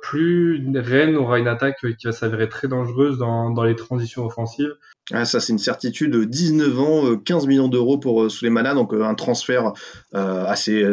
plus 0.01 0.71
Rennes 0.75 1.15
aura 1.15 1.39
une 1.39 1.47
attaque 1.47 1.77
qui 1.97 2.07
va 2.07 2.11
s'avérer 2.11 2.49
très 2.49 2.67
dangereuse 2.67 3.17
dans, 3.17 3.49
dans 3.51 3.63
les 3.63 3.75
transitions 3.75 4.25
offensives. 4.25 4.75
Ah, 5.13 5.25
ça, 5.25 5.39
c'est 5.39 5.53
une 5.53 5.59
certitude. 5.59 6.15
19 6.15 6.79
ans, 6.79 7.17
15 7.17 7.47
millions 7.47 7.67
d'euros 7.67 7.97
pour 7.97 8.31
Souleymana, 8.31 8.73
donc 8.73 8.93
un 8.93 9.13
transfert 9.15 9.73
assez 10.13 10.85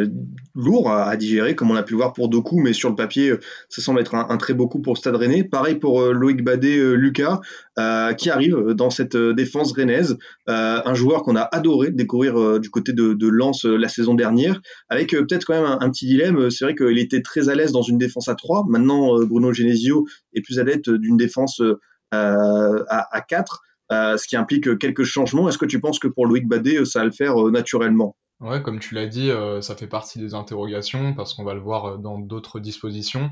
lourd 0.55 0.91
à, 0.91 1.17
digérer, 1.17 1.55
comme 1.55 1.71
on 1.71 1.77
a 1.77 1.83
pu 1.83 1.93
le 1.93 1.99
voir 1.99 2.13
pour 2.13 2.29
Doku, 2.29 2.59
mais 2.61 2.73
sur 2.73 2.89
le 2.89 2.97
papier, 2.97 3.35
ça 3.69 3.83
semble 3.83 4.01
être 4.01 4.15
un, 4.15 4.37
très 4.37 4.55
beau 4.55 4.67
coup 4.67 4.81
pour 4.81 4.99
Stade 4.99 5.17
Rennais. 5.17 5.45
Pareil 5.45 5.77
pour 5.77 6.03
Loïc 6.03 6.43
Badet, 6.43 6.97
Lucas. 6.97 7.41
Euh, 7.79 8.13
qui 8.13 8.29
arrive 8.29 8.57
dans 8.71 8.91
cette 8.91 9.15
euh, 9.15 9.33
défense 9.33 9.71
rennaise, 9.71 10.19
euh, 10.49 10.81
un 10.85 10.95
joueur 10.95 11.23
qu'on 11.23 11.37
a 11.37 11.43
adoré 11.43 11.93
découvrir 11.93 12.59
du 12.59 12.71
côté 12.71 12.93
de, 12.93 13.29
Lens 13.29 13.65
la 13.67 13.89
saison 13.89 14.15
dernière, 14.15 14.61
avec 14.89 15.11
peut-être 15.11 15.45
quand 15.45 15.55
même 15.55 15.79
un, 15.81 15.91
petit 15.91 16.07
dilemme. 16.07 16.51
C'est 16.51 16.65
vrai 16.65 16.75
qu'il 16.75 16.99
était 16.99 17.23
très 17.23 17.49
à 17.49 17.55
l'aise 17.55 17.71
dans 17.71 17.83
une 17.83 17.97
défense 17.97 18.29
à 18.29 18.35
3. 18.35 18.65
Maintenant, 18.69 19.25
Bruno 19.25 19.53
Genesio 19.53 20.07
est 20.35 20.41
plus 20.41 20.59
adepte 20.59 20.91
d'une 20.91 21.17
défense 21.17 21.63
à, 22.11 23.17
à 23.17 23.21
4. 23.21 23.63
Ce 23.91 24.27
qui 24.27 24.37
implique 24.37 24.79
quelques 24.79 25.05
changements. 25.05 25.49
Est-ce 25.49 25.59
que 25.59 25.67
tu 25.67 25.81
penses 25.81 25.99
que 25.99 26.09
pour 26.09 26.27
Loïc 26.27 26.47
Badet, 26.47 26.85
ça 26.85 27.01
va 27.01 27.05
le 27.07 27.13
faire 27.13 27.37
naturellement? 27.47 28.17
Ouais, 28.41 28.63
comme 28.63 28.79
tu 28.79 28.95
l'as 28.95 29.07
dit, 29.07 29.31
ça 29.61 29.75
fait 29.75 29.87
partie 29.87 30.19
des 30.19 30.35
interrogations 30.35 31.15
parce 31.15 31.35
qu'on 31.35 31.45
va 31.45 31.55
le 31.55 31.61
voir 31.61 31.99
dans 31.99 32.19
d'autres 32.19 32.61
dispositions. 32.61 33.31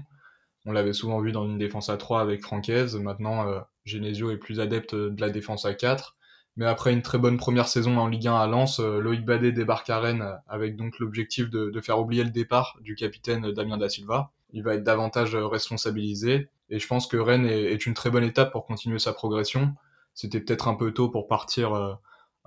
On 0.66 0.73
l'avait 0.73 0.92
souvent 0.92 1.21
vu 1.21 1.31
dans 1.31 1.47
une 1.47 1.59
défense 1.59 1.88
à 1.90 1.97
3 1.97 2.21
avec 2.21 2.42
Francaise. 2.42 2.97
Maintenant, 2.97 3.47
euh, 3.47 3.61
Genesio 3.85 4.33
est 4.33 4.37
plus 4.37 4.59
adepte 4.59 4.97
de 4.97 5.21
la 5.21 5.31
défense 5.31 5.64
à 5.64 5.75
4. 5.75 6.16
Mais 6.57 6.66
après 6.66 6.92
une 6.92 7.03
très 7.03 7.19
bonne 7.19 7.37
première 7.37 7.69
saison 7.69 7.99
en 7.99 8.09
Ligue 8.09 8.27
1 8.27 8.35
à 8.35 8.47
Lens, 8.49 8.81
euh, 8.81 8.99
Loïc 8.99 9.25
Badet 9.25 9.53
débarque 9.53 9.88
à 9.90 10.01
Rennes 10.01 10.27
avec 10.49 10.77
donc 10.77 10.99
l'objectif 10.99 11.51
de, 11.51 11.81
faire 11.81 12.01
oublier 12.01 12.25
le 12.25 12.31
départ 12.31 12.79
du 12.81 12.97
capitaine 12.97 13.53
Damien 13.53 13.79
Da 13.79 13.88
Silva. 13.88 14.33
Il 14.53 14.64
va 14.64 14.75
être 14.75 14.83
davantage 14.83 15.37
responsabilisé. 15.37 16.49
Et 16.69 16.81
je 16.81 16.87
pense 16.88 17.07
que 17.07 17.16
Rennes 17.16 17.47
est 17.47 17.87
une 17.87 17.95
très 17.95 18.11
bonne 18.11 18.25
étape 18.25 18.51
pour 18.51 18.66
continuer 18.66 18.99
sa 18.99 19.12
progression. 19.12 19.73
C'était 20.16 20.40
peut-être 20.40 20.66
un 20.66 20.74
peu 20.74 20.92
tôt 20.92 21.09
pour 21.11 21.29
partir 21.29 21.74
euh, 21.74 21.94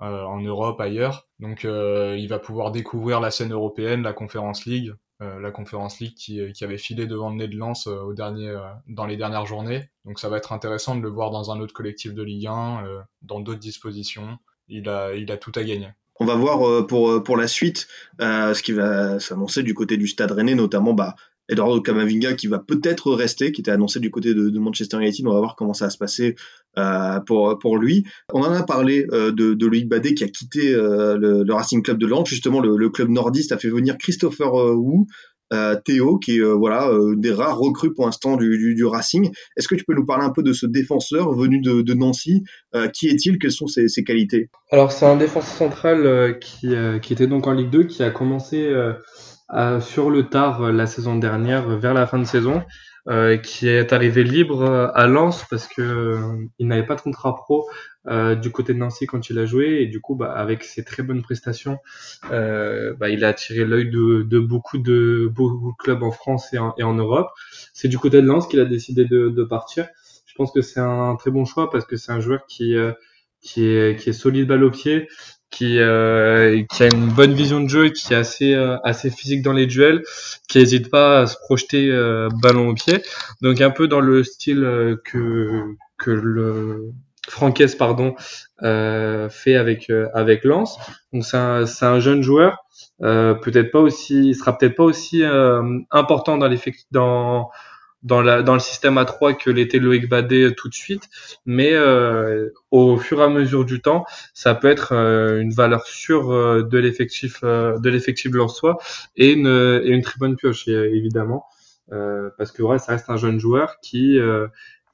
euh 0.02 0.24
en 0.24 0.40
Europe, 0.40 0.80
ailleurs. 0.80 1.28
Donc 1.38 1.64
euh, 1.64 2.16
il 2.18 2.28
va 2.28 2.38
pouvoir 2.38 2.72
découvrir 2.72 3.20
la 3.20 3.30
scène 3.30 3.52
européenne, 3.52 4.02
la 4.02 4.12
Conference 4.12 4.66
League, 4.66 4.92
la 5.20 5.50
Conférence 5.50 6.00
League 6.00 6.14
qui, 6.14 6.40
qui, 6.54 6.64
avait 6.64 6.78
filé 6.78 7.06
devant 7.06 7.28
le 7.28 7.36
nez 7.36 7.46
de 7.46 7.54
Lens 7.54 7.86
dans 7.86 9.06
les 9.06 9.16
dernières 9.18 9.44
journées. 9.44 9.90
Donc 10.06 10.18
ça 10.18 10.30
va 10.30 10.38
être 10.38 10.50
intéressant 10.54 10.96
de 10.96 11.02
le 11.02 11.10
voir 11.10 11.30
dans 11.30 11.50
un 11.50 11.60
autre 11.60 11.74
collectif 11.74 12.14
de 12.14 12.22
Ligue 12.22 12.46
1, 12.46 12.84
dans 13.20 13.40
d'autres 13.40 13.60
dispositions. 13.60 14.38
Il 14.68 14.88
a, 14.88 15.12
il 15.12 15.30
a 15.30 15.36
tout 15.36 15.52
à 15.56 15.62
gagner. 15.62 15.88
On 16.20 16.24
va 16.24 16.36
voir 16.36 16.86
pour, 16.86 17.22
pour 17.22 17.36
la 17.36 17.48
suite 17.48 17.86
ce 18.18 18.62
qui 18.62 18.72
va 18.72 19.20
s'annoncer 19.20 19.62
du 19.62 19.74
côté 19.74 19.98
du 19.98 20.08
Stade 20.08 20.30
Rennais, 20.30 20.54
notamment 20.54 20.94
bah, 20.94 21.14
Eduardo 21.50 21.80
Camavinga 21.82 22.34
qui 22.34 22.46
va 22.46 22.58
peut-être 22.58 23.12
rester, 23.12 23.52
qui 23.52 23.60
était 23.60 23.70
annoncé 23.70 24.00
du 24.00 24.10
côté 24.10 24.32
de, 24.34 24.58
Manchester 24.58 24.98
United. 24.98 25.26
On 25.26 25.32
va 25.32 25.40
voir 25.40 25.56
comment 25.56 25.74
ça 25.74 25.86
va 25.86 25.90
se 25.90 25.98
passer 25.98 26.36
euh, 26.78 27.20
pour, 27.20 27.76
lui. 27.76 28.04
On 28.32 28.40
en 28.42 28.52
a 28.52 28.62
parlé 28.62 29.06
euh, 29.12 29.32
de, 29.32 29.54
de 29.54 29.66
Loïc 29.66 29.88
Badet 29.88 30.14
qui 30.14 30.24
a 30.24 30.28
quitté 30.28 30.72
euh, 30.72 31.16
le, 31.18 31.52
Racing 31.52 31.82
Club 31.82 31.98
de 31.98 32.06
Lens. 32.06 32.28
Justement, 32.28 32.60
le, 32.60 32.88
club 32.88 33.08
nordiste 33.08 33.52
a 33.52 33.58
fait 33.58 33.68
venir 33.68 33.98
Christopher 33.98 34.54
Wu. 34.54 35.06
Théo, 35.84 36.18
qui 36.18 36.36
est 36.36 36.42
voilà 36.42 36.88
des 37.16 37.32
rares 37.32 37.58
recrues 37.58 37.92
pour 37.92 38.06
l'instant 38.06 38.36
du, 38.36 38.84
Racing. 38.84 39.32
Est-ce 39.56 39.66
que 39.66 39.74
tu 39.74 39.82
peux 39.82 39.94
nous 39.94 40.06
parler 40.06 40.24
un 40.24 40.30
peu 40.30 40.44
de 40.44 40.52
ce 40.52 40.64
défenseur 40.64 41.32
venu 41.32 41.60
de, 41.60 41.92
Nancy 41.92 42.44
Qui 42.94 43.08
est-il? 43.08 43.36
Quelles 43.40 43.50
sont 43.50 43.66
ses, 43.66 43.88
ses 43.88 44.04
qualités? 44.04 44.48
Alors 44.70 44.92
c'est 44.92 45.06
un 45.06 45.16
défenseur 45.16 45.56
central 45.56 46.38
qui, 46.38 46.68
qui 47.02 47.12
était 47.12 47.26
donc 47.26 47.48
en 47.48 47.52
Ligue 47.52 47.70
2, 47.70 47.82
qui 47.82 48.04
a 48.04 48.10
commencé 48.10 48.72
sur 49.80 50.10
le 50.10 50.28
tard 50.28 50.62
euh, 50.62 50.72
la 50.72 50.86
saison 50.86 51.16
dernière, 51.16 51.68
vers 51.76 51.94
la 51.94 52.06
fin 52.06 52.18
de 52.18 52.24
saison, 52.24 52.62
euh, 53.08 53.36
qui 53.36 53.68
est 53.68 53.92
arrivé 53.92 54.22
libre 54.22 54.62
euh, 54.62 54.88
à 54.94 55.06
Lens 55.06 55.44
parce 55.48 55.66
que 55.66 56.18
il 56.58 56.68
n'avait 56.68 56.86
pas 56.86 56.94
de 56.94 57.00
contrat 57.00 57.34
pro 57.34 57.68
du 58.40 58.50
côté 58.50 58.72
de 58.72 58.78
Nancy 58.78 59.06
quand 59.06 59.28
il 59.28 59.38
a 59.38 59.44
joué. 59.44 59.82
Et 59.82 59.86
du 59.86 60.00
coup 60.00 60.14
bah, 60.14 60.32
avec 60.32 60.64
ses 60.64 60.84
très 60.84 61.02
bonnes 61.02 61.22
prestations 61.22 61.78
bah, 62.30 63.08
il 63.10 63.24
a 63.24 63.28
attiré 63.28 63.64
l'œil 63.64 63.90
de, 63.90 64.22
de, 64.22 64.38
beaucoup 64.38 64.78
de 64.78 65.30
beaucoup 65.30 65.72
de 65.72 65.76
clubs 65.82 66.02
en 66.02 66.10
France 66.10 66.52
et 66.54 66.58
en, 66.58 66.74
et 66.78 66.82
en 66.82 66.94
Europe. 66.94 67.28
C'est 67.74 67.88
du 67.88 67.98
côté 67.98 68.22
de 68.22 68.26
Lens 68.26 68.46
qu'il 68.46 68.60
a 68.60 68.64
décidé 68.64 69.04
de, 69.04 69.28
de, 69.28 69.44
partir. 69.44 69.86
Je 70.26 70.34
pense 70.34 70.50
que 70.50 70.62
c'est 70.62 70.80
un 70.80 71.16
très 71.16 71.30
bon 71.30 71.44
choix 71.44 71.70
parce 71.70 71.84
que 71.84 71.96
c'est 71.96 72.12
un 72.12 72.20
joueur 72.20 72.46
qui 72.46 72.74
qui 73.42 73.66
est 73.66 73.98
qui 73.98 74.10
est 74.10 74.14
solide 74.14 74.46
balle 74.46 74.64
au 74.64 74.70
pied 74.70 75.08
qui, 75.50 75.78
euh, 75.78 76.62
qui 76.70 76.82
a 76.82 76.86
une 76.86 77.08
bonne 77.08 77.32
vision 77.32 77.60
de 77.60 77.68
jeu, 77.68 77.88
qui 77.88 78.12
est 78.12 78.16
assez, 78.16 78.54
euh, 78.54 78.76
assez 78.84 79.10
physique 79.10 79.42
dans 79.42 79.52
les 79.52 79.66
duels, 79.66 80.02
qui 80.48 80.58
n'hésite 80.58 80.90
pas 80.90 81.20
à 81.20 81.26
se 81.26 81.36
projeter 81.36 81.90
euh, 81.90 82.28
ballon 82.42 82.68
au 82.68 82.74
pied. 82.74 83.02
Donc 83.42 83.60
un 83.60 83.70
peu 83.70 83.88
dans 83.88 84.00
le 84.00 84.22
style 84.24 84.64
euh, 84.64 84.96
que, 85.04 85.64
que 85.98 86.10
le 86.10 86.92
Franquès 87.28 87.74
pardon 87.74 88.14
fait 88.62 89.56
avec 89.56 89.92
avec 90.14 90.44
Lens. 90.44 90.78
Donc 91.12 91.24
c'est 91.24 91.36
un, 91.36 91.64
un 91.82 92.00
jeune 92.00 92.22
joueur, 92.22 92.64
peut-être 92.98 93.70
pas 93.70 93.78
aussi, 93.78 94.30
il 94.30 94.34
sera 94.34 94.56
peut-être 94.56 94.74
pas 94.74 94.84
aussi 94.84 95.22
important 95.90 96.38
dans 96.38 96.48
l'effectif 96.48 96.86
dans 96.90 97.50
dans, 98.02 98.22
la, 98.22 98.42
dans 98.42 98.54
le 98.54 98.60
système 98.60 98.96
A3 98.96 99.36
que 99.36 99.50
l'était 99.50 99.78
Loïc 99.78 100.08
Badé 100.08 100.54
tout 100.56 100.68
de 100.68 100.74
suite, 100.74 101.08
mais 101.44 101.72
euh, 101.72 102.48
au 102.70 102.96
fur 102.96 103.20
et 103.20 103.24
à 103.24 103.28
mesure 103.28 103.64
du 103.64 103.80
temps, 103.80 104.04
ça 104.34 104.54
peut 104.54 104.68
être 104.68 104.92
euh, 104.92 105.40
une 105.40 105.52
valeur 105.52 105.86
sûre 105.86 106.30
euh, 106.32 106.62
de 106.62 106.78
l'effectif 106.78 107.42
de 107.42 107.88
l'effectif 107.88 108.32
soi 108.48 108.78
et 109.16 109.32
une, 109.32 109.80
et 109.84 109.90
une 109.90 110.02
très 110.02 110.18
bonne 110.18 110.36
pioche 110.36 110.68
évidemment, 110.68 111.44
parce 112.38 112.52
que 112.52 112.62
ouais, 112.62 112.78
ça 112.78 112.92
reste 112.92 113.10
un 113.10 113.16
jeune 113.16 113.38
joueur 113.38 113.80
qui 113.80 114.18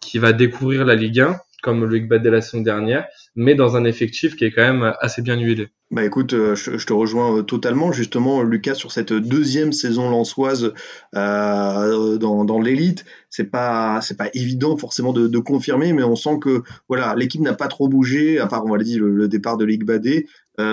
qui 0.00 0.18
va 0.18 0.32
découvrir 0.32 0.84
la 0.84 0.94
Ligue 0.94 1.20
1 1.20 1.36
comme 1.66 1.84
Loïc 1.84 2.06
Badé 2.06 2.30
la 2.30 2.40
saison 2.40 2.62
dernière, 2.62 3.08
mais 3.34 3.56
dans 3.56 3.76
un 3.76 3.84
effectif 3.84 4.36
qui 4.36 4.44
est 4.44 4.52
quand 4.52 4.62
même 4.62 4.94
assez 5.00 5.20
bien 5.20 5.36
huilé. 5.36 5.66
Bah 5.90 6.04
écoute, 6.04 6.32
euh, 6.32 6.54
je, 6.54 6.86
te 6.86 6.92
rejoins 6.92 7.38
euh, 7.38 7.42
totalement. 7.42 7.90
Justement, 7.90 8.42
Lucas, 8.42 8.74
sur 8.74 8.92
cette 8.92 9.12
deuxième 9.12 9.72
saison 9.72 10.08
lançoise 10.08 10.72
euh, 11.16 12.18
dans, 12.18 12.60
l'élite, 12.60 13.04
c'est 13.30 13.50
pas 13.50 14.00
c'est 14.00 14.16
pas 14.16 14.28
évident 14.32 14.76
forcément 14.76 15.12
de, 15.12 15.38
confirmer, 15.38 15.92
mais 15.92 16.04
on 16.04 16.14
sent 16.14 16.38
que 16.40 16.62
voilà, 16.88 17.16
l'équipe 17.16 17.40
n'a 17.40 17.54
pas 17.54 17.66
trop 17.66 17.88
bougé, 17.88 18.38
à 18.38 18.46
part 18.46 18.64
on 18.64 18.70
va 18.70 18.78
dire 18.78 19.02
le, 19.02 19.26
départ 19.26 19.56
de 19.56 19.64
Ligue 19.64 19.84
Badé. 19.84 20.26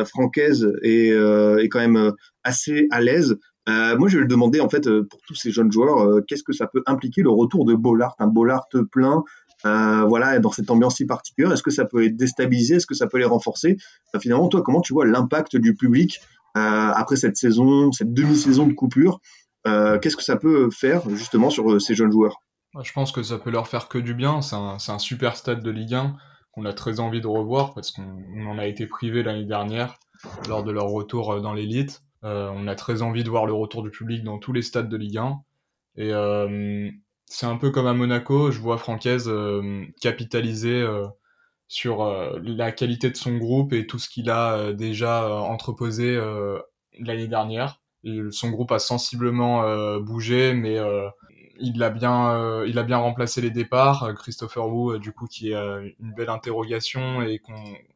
Francaise 0.05 0.71
est, 0.83 1.09
est 1.09 1.69
quand 1.69 1.79
même 1.79 2.13
assez 2.43 2.87
à 2.91 3.01
l'aise. 3.01 3.37
Moi, 3.67 4.07
je 4.07 4.17
vais 4.17 4.21
le 4.21 4.27
demander 4.27 4.61
en 4.61 4.69
fait 4.69 4.89
pour 5.01 5.21
tous 5.27 5.35
ces 5.35 5.51
jeunes 5.51 5.71
joueurs, 5.71 6.21
qu'est-ce 6.27 6.43
que 6.43 6.53
ça 6.53 6.67
peut 6.67 6.83
impliquer 6.85 7.21
le 7.21 7.29
retour 7.29 7.65
de 7.65 7.75
Bollard, 7.75 8.15
un 8.19 8.27
Bollard 8.27 8.67
plein 8.91 9.23
euh, 9.65 10.03
voilà, 10.05 10.39
dans 10.39 10.51
cette 10.51 10.69
ambiance 10.69 10.97
si 10.97 11.05
particulière 11.05 11.51
Est-ce 11.51 11.63
que 11.63 11.71
ça 11.71 11.85
peut 11.85 12.01
les 12.01 12.09
déstabiliser 12.09 12.75
Est-ce 12.75 12.85
que 12.85 12.95
ça 12.95 13.07
peut 13.07 13.17
les 13.17 13.25
renforcer? 13.25 13.77
Finalement, 14.19 14.47
toi, 14.49 14.61
comment 14.61 14.81
tu 14.81 14.93
vois 14.93 15.05
l'impact 15.05 15.55
du 15.55 15.75
public 15.75 16.19
euh, 16.57 16.59
après 16.59 17.15
cette 17.15 17.37
saison, 17.37 17.91
cette 17.91 18.13
demi-saison 18.13 18.67
de 18.67 18.73
coupure? 18.73 19.19
Euh, 19.65 19.97
Qu'est-ce 19.99 20.17
que 20.17 20.23
ça 20.23 20.35
peut 20.35 20.69
faire 20.69 21.09
justement 21.09 21.49
sur 21.49 21.81
ces 21.81 21.95
jeunes 21.95 22.11
joueurs? 22.11 22.41
Je 22.81 22.91
pense 22.91 23.11
que 23.11 23.23
ça 23.23 23.37
peut 23.37 23.51
leur 23.51 23.67
faire 23.67 23.87
que 23.87 23.97
du 23.97 24.13
bien. 24.13 24.41
C'est 24.41 24.55
un, 24.55 24.77
un, 24.87 24.99
super 24.99 25.37
stade 25.37 25.63
de 25.63 25.71
Ligue 25.71 25.93
1 25.93 26.15
qu'on 26.51 26.65
a 26.65 26.73
très 26.73 26.99
envie 26.99 27.21
de 27.21 27.27
revoir 27.27 27.73
parce 27.73 27.91
qu'on 27.91 28.45
en 28.47 28.57
a 28.57 28.65
été 28.65 28.87
privé 28.87 29.23
l'année 29.23 29.45
dernière 29.45 29.97
lors 30.47 30.63
de 30.63 30.71
leur 30.71 30.87
retour 30.87 31.39
dans 31.41 31.53
l'élite. 31.53 32.01
on 32.23 32.67
a 32.67 32.75
très 32.75 33.01
envie 33.01 33.23
de 33.23 33.29
voir 33.29 33.45
le 33.45 33.53
retour 33.53 33.83
du 33.83 33.91
public 33.91 34.23
dans 34.23 34.39
tous 34.39 34.53
les 34.53 34.61
stades 34.61 34.89
de 34.89 34.97
Ligue 34.97 35.17
1. 35.17 35.39
Et 35.97 36.11
c'est 37.33 37.47
un 37.47 37.57
peu 37.57 37.71
comme 37.71 37.87
à 37.87 37.95
Monaco, 37.95 38.51
je 38.51 38.59
vois 38.59 38.77
Francaise 38.77 39.27
euh, 39.27 39.85
capitaliser 39.99 40.83
euh, 40.83 41.07
sur 41.67 42.03
euh, 42.03 42.39
la 42.43 42.71
qualité 42.71 43.09
de 43.09 43.17
son 43.17 43.37
groupe 43.37 43.73
et 43.73 43.87
tout 43.87 43.97
ce 43.97 44.07
qu'il 44.07 44.29
a 44.29 44.71
déjà 44.71 45.27
entreposé 45.27 46.15
l'année 46.99 47.27
dernière. 47.27 47.81
Son 48.29 48.51
groupe 48.51 48.71
a 48.71 48.77
sensiblement 48.77 49.63
bougé, 49.97 50.53
mais 50.53 50.77
il 51.59 51.81
a 51.81 51.89
bien, 51.89 52.63
il 52.65 52.77
a 52.77 52.83
bien 52.83 52.97
remplacé 52.97 53.41
les 53.41 53.49
départs. 53.49 54.13
Christopher 54.15 54.67
Wu, 54.67 54.99
du 54.99 55.11
coup, 55.11 55.25
qui 55.25 55.53
est 55.53 55.93
une 55.99 56.13
belle 56.13 56.29
interrogation 56.29 57.23
et 57.23 57.41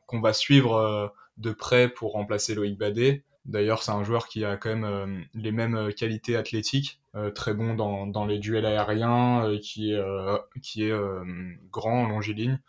qu'on 0.08 0.20
va 0.20 0.34
suivre 0.34 1.14
de 1.38 1.52
près 1.52 1.90
pour 1.90 2.14
remplacer 2.14 2.56
Loïc 2.56 2.80
Badet. 2.80 3.24
D'ailleurs, 3.48 3.82
c'est 3.82 3.92
un 3.92 4.04
joueur 4.04 4.28
qui 4.28 4.44
a 4.44 4.58
quand 4.58 4.70
même 4.70 4.84
euh, 4.84 5.22
les 5.34 5.54
mêmes 5.54 5.76
euh, 5.76 5.92
qualités 5.92 6.36
athlétiques, 6.36 7.00
euh, 7.16 7.32
très 7.32 7.54
bon 7.54 7.76
dans, 7.76 8.06
dans, 8.06 8.26
les 8.26 8.40
duels 8.40 8.66
aériens, 8.66 9.58
qui 9.62 9.94
est, 9.94 10.02
qui 10.62 10.84
est 10.84 10.94
grand, 11.72 12.08
longiligne. 12.08 12.60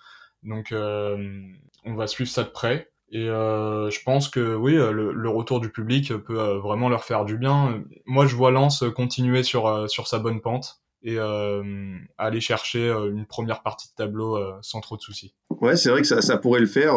Donc, 0.44 0.72
on 0.72 1.94
va 1.94 2.06
suivre 2.06 2.30
ça 2.30 2.44
de 2.44 2.48
près. 2.48 2.90
Et 3.10 3.26
je 3.26 4.04
pense 4.04 4.28
que 4.28 4.54
oui, 4.54 4.74
le, 4.74 5.12
le, 5.12 5.28
retour 5.28 5.60
du 5.60 5.70
public 5.70 6.14
peut 6.14 6.56
vraiment 6.58 6.88
leur 6.88 7.04
faire 7.04 7.24
du 7.24 7.36
bien. 7.36 7.82
Moi, 8.06 8.26
je 8.26 8.36
vois 8.36 8.50
Lens 8.50 8.84
continuer 8.94 9.42
sur, 9.42 9.90
sur 9.90 10.06
sa 10.06 10.18
bonne 10.18 10.40
pente 10.40 10.80
et 11.02 11.16
euh, 11.16 11.62
aller 12.16 12.40
chercher 12.40 12.88
euh, 12.88 13.10
une 13.10 13.26
première 13.26 13.62
partie 13.62 13.88
de 13.88 13.94
tableau 13.94 14.36
euh, 14.36 14.52
sans 14.62 14.80
trop 14.80 14.96
de 14.96 15.00
soucis. 15.00 15.34
Ouais, 15.60 15.76
c'est 15.76 15.90
vrai 15.90 16.02
que 16.02 16.06
ça, 16.06 16.20
ça, 16.20 16.36
pourrait 16.36 16.60
le 16.60 16.66
faire. 16.66 16.94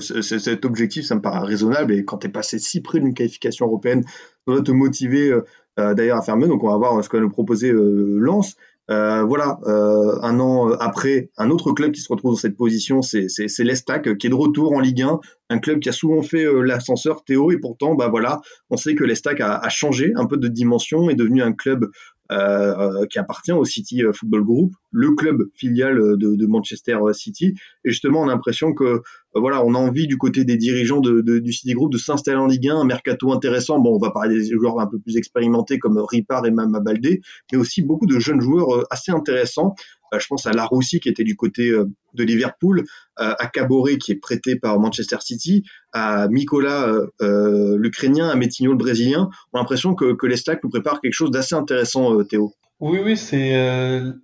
cet 0.00 0.64
objectif, 0.64 1.04
ça 1.04 1.14
me 1.14 1.20
paraît 1.20 1.46
raisonnable. 1.46 1.92
Et 1.92 2.04
quand 2.04 2.18
tu 2.18 2.26
es 2.26 2.30
passé 2.30 2.58
si 2.58 2.80
près 2.80 3.00
d'une 3.00 3.14
qualification 3.14 3.66
européenne, 3.66 4.04
ça 4.04 4.54
doit 4.54 4.62
te 4.62 4.72
motiver 4.72 5.32
d'ailleurs 5.76 6.18
à 6.18 6.22
faire 6.22 6.36
mieux. 6.36 6.48
Donc 6.48 6.64
on 6.64 6.68
va 6.68 6.76
voir 6.76 7.04
ce 7.04 7.08
que 7.08 7.16
va 7.16 7.22
nous 7.22 7.30
proposer 7.30 7.72
Lens. 7.72 8.56
Euh, 8.90 9.22
voilà, 9.22 9.60
euh, 9.66 10.20
un 10.22 10.40
an 10.40 10.72
après, 10.72 11.30
un 11.38 11.50
autre 11.50 11.70
club 11.70 11.92
qui 11.92 12.00
se 12.00 12.08
retrouve 12.08 12.32
dans 12.32 12.36
cette 12.36 12.56
position, 12.56 13.02
c'est 13.02 13.28
l'Estac, 13.60 14.16
qui 14.18 14.26
est 14.26 14.30
de 14.30 14.34
retour 14.34 14.72
en 14.72 14.80
Ligue 14.80 15.02
1, 15.02 15.20
un 15.50 15.58
club 15.58 15.78
qui 15.78 15.88
a 15.88 15.92
souvent 15.92 16.22
fait 16.22 16.44
l'ascenseur 16.64 17.22
Théo, 17.22 17.52
et 17.52 17.58
pourtant, 17.58 17.94
bah 17.94 18.08
voilà, 18.08 18.40
on 18.68 18.76
sait 18.76 18.96
que 18.96 19.04
l'Estac 19.04 19.40
a, 19.40 19.58
a, 19.58 19.68
changé 19.68 20.12
un 20.16 20.26
peu 20.26 20.36
de 20.36 20.48
dimension, 20.48 21.08
est 21.08 21.14
devenu 21.14 21.40
un 21.40 21.52
club 21.52 21.88
euh, 22.30 23.06
qui 23.06 23.18
appartient 23.18 23.52
au 23.52 23.64
City 23.64 24.04
euh, 24.04 24.12
Football 24.12 24.44
Group, 24.44 24.72
le 24.92 25.14
club 25.14 25.42
filial 25.54 25.98
euh, 25.98 26.16
de, 26.16 26.36
de 26.36 26.46
Manchester 26.46 26.98
City. 27.12 27.54
Et 27.84 27.90
justement, 27.90 28.20
on 28.22 28.28
a 28.28 28.32
l'impression 28.32 28.72
que 28.72 29.02
voilà, 29.34 29.64
on 29.64 29.74
a 29.74 29.78
envie 29.78 30.06
du 30.06 30.18
côté 30.18 30.44
des 30.44 30.56
dirigeants 30.56 31.00
de, 31.00 31.20
de, 31.20 31.38
du 31.38 31.52
City 31.52 31.74
Group 31.74 31.92
de 31.92 31.98
s'installer 31.98 32.38
en 32.38 32.46
Ligue 32.46 32.68
1, 32.68 32.76
un 32.80 32.84
mercato 32.84 33.32
intéressant. 33.32 33.78
Bon, 33.78 33.94
on 33.94 33.98
va 33.98 34.10
parler 34.10 34.36
des 34.36 34.50
joueurs 34.50 34.80
un 34.80 34.86
peu 34.86 34.98
plus 34.98 35.16
expérimentés 35.16 35.78
comme 35.78 35.98
Ripard 35.98 36.46
et 36.46 36.50
Mama 36.50 36.80
Baldé, 36.80 37.20
mais 37.52 37.58
aussi 37.58 37.82
beaucoup 37.82 38.06
de 38.06 38.18
jeunes 38.18 38.40
joueurs 38.40 38.84
assez 38.90 39.12
intéressants. 39.12 39.74
Euh, 40.14 40.18
je 40.18 40.26
pense 40.26 40.46
à 40.46 40.52
Laroussi 40.52 41.00
qui 41.00 41.08
était 41.08 41.24
du 41.24 41.36
côté 41.36 41.70
euh, 41.70 41.84
de 42.14 42.24
Liverpool, 42.24 42.84
euh, 43.20 43.34
à 43.38 43.46
Caboret 43.46 43.98
qui 43.98 44.12
est 44.12 44.16
prêté 44.16 44.56
par 44.56 44.78
Manchester 44.78 45.18
City, 45.20 45.64
à 45.92 46.28
Mikola 46.28 46.92
l'Ukrainien, 47.20 48.28
à 48.28 48.34
Metigno 48.34 48.72
le 48.72 48.78
Brésilien. 48.78 49.28
On 49.52 49.58
a 49.58 49.60
l'impression 49.60 49.94
que, 49.94 50.14
que 50.14 50.26
les 50.26 50.36
stacks 50.36 50.62
nous 50.64 50.70
préparent 50.70 51.00
quelque 51.00 51.14
chose 51.14 51.30
d'assez 51.30 51.54
intéressant, 51.54 52.22
Théo. 52.24 52.52
Oui, 52.80 52.98
oui, 53.04 53.16
c'est 53.16 53.52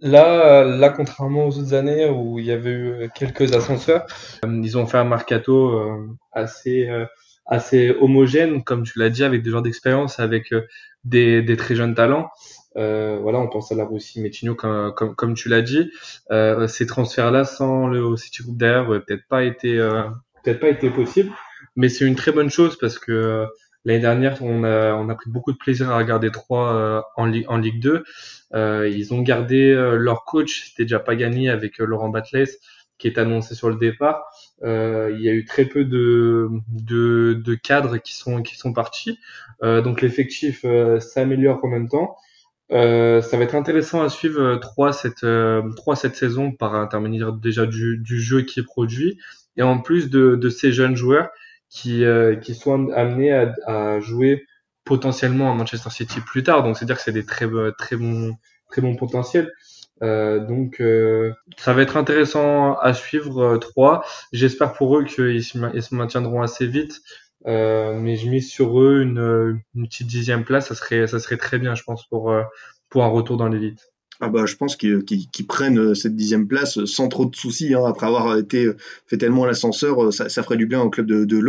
là, 0.01 0.65
là, 0.65 0.89
contrairement 0.89 1.47
aux 1.47 1.59
autres 1.59 1.75
années 1.75 2.09
où 2.09 2.39
il 2.39 2.47
y 2.47 2.53
avait 2.53 2.73
eu 2.73 3.11
quelques 3.15 3.55
ascenseurs, 3.55 4.07
ils 4.45 4.79
ont 4.79 4.87
fait 4.87 4.97
un 4.97 5.05
mercato 5.05 5.79
assez, 6.33 6.89
assez 7.45 7.95
homogène, 8.01 8.65
comme 8.65 8.83
tu 8.83 8.99
l'as 8.99 9.11
dit, 9.11 9.25
avec 9.25 9.43
des 9.43 9.51
joueurs 9.51 9.63
d'expérience, 9.63 10.21
avec 10.21 10.55
des, 11.05 11.43
des, 11.43 11.57
très 11.57 11.75
jeunes 11.75 11.95
talents. 11.95 12.31
Euh, 12.77 13.19
voilà, 13.23 13.39
on 13.39 13.49
pense 13.49 13.73
à 13.73 13.75
la 13.75 13.85
Russie, 13.85 14.21
Metinho, 14.21 14.55
comme, 14.55 14.93
comme, 14.93 15.35
tu 15.35 15.49
l'as 15.49 15.63
dit. 15.63 15.91
Euh, 16.31 16.67
ces 16.67 16.87
transferts-là, 16.87 17.45
sans 17.45 17.87
le 17.87 18.17
City 18.17 18.43
Group 18.43 18.59
derrière, 18.59 18.87
peut-être 18.87 19.27
pas 19.29 19.45
été, 19.45 19.79
euh, 19.79 20.03
peut-être 20.45 20.61
pas 20.61 20.69
été 20.69 20.91
possible. 20.91 21.33
Mais 21.75 21.89
c'est 21.89 22.05
une 22.05 22.17
très 22.17 22.33
bonne 22.33 22.51
chose 22.51 22.77
parce 22.79 22.99
que 22.99 23.13
euh, 23.13 23.47
l'année 23.87 24.01
dernière, 24.01 24.43
on 24.43 24.65
a, 24.65 25.15
pris 25.15 25.31
beaucoup 25.31 25.53
de 25.53 25.57
plaisir 25.57 25.91
à 25.91 25.97
regarder 25.97 26.31
trois 26.31 26.75
euh, 26.75 27.01
en, 27.17 27.27
Ligue 27.27 27.81
2. 27.81 28.05
ils 28.53 29.15
ont 29.15 29.23
gardé 29.23 29.73
leur 29.99 30.25
coach, 30.25 30.69
c'était 30.69 30.85
déjà 30.85 30.99
pas 31.01 31.17
gagné 31.17 31.49
avec 31.49 31.79
Laurent 31.79 32.11
Batles, 32.11 32.49
qui 32.99 33.09
est 33.09 33.19
annoncé 33.19 33.55
sur 33.55 33.71
le 33.71 33.77
départ. 33.77 34.25
il 34.63 35.21
y 35.21 35.29
a 35.29 35.33
eu 35.33 35.45
très 35.47 35.65
peu 35.65 35.85
de, 35.85 37.55
cadres 37.63 37.97
qui 37.97 38.15
sont, 38.15 38.73
partis. 38.75 39.19
donc 39.63 40.03
l'effectif 40.03 40.67
s'améliore 41.01 41.65
en 41.65 41.69
même 41.69 41.89
temps. 41.89 42.17
Euh, 42.73 43.23
ça 43.23 43.37
va 43.37 43.45
être 43.45 43.55
intéressant 43.55 44.03
à 44.03 44.09
suivre 44.09 44.57
3 44.57 44.89
euh, 44.89 44.93
cette, 44.93 45.25
euh, 45.25 45.63
3 45.77 45.95
cette 45.95 46.17
saison 46.17 46.51
par 46.51 46.75
intermédiaire 46.75 47.33
déjà 47.33 47.65
du, 47.65 48.03
jeu 48.05 48.43
qui 48.43 48.59
est 48.59 48.65
produit 48.65 49.19
et 49.57 49.63
en 49.63 49.79
plus 49.79 50.11
de 50.11 50.49
ces 50.49 50.73
jeunes 50.73 50.97
joueurs 50.97 51.31
qui, 51.77 52.05
euh, 52.05 52.37
qui 52.37 52.55
sont 52.55 52.91
amenés 52.91 53.33
à, 53.33 53.55
à, 53.67 54.01
jouer 54.01 54.47
potentiellement 54.85 55.51
à 55.51 55.55
Manchester 55.55 55.91
City 55.91 56.21
plus 56.21 56.43
tard. 56.43 56.63
Donc 56.63 56.77
c'est-à-dire 56.77 56.97
que 56.97 57.03
c'est 57.03 57.13
des 57.13 57.27
très, 57.27 57.47
très 57.79 57.97
bons 57.97 58.37
très 58.71 58.83
bons 58.83 58.97
potentiels. 58.97 59.53
Euh, 60.03 60.41
donc 60.41 60.83
ça 61.57 61.73
va 61.73 61.83
être 61.83 61.97
intéressant 61.97 62.75
à 62.75 62.95
suivre 62.95 63.57
3. 63.59 64.05
J'espère 64.33 64.73
pour 64.75 64.99
eux 64.99 65.05
qu'ils 65.05 65.45
se, 65.45 65.95
maintiendront 65.95 66.43
assez 66.43 66.67
vite 66.67 67.01
euh, 67.47 67.95
mais 67.99 68.17
je 68.17 68.29
mise 68.29 68.51
sur 68.51 68.81
eux 68.81 69.03
une, 69.03 69.63
une, 69.75 69.87
petite 69.87 70.09
dixième 70.09 70.45
place, 70.45 70.69
ça 70.69 70.75
serait, 70.75 71.07
ça 71.07 71.21
serait 71.21 71.37
très 71.37 71.59
bien, 71.59 71.75
je 71.75 71.85
pense, 71.85 72.07
pour, 72.09 72.31
euh, 72.31 72.43
pour 72.89 73.05
un 73.05 73.09
retour 73.09 73.37
dans 73.37 73.49
l'élite. 73.49 73.93
Ah 74.21 74.29
bah, 74.29 74.47
je 74.47 74.57
pense 74.57 74.77
qu'ils 74.77 75.27
prennent 75.47 75.79
euh, 75.79 75.95
cette 75.95 76.17
dixième 76.17 76.49
place 76.49 76.85
sans 76.87 77.09
trop 77.09 77.27
de 77.27 77.37
soucis. 77.37 77.75
Hein, 77.75 77.85
après 77.87 78.07
avoir 78.07 78.39
été 78.39 78.71
fait 79.07 79.19
tellement 79.19 79.45
l'ascenseur, 79.45 80.13
ça, 80.13 80.29
ça, 80.29 80.43
ferait 80.43 80.57
du 80.57 80.67
bien 80.67 80.81
au 80.81 80.91
club 80.91 81.07
de, 81.07 81.25
de. 81.25 81.43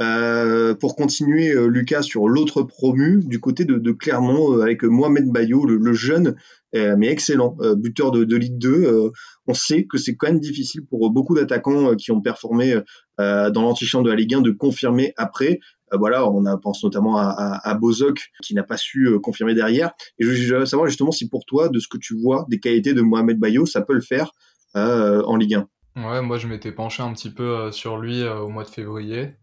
Euh, 0.00 0.74
pour 0.74 0.96
continuer, 0.96 1.54
Lucas, 1.68 2.02
sur 2.02 2.28
l'autre 2.28 2.62
promu, 2.62 3.20
du 3.24 3.40
côté 3.40 3.64
de, 3.64 3.92
Clermont, 3.92 4.60
avec 4.60 4.84
Mohamed 4.84 5.30
Bayo, 5.30 5.66
le, 5.66 5.92
jeune, 5.92 6.36
mais 6.72 7.08
excellent, 7.08 7.56
buteur 7.76 8.10
de, 8.10 8.24
de 8.24 8.36
Ligue 8.36 8.58
2. 8.58 9.10
on 9.46 9.54
sait 9.54 9.84
que 9.84 9.98
c'est 9.98 10.14
quand 10.14 10.28
même 10.28 10.40
difficile 10.40 10.82
pour 10.86 11.10
beaucoup 11.10 11.34
d'attaquants 11.34 11.94
qui 11.96 12.10
ont 12.10 12.20
performé 12.20 12.80
euh, 13.20 13.50
dans 13.50 13.62
l'antichambre 13.62 14.04
de 14.04 14.10
la 14.10 14.16
Ligue 14.16 14.34
1 14.34 14.40
de 14.40 14.50
confirmer 14.50 15.12
après. 15.16 15.60
Euh, 15.94 15.98
voilà, 15.98 16.28
on 16.28 16.58
pense 16.58 16.82
notamment 16.84 17.16
à, 17.18 17.74
Bozok 17.74 18.30
qui 18.42 18.54
n'a 18.54 18.62
pas 18.62 18.76
su 18.76 19.06
euh, 19.06 19.18
confirmer 19.18 19.54
derrière. 19.54 19.92
Et 20.18 20.24
je, 20.24 20.54
veux 20.54 20.66
savoir 20.66 20.88
justement 20.88 21.12
si 21.12 21.28
pour 21.28 21.44
toi, 21.44 21.68
de 21.68 21.78
ce 21.78 21.88
que 21.88 21.98
tu 21.98 22.18
vois 22.18 22.46
des 22.48 22.60
qualités 22.60 22.94
de 22.94 23.02
Mohamed 23.02 23.38
Bayo, 23.38 23.66
ça 23.66 23.82
peut 23.82 23.94
le 23.94 24.00
faire 24.00 24.32
en 24.74 25.36
Ligue 25.36 25.54
1. 25.54 25.68
Ouais, 25.96 26.20
moi 26.20 26.38
je 26.38 26.48
m'étais 26.48 26.72
penché 26.72 27.02
un 27.02 27.12
petit 27.12 27.30
peu 27.30 27.70
sur 27.70 27.98
lui 27.98 28.26
au 28.26 28.48
mois 28.48 28.64
de 28.64 28.68
février. 28.68 29.34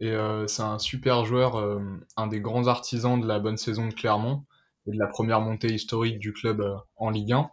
Et 0.00 0.12
c'est 0.48 0.62
un 0.62 0.78
super 0.78 1.24
joueur, 1.24 1.78
un 2.16 2.26
des 2.26 2.40
grands 2.40 2.66
artisans 2.66 3.20
de 3.20 3.26
la 3.26 3.38
bonne 3.38 3.56
saison 3.56 3.86
de 3.86 3.94
Clermont. 3.94 4.42
et 4.86 4.90
de 4.90 4.98
la 4.98 5.06
première 5.06 5.40
montée 5.40 5.72
historique 5.72 6.18
du 6.18 6.32
club 6.32 6.64
en 6.96 7.10
Ligue 7.10 7.32
1. 7.32 7.48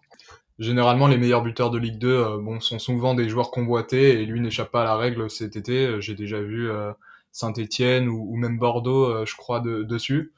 Généralement, 0.57 1.07
les 1.07 1.17
meilleurs 1.17 1.43
buteurs 1.43 1.69
de 1.69 1.77
Ligue 1.77 1.99
2 1.99 2.39
bon, 2.39 2.59
sont 2.59 2.79
souvent 2.79 3.13
des 3.13 3.29
joueurs 3.29 3.51
convoités 3.51 4.19
et 4.19 4.25
lui 4.25 4.41
n'échappe 4.41 4.71
pas 4.71 4.81
à 4.81 4.85
la 4.85 4.95
règle 4.97 5.29
cet 5.29 5.55
été. 5.55 6.01
J'ai 6.01 6.15
déjà 6.15 6.41
vu 6.41 6.67
Saint-Étienne 7.31 8.07
ou, 8.07 8.35
même 8.35 8.57
Bordeaux, 8.57 9.25
je 9.25 9.35
crois, 9.35 9.59
dessus. 9.61 10.33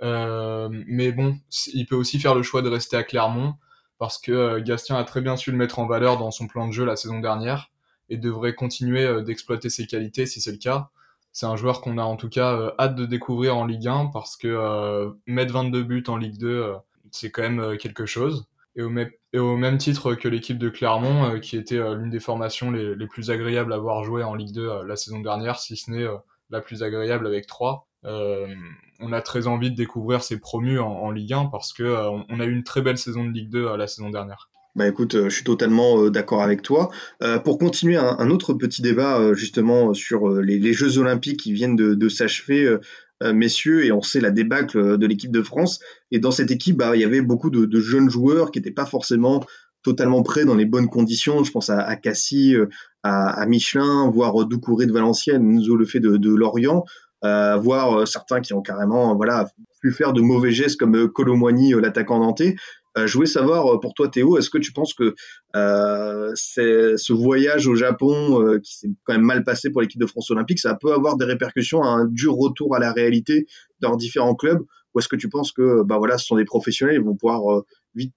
mais 0.00 1.12
bon, 1.12 1.38
il 1.72 1.86
peut 1.86 1.96
aussi 1.96 2.18
faire 2.18 2.34
le 2.34 2.42
choix 2.42 2.62
de 2.62 2.68
rester 2.68 2.96
à 2.96 3.04
Clermont 3.04 3.54
parce 3.98 4.18
que 4.18 4.58
Gastien 4.60 4.96
a 4.96 5.04
très 5.04 5.20
bien 5.20 5.36
su 5.36 5.52
le 5.52 5.56
mettre 5.56 5.78
en 5.78 5.86
valeur 5.86 6.18
dans 6.18 6.30
son 6.30 6.48
plan 6.48 6.66
de 6.66 6.72
jeu 6.72 6.84
la 6.84 6.96
saison 6.96 7.20
dernière 7.20 7.70
et 8.08 8.16
devrait 8.16 8.54
continuer 8.54 9.22
d'exploiter 9.22 9.70
ses 9.70 9.86
qualités 9.86 10.26
si 10.26 10.40
c'est 10.40 10.52
le 10.52 10.58
cas 10.58 10.90
c'est 11.32 11.46
un 11.46 11.56
joueur 11.56 11.80
qu'on 11.80 11.98
a 11.98 12.02
en 12.02 12.16
tout 12.16 12.28
cas 12.28 12.54
euh, 12.54 12.70
hâte 12.78 12.94
de 12.94 13.06
découvrir 13.06 13.56
en 13.56 13.64
Ligue 13.64 13.88
1 13.88 14.10
parce 14.12 14.36
que 14.36 14.48
euh, 14.48 15.10
mettre 15.26 15.54
22 15.54 15.82
buts 15.82 16.04
en 16.08 16.16
Ligue 16.16 16.38
2, 16.38 16.48
euh, 16.48 16.74
c'est 17.10 17.30
quand 17.30 17.42
même 17.42 17.76
quelque 17.78 18.06
chose. 18.06 18.46
Et 18.76 18.82
au, 18.82 18.88
même, 18.88 19.78
titre 19.78 20.14
que 20.14 20.28
l'équipe 20.28 20.56
de 20.56 20.70
Clermont, 20.70 21.38
qui 21.40 21.58
était 21.58 21.76
l'une 21.76 22.08
des 22.08 22.20
formations 22.20 22.70
les, 22.70 23.06
plus 23.06 23.30
agréables 23.30 23.70
à 23.70 23.76
voir 23.76 24.02
jouer 24.02 24.22
en 24.22 24.34
Ligue 24.34 24.54
2 24.54 24.84
la 24.86 24.96
saison 24.96 25.20
dernière, 25.20 25.58
si 25.58 25.76
ce 25.76 25.90
n'est 25.90 26.06
la 26.52 26.60
plus 26.60 26.82
agréable 26.82 27.26
avec 27.26 27.46
3. 27.46 27.88
on 28.04 29.12
a 29.12 29.22
très 29.22 29.46
envie 29.48 29.70
de 29.70 29.76
découvrir 29.76 30.22
ces 30.22 30.38
promus 30.38 30.78
en, 30.78 31.10
Ligue 31.10 31.32
1 31.32 31.46
parce 31.46 31.72
que 31.72 31.82
on 32.28 32.40
a 32.40 32.44
eu 32.44 32.52
une 32.52 32.64
très 32.64 32.82
belle 32.82 32.98
saison 32.98 33.24
de 33.24 33.30
Ligue 33.30 33.50
2 33.50 33.76
la 33.76 33.86
saison 33.88 34.10
dernière. 34.10 34.48
Bah 34.74 34.88
écoute, 34.88 35.14
euh, 35.16 35.28
je 35.28 35.34
suis 35.34 35.44
totalement 35.44 36.02
euh, 36.02 36.10
d'accord 36.10 36.42
avec 36.42 36.62
toi. 36.62 36.90
Euh, 37.22 37.38
pour 37.38 37.58
continuer 37.58 37.96
un, 37.96 38.30
autre 38.30 38.54
petit 38.54 38.80
débat 38.80 39.34
justement 39.34 39.92
sur 39.92 40.30
les, 40.40 40.72
Jeux 40.72 40.96
Olympiques 40.98 41.40
qui 41.40 41.52
viennent 41.52 41.76
de, 41.76 42.08
s'achever, 42.08 42.78
messieurs, 43.22 43.84
et 43.84 43.92
on 43.92 44.00
sait 44.00 44.20
la 44.20 44.30
débâcle 44.30 44.96
de 44.96 45.06
l'équipe 45.06 45.30
de 45.30 45.42
France. 45.42 45.80
Et 46.10 46.18
dans 46.18 46.30
cette 46.30 46.50
équipe, 46.50 46.76
bah, 46.76 46.96
il 46.96 47.02
y 47.02 47.04
avait 47.04 47.20
beaucoup 47.20 47.50
de, 47.50 47.80
jeunes 47.80 48.08
joueurs 48.08 48.50
qui 48.50 48.58
n'étaient 48.58 48.70
pas 48.70 48.86
forcément 48.86 49.44
totalement 49.82 50.22
prêts 50.22 50.44
dans 50.44 50.54
les 50.54 50.64
bonnes 50.64 50.88
conditions. 50.88 51.44
Je 51.44 51.52
pense 51.52 51.70
à, 51.70 51.80
à 51.80 51.96
Cassie, 51.96 52.54
à, 53.02 53.46
Michelin, 53.46 54.10
voire 54.10 54.46
Doucouré 54.46 54.86
de 54.86 54.92
Valenciennes, 54.92 55.42
nous 55.42 55.76
le 55.76 55.84
fait 55.84 56.00
de, 56.00 56.16
de 56.16 56.34
Lorient. 56.34 56.84
voire 57.22 58.06
certains 58.06 58.40
qui 58.40 58.54
ont 58.54 58.62
carrément 58.62 59.14
voilà 59.16 59.48
pu 59.80 59.90
faire 59.90 60.12
de 60.12 60.20
mauvais 60.20 60.52
gestes 60.52 60.78
comme 60.78 61.08
Colomboigny, 61.08 61.72
l'attaquant 61.72 62.20
nantais. 62.20 62.54
Euh, 62.98 63.06
je 63.06 63.14
voulais 63.14 63.26
savoir 63.26 63.74
euh, 63.74 63.80
pour 63.80 63.94
toi 63.94 64.08
Théo, 64.08 64.36
est-ce 64.36 64.50
que 64.50 64.58
tu 64.58 64.72
penses 64.72 64.92
que 64.92 65.14
euh, 65.56 66.32
ce 66.34 67.12
voyage 67.12 67.66
au 67.66 67.74
Japon 67.74 68.42
euh, 68.42 68.58
qui 68.58 68.76
s'est 68.76 68.88
quand 69.04 69.14
même 69.14 69.22
mal 69.22 69.44
passé 69.44 69.70
pour 69.70 69.80
l'équipe 69.80 70.00
de 70.00 70.06
France 70.06 70.30
olympique, 70.30 70.58
ça 70.58 70.74
peut 70.74 70.92
avoir 70.92 71.16
des 71.16 71.24
répercussions, 71.24 71.82
un 71.82 72.04
dur 72.04 72.34
retour 72.34 72.76
à 72.76 72.78
la 72.78 72.92
réalité 72.92 73.46
dans 73.80 73.96
différents 73.96 74.34
clubs? 74.34 74.62
Ou 74.94 74.98
est-ce 74.98 75.08
que 75.08 75.16
tu 75.16 75.30
penses 75.30 75.52
que 75.52 75.82
bah 75.84 75.96
voilà, 75.96 76.18
ce 76.18 76.26
sont 76.26 76.36
des 76.36 76.44
professionnels, 76.44 76.96
ils 76.96 77.02
vont 77.02 77.16
pouvoir 77.16 77.62
vite 77.94 78.14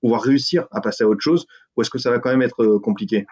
pouvoir 0.00 0.22
réussir 0.22 0.66
à 0.70 0.80
passer 0.80 1.04
à 1.04 1.08
autre 1.08 1.20
chose 1.20 1.46
Ou 1.76 1.82
est-ce 1.82 1.90
que 1.90 1.98
ça 1.98 2.10
va 2.10 2.18
quand 2.18 2.30
même 2.30 2.42
être 2.42 2.78
compliqué? 2.78 3.26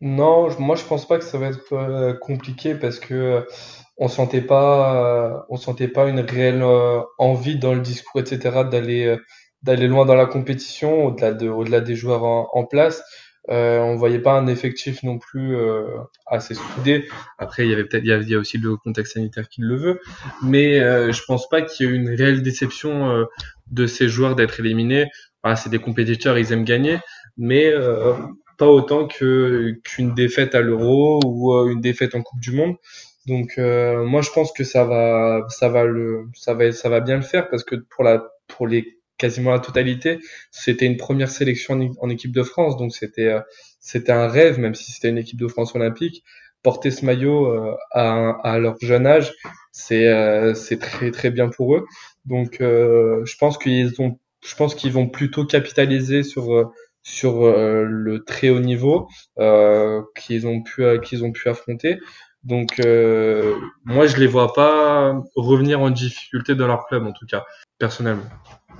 Non, 0.00 0.48
moi 0.58 0.76
je 0.76 0.84
pense 0.84 1.08
pas 1.08 1.18
que 1.18 1.24
ça 1.24 1.38
va 1.38 1.46
être 1.46 2.18
compliqué 2.20 2.74
parce 2.74 2.98
que 2.98 3.46
on 3.96 4.08
sentait 4.08 4.42
pas, 4.42 5.46
on 5.48 5.56
sentait 5.56 5.88
pas 5.88 6.06
une 6.08 6.20
réelle 6.20 6.62
envie 7.18 7.58
dans 7.58 7.72
le 7.72 7.80
discours, 7.80 8.20
etc., 8.20 8.64
d'aller 8.70 9.16
d'aller 9.66 9.88
loin 9.88 10.06
dans 10.06 10.14
la 10.14 10.26
compétition, 10.26 11.06
au-delà 11.06 11.32
de, 11.32 11.48
au-delà 11.48 11.80
des 11.80 11.96
joueurs 11.96 12.24
en, 12.24 12.64
place. 12.64 13.02
Euh, 13.48 13.78
on 13.78 13.94
voyait 13.96 14.18
pas 14.18 14.32
un 14.32 14.48
effectif 14.48 15.02
non 15.04 15.18
plus 15.18 15.56
euh, 15.56 15.86
assez 16.26 16.54
soudé. 16.54 17.06
Après, 17.38 17.64
il 17.64 17.70
y 17.70 17.72
avait 17.72 17.84
peut-être, 17.84 18.04
il 18.04 18.28
y 18.28 18.34
a, 18.34 18.38
aussi 18.38 18.58
le 18.58 18.76
contexte 18.76 19.14
sanitaire 19.14 19.48
qui 19.48 19.60
le 19.60 19.76
veut, 19.76 20.00
mais 20.42 20.80
euh, 20.80 21.12
je 21.12 21.22
pense 21.26 21.48
pas 21.48 21.62
qu'il 21.62 21.86
y 21.86 21.88
ait 21.88 21.94
une 21.94 22.08
réelle 22.08 22.42
déception 22.42 23.10
euh, 23.10 23.24
de 23.70 23.86
ces 23.86 24.08
joueurs 24.08 24.34
d'être 24.34 24.58
éliminés. 24.58 25.06
C'est 25.54 25.70
des 25.70 25.78
compétiteurs, 25.78 26.38
ils 26.38 26.52
aiment 26.52 26.64
gagner, 26.64 26.98
mais 27.36 27.66
euh, 27.66 28.14
pas 28.58 28.66
autant 28.66 29.06
que 29.06 29.74
qu'une 29.84 30.14
défaite 30.14 30.54
à 30.54 30.62
l'Euro 30.62 31.20
ou 31.24 31.54
euh, 31.54 31.70
une 31.70 31.80
défaite 31.80 32.14
en 32.14 32.22
Coupe 32.22 32.40
du 32.40 32.52
Monde. 32.52 32.76
Donc, 33.26 33.58
moi, 33.58 34.22
je 34.22 34.30
pense 34.30 34.52
que 34.52 34.62
ça 34.62 34.84
va, 34.84 35.44
ça 35.48 35.68
va 35.68 35.84
le, 35.84 36.26
ça 36.34 36.54
va, 36.54 36.70
ça 36.70 36.88
va 36.88 37.00
bien 37.00 37.16
le 37.16 37.22
faire 37.22 37.48
parce 37.50 37.64
que 37.64 37.74
pour 37.74 38.04
la, 38.04 38.24
pour 38.46 38.68
les 38.68 38.96
quasiment 39.18 39.50
la 39.52 39.60
totalité. 39.60 40.18
C'était 40.50 40.86
une 40.86 40.96
première 40.96 41.30
sélection 41.30 41.94
en, 41.98 42.10
équipe 42.10 42.32
de 42.32 42.42
France, 42.42 42.76
donc 42.76 42.94
c'était 42.94 43.28
euh, 43.28 43.40
c'était 43.80 44.12
un 44.12 44.28
rêve, 44.28 44.58
même 44.58 44.74
si 44.74 44.92
c'était 44.92 45.08
une 45.08 45.18
équipe 45.18 45.40
de 45.40 45.48
France 45.48 45.74
olympique. 45.74 46.24
Porter 46.62 46.90
ce 46.90 47.04
maillot 47.04 47.46
euh, 47.46 47.76
à, 47.92 48.30
à, 48.42 48.58
leur 48.58 48.76
jeune 48.80 49.06
âge, 49.06 49.32
c'est 49.72 50.08
euh, 50.08 50.54
c'est 50.54 50.78
très 50.78 51.10
très 51.10 51.30
bien 51.30 51.48
pour 51.48 51.76
eux. 51.76 51.86
Donc 52.24 52.58
je 52.60 53.36
pense 53.38 53.58
qu'ils 53.58 54.00
ont 54.00 54.18
je 54.44 54.54
pense 54.54 54.74
qu'ils 54.74 54.92
vont 54.92 55.08
plutôt 55.08 55.44
capitaliser 55.44 56.22
sur 56.22 56.72
sur 57.02 57.46
le 57.46 58.24
très 58.24 58.50
haut 58.50 58.60
niveau 58.60 59.08
qu'ils 60.16 60.46
ont 60.46 60.62
pu 60.62 60.84
qu'ils 61.02 61.24
ont 61.24 61.32
pu 61.32 61.48
affronter. 61.48 61.98
Donc 62.42 62.78
moi 63.84 64.06
je 64.06 64.16
les 64.16 64.26
vois 64.26 64.52
pas 64.52 65.20
revenir 65.34 65.80
en 65.80 65.90
difficulté 65.90 66.54
dans 66.54 66.66
leur 66.66 66.86
club 66.86 67.06
en 67.06 67.12
tout 67.12 67.26
cas 67.26 67.44
personnellement. 67.78 68.28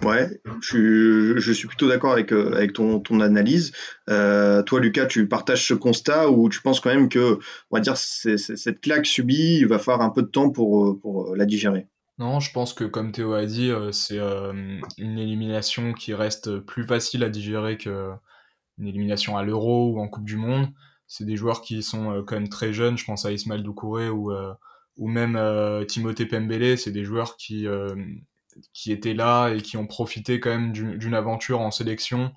Ouais, 0.02 0.28
je, 0.60 1.34
je 1.38 1.52
suis 1.52 1.66
plutôt 1.68 1.88
d'accord 1.88 2.12
avec, 2.12 2.32
euh, 2.32 2.52
avec 2.54 2.74
ton, 2.74 3.00
ton 3.00 3.20
analyse. 3.20 3.72
Euh, 4.10 4.62
toi, 4.62 4.80
Lucas, 4.80 5.06
tu 5.06 5.26
partages 5.26 5.66
ce 5.66 5.74
constat 5.74 6.30
où 6.30 6.48
tu 6.48 6.60
penses 6.60 6.80
quand 6.80 6.90
même 6.90 7.08
que, 7.08 7.38
on 7.70 7.76
va 7.76 7.80
dire, 7.80 7.96
cette 7.96 8.80
claque 8.80 9.06
subie, 9.06 9.56
il 9.58 9.66
va 9.66 9.78
falloir 9.78 10.06
un 10.06 10.10
peu 10.10 10.22
de 10.22 10.28
temps 10.28 10.50
pour, 10.50 10.86
euh, 10.86 10.98
pour 11.00 11.34
la 11.34 11.46
digérer? 11.46 11.86
Non, 12.18 12.40
je 12.40 12.50
pense 12.50 12.72
que 12.72 12.84
comme 12.84 13.12
Théo 13.12 13.34
a 13.34 13.44
dit, 13.44 13.70
c'est 13.92 14.18
une 14.18 15.18
élimination 15.18 15.92
qui 15.92 16.14
reste 16.14 16.58
plus 16.60 16.86
facile 16.86 17.22
à 17.24 17.28
digérer 17.28 17.76
qu'une 17.76 18.18
élimination 18.80 19.36
à 19.36 19.42
l'Euro 19.42 19.92
ou 19.92 20.00
en 20.00 20.08
Coupe 20.08 20.24
du 20.24 20.36
Monde. 20.36 20.68
C'est 21.06 21.26
des 21.26 21.36
joueurs 21.36 21.60
qui 21.60 21.82
sont 21.82 22.24
quand 22.26 22.36
même 22.36 22.48
très 22.48 22.72
jeunes. 22.72 22.96
Je 22.96 23.04
pense 23.04 23.26
à 23.26 23.32
Ismaël 23.32 23.62
Doucouré 23.62 24.08
ou, 24.08 24.32
ou 24.96 25.08
même 25.08 25.38
Timothée 25.88 26.26
Pembele. 26.26 26.78
C'est 26.78 26.90
des 26.90 27.04
joueurs 27.04 27.36
qui 27.36 27.66
qui 28.72 28.92
étaient 28.92 29.14
là 29.14 29.50
et 29.50 29.60
qui 29.60 29.76
ont 29.76 29.86
profité 29.86 30.40
quand 30.40 30.50
même 30.50 30.72
d'une 30.72 31.14
aventure 31.14 31.60
en 31.60 31.70
sélection 31.70 32.32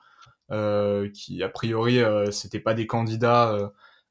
euh, 0.51 1.09
qui 1.11 1.43
a 1.43 1.49
priori 1.49 1.99
euh, 1.99 2.31
c'était 2.31 2.59
pas 2.59 2.73
des 2.73 2.87
candidats 2.87 3.51
euh, 3.51 3.69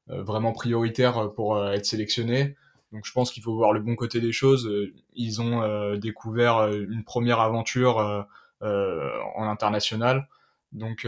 euh, 0.09 0.23
vraiment 0.23 0.53
prioritaires 0.53 1.31
pour 1.33 1.63
être 1.67 1.85
sélectionnés. 1.85 2.55
Donc 2.91 3.05
je 3.05 3.11
pense 3.11 3.31
qu'il 3.31 3.43
faut 3.43 3.55
voir 3.55 3.73
le 3.73 3.79
bon 3.79 3.95
côté 3.95 4.19
des 4.19 4.31
choses. 4.31 4.69
Ils 5.13 5.41
ont 5.41 5.95
découvert 5.95 6.67
une 6.73 7.03
première 7.03 7.39
aventure 7.39 8.25
en 8.61 9.43
international. 9.43 10.27
Donc 10.71 11.07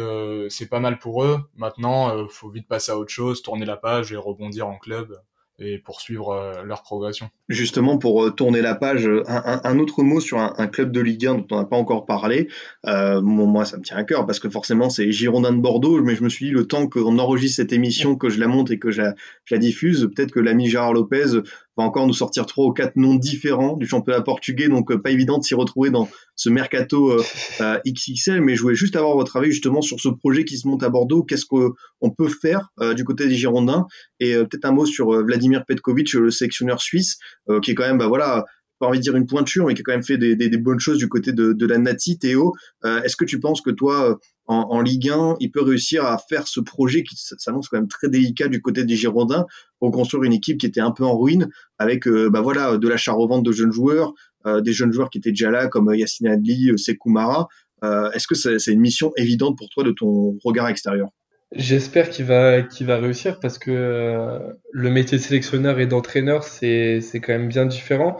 c'est 0.50 0.70
pas 0.70 0.80
mal 0.80 1.00
pour 1.00 1.24
eux. 1.24 1.40
Maintenant, 1.56 2.28
faut 2.28 2.50
vite 2.50 2.68
passer 2.68 2.92
à 2.92 2.98
autre 2.98 3.12
chose, 3.12 3.42
tourner 3.42 3.66
la 3.66 3.78
page 3.78 4.12
et 4.12 4.16
rebondir 4.16 4.68
en 4.68 4.78
club 4.78 5.20
et 5.62 5.78
poursuivre 5.78 6.32
euh, 6.32 6.64
leur 6.64 6.82
progression. 6.82 7.30
Justement, 7.48 7.98
pour 7.98 8.24
euh, 8.24 8.32
tourner 8.32 8.62
la 8.62 8.76
page, 8.76 9.08
un, 9.28 9.80
autre 9.80 10.04
mot 10.04 10.20
sur 10.20 10.40
un, 10.40 10.68
club 10.68 10.92
de 10.92 11.00
Ligue 11.00 11.28
1 11.28 11.36
dont 11.36 11.48
on 11.52 11.58
n'a 11.58 11.66
pas 11.66 11.76
encore 11.76 12.06
parlé. 12.06 12.48
Euh, 12.88 13.22
moi, 13.22 13.66
ça 13.66 13.78
me 13.78 13.84
tient 13.84 13.98
à 13.98 14.04
cœur 14.04 14.26
parce 14.26 14.40
que 14.40 14.50
forcément, 14.50 14.90
c'est 14.90 15.12
Girondin 15.12 15.54
de 15.54 15.62
Bordeaux, 15.62 16.02
mais 16.02 16.16
je 16.16 16.24
me 16.24 16.30
suis 16.30 16.48
dit, 16.48 16.52
le 16.52 16.68
temps 16.68 16.88
qu'on 16.88 17.20
enregistre 17.20 17.58
cette 17.58 17.74
émission, 17.74 18.16
que 18.16 18.30
je 18.30 18.40
la 18.40 18.48
monte 18.48 18.72
et 18.72 18.80
que 18.80 18.92
je 18.92 19.02
la 19.02 19.58
diffuse, 19.58 20.10
peut-être 20.14 20.32
que 20.32 20.40
l'ami 20.40 20.68
Gérard 20.68 20.94
Lopez 20.94 21.42
encore 21.82 22.08
nous 22.08 22.14
sortir 22.14 22.46
trois 22.46 22.66
ou 22.66 22.72
quatre 22.72 22.96
noms 22.96 23.16
différents 23.16 23.78
du 23.78 23.88
championnat 23.88 24.22
portugais, 24.22 24.68
donc 24.68 24.96
pas 25.02 25.12
évident 25.12 25.38
de 25.38 25.44
s'y 25.44 25.56
retrouver 25.56 25.90
dans 25.90 26.08
ce 26.36 26.50
mercato 26.50 27.22
XXL. 27.60 28.42
Mais 28.42 28.56
je 28.56 28.62
voulais 28.62 28.76
juste 28.76 28.96
avoir 28.96 29.16
votre 29.16 29.38
avis 29.38 29.52
justement 29.52 29.82
sur 29.82 30.00
ce 30.00 30.10
projet 30.10 30.46
qui 30.46 30.58
se 30.58 30.68
monte 30.68 30.84
à 30.84 30.90
Bordeaux. 30.90 31.24
Qu'est-ce 31.24 31.46
qu'on 31.46 32.10
peut 32.18 32.30
faire 32.30 32.70
du 32.96 33.04
côté 33.04 33.28
des 33.28 33.36
Girondins? 33.36 33.86
Et 34.20 34.34
peut-être 34.34 34.66
un 34.66 34.72
mot 34.72 34.86
sur 34.86 35.12
Vladimir 35.24 35.64
Petkovic, 35.68 36.14
le 36.14 36.32
sélectionneur 36.32 36.82
suisse, 36.82 37.18
qui 37.62 37.72
est 37.72 37.76
quand 37.76 37.88
même, 37.88 37.98
bah 37.98 38.08
voilà, 38.08 38.46
pas 38.82 38.88
envie 38.88 38.98
de 38.98 39.04
dire 39.04 39.16
une 39.16 39.28
pointure, 39.28 39.68
mais 39.68 39.74
qui 39.74 39.82
a 39.82 39.84
quand 39.84 39.94
même 39.94 40.04
fait 40.04 40.18
des, 40.18 40.58
bonnes 40.58 40.80
choses 40.80 40.98
du 40.98 41.08
côté 41.08 41.32
de, 41.32 41.66
la 41.66 41.78
Nati. 41.78 42.18
Théo, 42.20 42.54
est-ce 42.84 43.16
que 43.16 43.26
tu 43.26 43.40
penses 43.40 43.62
que 43.62 43.70
toi, 43.70 44.20
en, 44.48 44.82
Ligue 44.82 45.10
1, 45.10 45.38
il 45.40 45.52
peut 45.52 45.62
réussir 45.62 46.06
à 46.06 46.18
faire 46.18 46.48
ce 46.48 46.60
projet 46.60 47.04
qui 47.04 47.16
s'annonce 47.16 47.70
quand 47.70 47.78
même 47.78 47.88
très 47.88 48.10
délicat 48.10 48.48
du 48.48 48.62
côté 48.62 48.84
des 48.84 48.96
Girondins 48.96 49.46
pour 49.80 49.92
construire 49.92 50.24
une 50.24 50.34
équipe 50.34 50.58
qui 50.58 50.66
était 50.66 50.82
un 50.82 50.92
peu 50.92 51.06
en 51.06 51.18
ruine 51.18 51.50
avec 51.78 52.08
euh, 52.08 52.30
bah 52.30 52.42
voilà, 52.42 52.78
de 52.78 52.88
l'achat-revente 52.88 53.44
de 53.44 53.52
jeunes 53.52 53.72
joueurs, 53.72 54.14
euh, 54.46 54.62
des 54.62 54.74
jeunes 54.74 54.92
joueurs 54.92 55.10
qui 55.10 55.20
étaient 55.20 55.32
déjà 55.32 55.52
là 55.52 55.68
comme 55.68 55.94
Yassine 55.94 56.28
Adli, 56.28 56.78
Sekou 56.78 57.10
Mara. 57.10 57.48
Euh, 57.84 58.12
est-ce 58.12 58.28
que 58.28 58.36
c'est 58.36 58.72
une 58.72 58.82
mission 58.82 59.12
évidente 59.16 59.58
pour 59.58 59.70
toi 59.70 59.84
de 59.84 59.92
ton 59.92 60.38
regard 60.44 60.68
extérieur? 60.68 61.10
J'espère 61.54 62.10
qu'il 62.10 62.26
va, 62.26 62.62
qu'il 62.62 62.88
va 62.88 62.98
réussir 62.98 63.40
parce 63.40 63.58
que 63.58 64.40
le 64.72 64.90
métier 64.90 65.18
de 65.18 65.24
sélectionneur 65.24 65.80
et 65.80 65.88
d'entraîneur, 65.88 66.44
c'est 66.44 67.02
quand 67.16 67.34
même 67.34 67.50
bien 67.50 67.66
différent. 67.66 68.18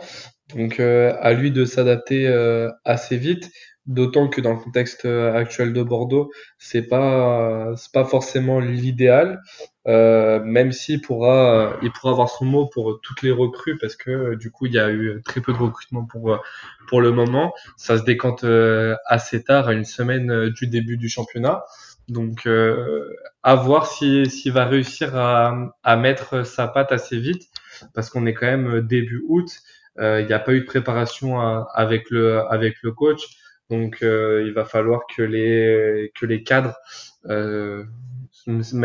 Donc 0.54 0.80
à 0.80 1.32
lui 1.32 1.50
de 1.50 1.64
s'adapter 1.64 2.26
assez 2.84 3.16
vite. 3.16 3.50
D'autant 3.86 4.28
que 4.28 4.40
dans 4.40 4.52
le 4.52 4.60
contexte 4.60 5.06
euh, 5.06 5.34
actuel 5.34 5.72
de 5.72 5.82
Bordeaux, 5.82 6.30
c'est 6.56 6.82
pas 6.82 7.72
c'est 7.76 7.90
pas 7.90 8.04
forcément 8.04 8.60
l'idéal, 8.60 9.42
euh, 9.88 10.38
même 10.44 10.70
s'il 10.70 11.00
pourra 11.00 11.76
il 11.82 11.90
pourra 11.90 12.12
avoir 12.12 12.28
son 12.30 12.44
mot 12.44 12.66
pour 12.68 13.00
toutes 13.02 13.22
les 13.22 13.32
recrues 13.32 13.76
parce 13.78 13.96
que 13.96 14.36
du 14.36 14.52
coup 14.52 14.66
il 14.66 14.74
y 14.74 14.78
a 14.78 14.88
eu 14.88 15.20
très 15.24 15.40
peu 15.40 15.52
de 15.52 15.58
recrutement 15.58 16.04
pour 16.04 16.38
pour 16.86 17.00
le 17.00 17.10
moment. 17.10 17.52
Ça 17.76 17.98
se 17.98 18.04
décante 18.04 18.44
assez 19.06 19.42
tard, 19.42 19.66
à 19.66 19.72
une 19.72 19.84
semaine 19.84 20.50
du 20.50 20.68
début 20.68 20.96
du 20.96 21.08
championnat. 21.08 21.64
Donc 22.08 22.48
à 23.42 23.54
voir 23.56 23.86
s'il 23.88 24.52
va 24.52 24.64
réussir 24.64 25.16
à, 25.16 25.74
à 25.82 25.96
mettre 25.96 26.46
sa 26.46 26.68
patte 26.68 26.92
assez 26.92 27.18
vite 27.18 27.48
parce 27.94 28.10
qu'on 28.10 28.26
est 28.26 28.34
quand 28.34 28.46
même 28.46 28.80
début 28.82 29.24
août. 29.26 29.50
Il 29.98 30.26
n'y 30.26 30.32
a 30.32 30.38
pas 30.38 30.52
eu 30.54 30.60
de 30.60 30.66
préparation 30.66 31.38
avec 31.40 32.10
le 32.10 32.40
avec 32.50 32.76
le 32.82 32.92
coach. 32.92 33.22
Donc, 33.72 34.02
euh, 34.02 34.44
il 34.46 34.52
va 34.52 34.66
falloir 34.66 35.00
que 35.06 35.22
les 35.22 36.12
que 36.14 36.26
les 36.26 36.42
cadres 36.42 36.76
euh, 37.26 37.84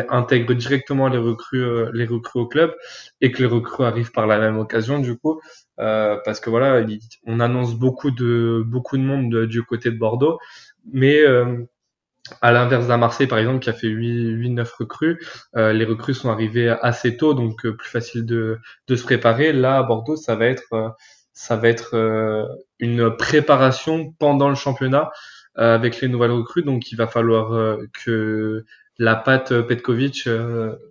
intègrent 0.10 0.54
directement 0.54 1.10
les 1.10 1.18
recrues 1.18 1.62
euh, 1.62 1.92
les 1.94 2.06
recrues 2.06 2.40
au 2.40 2.48
club 2.48 2.74
et 3.20 3.32
que 3.32 3.40
les 3.40 3.50
recrues 3.50 3.84
arrivent 3.84 4.14
par 4.14 4.28
la 4.28 4.40
même 4.40 4.58
occasion 4.58 5.00
du 5.00 5.18
coup 5.18 5.42
parce 5.76 6.40
que 6.40 6.50
voilà 6.50 6.86
on 7.26 7.40
annonce 7.42 7.76
beaucoup 7.76 8.12
de 8.12 8.64
beaucoup 8.66 8.98
de 8.98 9.04
monde 9.04 9.46
du 9.46 9.64
côté 9.64 9.92
de 9.92 9.98
Bordeaux 9.98 10.40
mais 10.94 11.22
à 12.42 12.52
l'inverse 12.52 12.88
d'un 12.88 12.98
Marseille, 12.98 13.28
par 13.28 13.40
exemple, 13.40 13.60
qui 13.60 13.70
a 13.70 13.74
fait 13.74 13.88
8-9 13.88 14.68
recrues, 14.80 15.20
les 15.56 15.86
recrues 15.86 16.14
sont 16.14 16.30
arrivées 16.30 16.70
assez 16.82 17.18
tôt, 17.18 17.34
donc 17.34 17.68
plus 17.68 17.90
facile 17.90 18.26
de, 18.26 18.60
de 18.88 18.96
se 18.96 19.04
préparer. 19.04 19.54
Là, 19.54 19.78
à 19.78 19.84
Bordeaux, 19.84 20.16
ça 20.16 20.36
va 20.36 20.46
être 20.46 20.96
ça 21.38 21.56
va 21.56 21.68
être 21.68 21.96
euh, 21.96 22.48
une 22.80 23.16
préparation 23.16 24.12
pendant 24.18 24.50
le 24.50 24.56
championnat 24.56 25.12
euh, 25.60 25.76
avec 25.76 26.02
les 26.02 26.08
nouvelles 26.08 26.32
recrues. 26.32 26.64
Donc 26.64 26.92
il 26.92 26.96
va 26.96 27.06
falloir 27.06 27.54
euh, 27.54 27.78
que 28.04 28.66
la 28.98 29.16
patte 29.16 29.54
Petkovic 29.62 30.28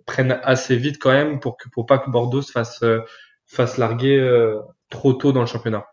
prenne 0.05 0.39
assez 0.43 0.77
vite 0.77 0.99
quand 0.99 1.11
même 1.11 1.41
pour 1.41 1.57
que 1.57 1.67
pour 1.67 1.85
pas 1.85 1.97
que 1.97 2.09
Bordeaux 2.09 2.41
se 2.41 2.53
fasse 2.53 2.81
fasse 3.45 3.77
larguer 3.77 4.25
trop 4.89 5.11
tôt 5.11 5.33
dans 5.33 5.41
le 5.41 5.47
championnat. 5.47 5.85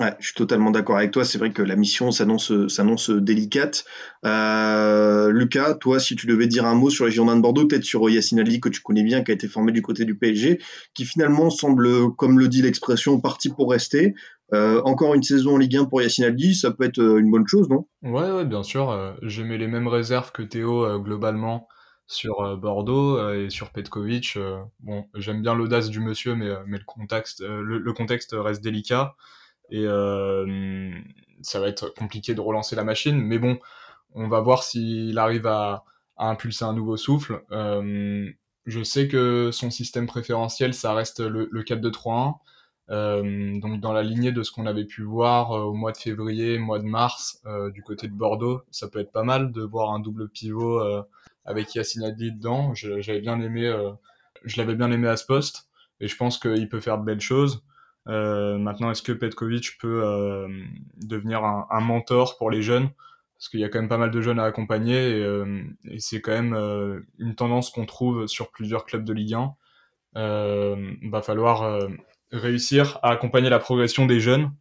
Ouais, 0.00 0.12
je 0.18 0.26
suis 0.26 0.34
totalement 0.34 0.72
d'accord 0.72 0.96
avec 0.96 1.12
toi. 1.12 1.24
C'est 1.24 1.38
vrai 1.38 1.52
que 1.52 1.62
la 1.62 1.76
mission 1.76 2.10
s'annonce 2.10 2.66
s'annonce 2.66 3.10
délicate. 3.10 3.84
Euh, 4.26 5.30
Lucas, 5.30 5.74
toi, 5.74 6.00
si 6.00 6.16
tu 6.16 6.26
devais 6.26 6.48
dire 6.48 6.66
un 6.66 6.74
mot 6.74 6.90
sur 6.90 7.04
les 7.04 7.12
Girondins 7.12 7.36
de 7.36 7.42
Bordeaux, 7.42 7.66
peut-être 7.66 7.84
sur 7.84 8.10
Yacine 8.10 8.40
Ali 8.40 8.58
que 8.58 8.68
tu 8.68 8.80
connais 8.80 9.04
bien, 9.04 9.22
qui 9.22 9.30
a 9.30 9.34
été 9.34 9.46
formé 9.46 9.70
du 9.70 9.82
côté 9.82 10.04
du 10.04 10.16
PSG, 10.16 10.58
qui 10.94 11.04
finalement 11.04 11.48
semble, 11.48 12.12
comme 12.16 12.40
le 12.40 12.48
dit 12.48 12.60
l'expression, 12.60 13.20
parti 13.20 13.50
pour 13.50 13.70
rester. 13.70 14.14
Euh, 14.52 14.82
encore 14.84 15.14
une 15.14 15.22
saison 15.22 15.54
en 15.54 15.58
Ligue 15.58 15.76
1 15.76 15.84
pour 15.86 16.02
Yacine 16.02 16.24
Ali, 16.24 16.54
ça 16.54 16.70
peut 16.70 16.84
être 16.84 16.98
euh, 17.00 17.18
une 17.18 17.30
bonne 17.30 17.46
chose, 17.46 17.68
non? 17.68 17.86
Ouais, 18.02 18.30
ouais, 18.30 18.44
bien 18.44 18.62
sûr. 18.62 18.90
Euh, 18.90 19.12
J'ai 19.22 19.42
mis 19.42 19.56
les 19.56 19.66
mêmes 19.66 19.88
réserves 19.88 20.32
que 20.32 20.42
Théo 20.42 20.84
euh, 20.84 20.98
globalement 20.98 21.68
sur 22.06 22.58
Bordeaux 22.58 23.32
et 23.32 23.48
sur 23.48 23.70
Petkovic. 23.70 24.36
bon, 24.80 25.06
j'aime 25.14 25.40
bien 25.40 25.54
l'audace 25.54 25.88
du 25.88 26.00
monsieur, 26.00 26.34
mais, 26.34 26.48
le 26.66 26.84
contexte, 26.84 27.40
le, 27.40 27.92
contexte 27.94 28.36
reste 28.38 28.62
délicat 28.62 29.14
et 29.70 29.84
euh, 29.86 30.90
ça 31.42 31.60
va 31.60 31.68
être 31.68 31.92
compliqué 31.94 32.34
de 32.34 32.40
relancer 32.40 32.76
la 32.76 32.84
machine. 32.84 33.20
Mais 33.20 33.38
bon, 33.38 33.58
on 34.14 34.28
va 34.28 34.40
voir 34.40 34.62
s'il 34.62 35.18
arrive 35.18 35.46
à, 35.46 35.84
à, 36.16 36.28
impulser 36.28 36.64
un 36.64 36.72
nouveau 36.72 36.96
souffle. 36.96 37.42
Euh, 37.52 38.30
je 38.66 38.82
sais 38.82 39.08
que 39.08 39.50
son 39.52 39.70
système 39.70 40.06
préférentiel, 40.06 40.74
ça 40.74 40.94
reste 40.94 41.20
le, 41.20 41.48
le 41.50 41.62
4-2-3-1. 41.62 42.34
Euh, 42.90 43.58
donc 43.60 43.80
dans 43.80 43.94
la 43.94 44.02
lignée 44.02 44.30
de 44.30 44.42
ce 44.42 44.52
qu'on 44.52 44.66
avait 44.66 44.84
pu 44.84 45.02
voir 45.02 45.52
au 45.52 45.72
mois 45.72 45.92
de 45.92 45.96
février, 45.96 46.58
mois 46.58 46.78
de 46.78 46.84
mars 46.84 47.42
du 47.72 47.82
côté 47.82 48.08
de 48.08 48.12
Bordeaux, 48.12 48.62
ça 48.70 48.88
peut 48.88 48.98
être 49.00 49.12
pas 49.12 49.22
mal 49.22 49.52
de 49.52 49.62
voir 49.62 49.92
un 49.92 50.00
double 50.00 50.28
pivot 50.28 50.82
avec 51.46 51.74
Yacine 51.74 52.04
Adli 52.04 52.32
dedans. 52.32 52.74
J'avais 52.74 53.20
bien 53.20 53.40
aimé, 53.40 53.74
je 54.44 54.60
l'avais 54.60 54.74
bien 54.74 54.90
aimé 54.90 55.08
à 55.08 55.16
ce 55.16 55.24
poste 55.24 55.66
et 56.00 56.08
je 56.08 56.16
pense 56.16 56.38
qu'il 56.38 56.68
peut 56.68 56.80
faire 56.80 56.98
de 56.98 57.04
belles 57.04 57.22
choses. 57.22 57.64
Euh, 58.08 58.58
maintenant, 58.58 58.90
est-ce 58.90 59.02
que 59.02 59.12
Petkovic 59.12 59.78
peut 59.78 60.02
euh, 60.04 60.48
devenir 60.96 61.44
un, 61.44 61.66
un, 61.70 61.80
mentor 61.80 62.36
pour 62.36 62.50
les 62.50 62.62
jeunes? 62.62 62.90
Parce 63.36 63.48
qu'il 63.48 63.60
y 63.60 63.64
a 63.64 63.68
quand 63.68 63.80
même 63.80 63.88
pas 63.88 63.98
mal 63.98 64.10
de 64.10 64.20
jeunes 64.20 64.38
à 64.38 64.44
accompagner 64.44 65.18
et, 65.18 65.22
euh, 65.22 65.62
et 65.90 65.98
c'est 66.00 66.20
quand 66.20 66.32
même 66.32 66.54
euh, 66.54 67.00
une 67.18 67.34
tendance 67.34 67.70
qu'on 67.70 67.86
trouve 67.86 68.26
sur 68.26 68.50
plusieurs 68.50 68.84
clubs 68.84 69.04
de 69.04 69.12
Ligue 69.12 69.34
1. 69.34 69.54
Euh, 70.16 70.92
va 71.10 71.22
falloir 71.22 71.88
réussir 72.30 72.98
à 73.02 73.10
accompagner 73.10 73.50
la 73.50 73.58
progression 73.58 74.06
des 74.06 74.20
jeunes 74.20 74.52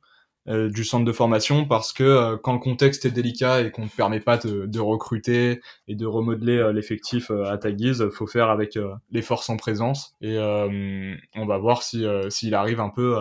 euh, 0.50 0.70
du 0.70 0.84
centre 0.84 1.06
de 1.06 1.12
formation 1.14 1.66
parce 1.66 1.94
que 1.94 2.04
euh, 2.04 2.38
quand 2.38 2.52
le 2.52 2.60
contexte 2.60 3.06
est 3.06 3.12
délicat 3.12 3.62
et 3.62 3.72
qu'on 3.72 3.86
ne 3.86 3.90
permet 3.90 4.20
pas 4.20 4.38
de, 4.38 4.66
de, 4.66 4.80
recruter 4.82 5.62
et 5.88 5.96
de 5.96 6.06
remodeler 6.06 6.58
euh, 6.58 6.74
l'effectif 6.74 7.32
à 7.32 7.58
ta 7.58 7.72
guise, 7.72 8.10
faut 8.10 8.28
faire 8.28 8.50
avec 8.50 8.78
les 9.12 9.22
forces 9.22 9.50
en 9.50 9.56
présence 9.56 10.16
et 10.20 10.38
on 10.38 11.46
va 11.46 11.58
voir 11.58 11.82
si 11.82 12.06
s'il 12.30 12.56
arrive 12.56 12.82
un 12.82 12.90
peu 12.90 13.18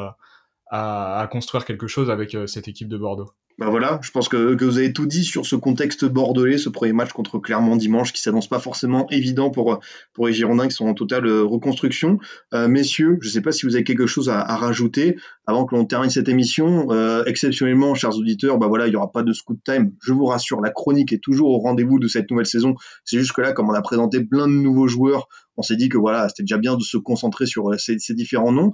à, 0.70 1.20
à, 1.20 1.26
construire 1.28 1.64
quelque 1.64 1.86
chose 1.86 2.10
avec 2.10 2.36
cette 2.46 2.66
équipe 2.66 2.88
de 2.88 2.96
Bordeaux. 2.96 3.30
Bah 3.58 3.68
voilà, 3.68 4.00
je 4.02 4.10
pense 4.10 4.28
que, 4.28 4.54
que, 4.54 4.64
vous 4.64 4.78
avez 4.78 4.92
tout 4.92 5.06
dit 5.06 5.24
sur 5.24 5.44
ce 5.44 5.56
contexte 5.56 6.06
bordelais, 6.06 6.56
ce 6.56 6.70
premier 6.70 6.94
match 6.94 7.12
contre 7.12 7.38
Clermont 7.38 7.76
dimanche 7.76 8.12
qui 8.12 8.22
s'annonce 8.22 8.48
pas 8.48 8.58
forcément 8.58 9.06
évident 9.10 9.50
pour, 9.50 9.78
pour 10.14 10.26
les 10.26 10.32
Girondins 10.32 10.68
qui 10.68 10.74
sont 10.74 10.86
en 10.86 10.94
totale 10.94 11.26
euh, 11.26 11.44
reconstruction. 11.44 12.18
Euh, 12.54 12.66
messieurs, 12.66 13.18
je 13.20 13.28
ne 13.28 13.32
sais 13.32 13.40
pas 13.42 13.52
si 13.52 13.66
vous 13.66 13.74
avez 13.74 13.84
quelque 13.84 14.06
chose 14.06 14.30
à, 14.30 14.42
rajouter 14.56 15.16
avant 15.46 15.66
que 15.66 15.74
l'on 15.74 15.84
termine 15.84 16.08
cette 16.08 16.28
émission. 16.28 16.90
Euh, 16.90 17.24
exceptionnellement, 17.26 17.94
chers 17.94 18.16
auditeurs, 18.16 18.58
bah 18.58 18.68
voilà, 18.68 18.86
il 18.86 18.94
y 18.94 18.96
aura 18.96 19.12
pas 19.12 19.22
de 19.22 19.32
scoot 19.34 19.58
time. 19.62 19.92
Je 20.02 20.12
vous 20.12 20.24
rassure, 20.24 20.62
la 20.62 20.70
chronique 20.70 21.12
est 21.12 21.22
toujours 21.22 21.50
au 21.50 21.58
rendez-vous 21.58 21.98
de 21.98 22.08
cette 22.08 22.30
nouvelle 22.30 22.46
saison. 22.46 22.74
C'est 23.04 23.18
juste 23.18 23.32
que 23.32 23.42
là, 23.42 23.52
comme 23.52 23.68
on 23.68 23.74
a 23.74 23.82
présenté 23.82 24.24
plein 24.24 24.48
de 24.48 24.52
nouveaux 24.52 24.88
joueurs, 24.88 25.28
on 25.58 25.62
s'est 25.62 25.76
dit 25.76 25.90
que 25.90 25.98
voilà, 25.98 26.28
c'était 26.30 26.44
déjà 26.44 26.56
bien 26.56 26.76
de 26.76 26.82
se 26.82 26.96
concentrer 26.96 27.44
sur 27.44 27.78
ces, 27.78 27.96
différents 28.14 28.52
noms. 28.52 28.72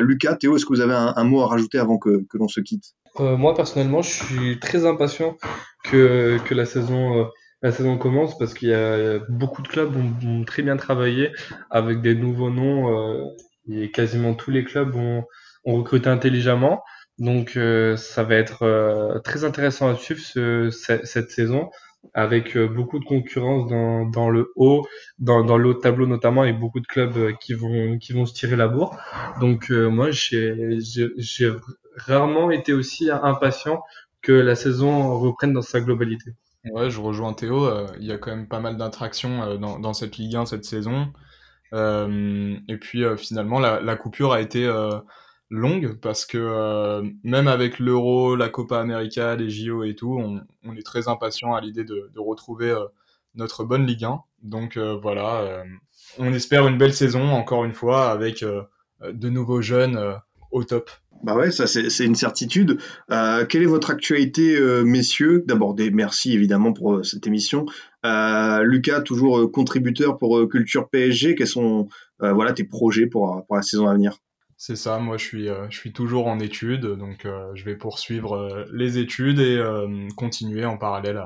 Lucas, 0.00 0.34
Théo, 0.34 0.56
est-ce 0.56 0.66
que 0.66 0.74
vous 0.74 0.80
avez 0.80 0.94
un, 0.94 1.14
un, 1.14 1.24
mot 1.24 1.42
à 1.42 1.46
rajouter 1.46 1.78
avant 1.78 1.98
que, 1.98 2.26
que 2.28 2.38
l'on 2.38 2.48
se 2.48 2.60
quitte? 2.60 2.94
Euh, 3.20 3.36
Moi, 3.36 3.54
personnellement, 3.54 4.02
je 4.02 4.10
suis 4.10 4.60
très 4.60 4.86
impatient 4.86 5.36
que, 5.84 6.38
que 6.44 6.54
la 6.54 6.66
saison. 6.66 7.20
Euh, 7.20 7.24
la 7.62 7.72
saison 7.72 7.96
commence 7.96 8.36
parce 8.38 8.52
qu'il 8.52 8.68
y 8.68 8.74
a 8.74 9.18
beaucoup 9.30 9.62
de 9.62 9.68
clubs 9.68 9.96
ont, 9.96 10.28
ont, 10.28 10.44
très 10.44 10.62
bien 10.62 10.76
travaillé 10.76 11.32
avec 11.70 12.02
des 12.02 12.14
nouveaux 12.14 12.50
noms 12.50 12.94
euh, 12.94 13.24
et 13.68 13.90
quasiment 13.90 14.34
tous 14.34 14.50
les 14.50 14.62
clubs 14.62 14.94
ont, 14.94 15.24
ont 15.64 15.76
recruté 15.76 16.08
intelligemment. 16.08 16.82
Donc 17.18 17.56
euh, 17.56 17.96
ça 17.96 18.24
va 18.24 18.34
être 18.34 18.62
euh, 18.62 19.18
très 19.20 19.44
intéressant 19.44 19.88
à 19.88 19.96
suivre 19.96 20.20
ce, 20.20 20.70
cette 20.70 21.30
saison 21.30 21.70
avec 22.14 22.56
euh, 22.56 22.66
beaucoup 22.66 22.98
de 22.98 23.04
concurrence 23.04 23.68
dans, 23.68 24.30
le 24.30 24.52
haut, 24.56 24.86
dans, 25.18 25.44
dans 25.44 25.58
le 25.58 25.70
haut 25.70 25.74
tableau 25.74 26.06
notamment, 26.06 26.44
et 26.44 26.52
beaucoup 26.52 26.80
de 26.80 26.86
clubs 26.86 27.16
euh, 27.16 27.32
qui 27.40 27.54
vont, 27.54 27.98
qui 27.98 28.12
vont 28.12 28.26
se 28.26 28.34
tirer 28.34 28.56
la 28.56 28.68
bourre. 28.68 28.96
Donc 29.40 29.70
euh, 29.70 29.88
moi, 29.88 30.10
j'ai 30.10 30.78
rarement 31.96 32.50
été 32.50 32.72
aussi 32.72 33.10
impatient 33.10 33.82
que 34.22 34.32
la 34.32 34.54
saison 34.54 35.18
reprenne 35.18 35.52
dans 35.52 35.62
sa 35.62 35.80
globalité. 35.80 36.32
Ouais, 36.72 36.90
je 36.90 37.00
rejoins 37.00 37.32
Théo. 37.32 37.68
Il 38.00 38.06
y 38.06 38.12
a 38.12 38.18
quand 38.18 38.30
même 38.34 38.48
pas 38.48 38.60
mal 38.60 38.76
d'interactions 38.76 39.42
euh, 39.42 39.56
dans, 39.56 39.92
cette 39.92 40.16
Ligue 40.16 40.36
1 40.36 40.46
cette 40.46 40.64
saison. 40.64 41.12
Et 41.72 42.76
puis 42.80 43.04
finalement, 43.18 43.58
la, 43.58 43.96
coupure 43.96 44.32
a 44.32 44.40
été 44.40 44.66
longue 45.50 45.98
parce 46.00 46.24
que 46.24 46.38
euh, 46.38 47.02
même 47.22 47.48
avec 47.48 47.78
l'Euro, 47.78 48.36
la 48.36 48.48
Copa 48.48 48.80
América, 48.80 49.36
les 49.36 49.50
JO 49.50 49.84
et 49.84 49.94
tout, 49.94 50.18
on, 50.18 50.74
est 50.74 50.82
très 50.82 51.08
impatient 51.08 51.54
à 51.54 51.60
l'idée 51.60 51.84
de, 51.84 52.10
retrouver 52.16 52.70
euh, 52.70 52.84
notre 53.34 53.64
bonne 53.64 53.86
Ligue 53.86 54.04
1. 54.04 54.20
Donc 54.42 54.76
euh, 54.76 54.98
voilà, 55.00 55.64
on 56.18 56.32
espère 56.32 56.66
une 56.66 56.78
belle 56.78 56.94
saison 56.94 57.30
encore 57.30 57.64
une 57.64 57.72
fois 57.72 58.10
avec 58.10 58.44
de 58.44 59.28
nouveaux 59.28 59.62
jeunes 59.62 59.98
au 60.50 60.64
top. 60.64 60.90
Bah 61.22 61.34
ouais, 61.34 61.50
ça 61.50 61.66
c'est 61.66 62.04
une 62.04 62.14
certitude. 62.14 62.78
Quelle 63.08 63.62
est 63.62 63.66
votre 63.66 63.90
actualité, 63.90 64.60
messieurs? 64.84 65.44
D'abord, 65.46 65.74
merci 65.92 66.32
évidemment 66.32 66.72
pour 66.72 67.04
cette 67.04 67.26
émission. 67.26 67.66
Lucas, 68.04 69.00
toujours 69.00 69.50
contributeur 69.50 70.18
pour 70.18 70.48
Culture 70.48 70.88
PSG. 70.88 71.34
Quels 71.34 71.46
sont 71.46 71.88
voilà 72.20 72.52
tes 72.52 72.64
projets 72.64 73.06
pour, 73.06 73.44
pour 73.46 73.56
la 73.56 73.62
saison 73.62 73.88
à 73.88 73.94
venir? 73.94 74.18
C'est 74.58 74.76
ça, 74.76 74.98
moi 74.98 75.18
je 75.18 75.24
suis, 75.24 75.48
euh, 75.48 75.66
je 75.70 75.76
suis 75.76 75.92
toujours 75.92 76.28
en 76.28 76.40
études, 76.40 76.86
donc 76.86 77.26
euh, 77.26 77.50
je 77.54 77.64
vais 77.64 77.76
poursuivre 77.76 78.36
euh, 78.36 78.64
les 78.72 78.98
études 78.98 79.38
et 79.38 79.62
continuer 80.16 80.64
en 80.64 80.78
parallèle 80.78 81.22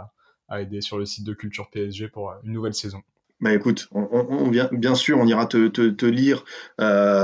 à, 0.48 0.60
aider 0.60 0.80
sur 0.80 0.98
le 0.98 1.06
site 1.06 1.24
de 1.24 1.32
Culture 1.32 1.70
PSG 1.70 2.08
pour 2.08 2.34
une 2.42 2.52
nouvelle 2.52 2.74
saison. 2.74 3.02
Bah 3.40 3.54
écoute, 3.54 3.88
bien 4.72 4.94
sûr, 4.94 5.18
on 5.18 5.26
ira 5.26 5.46
te, 5.46 6.04
lire 6.04 6.44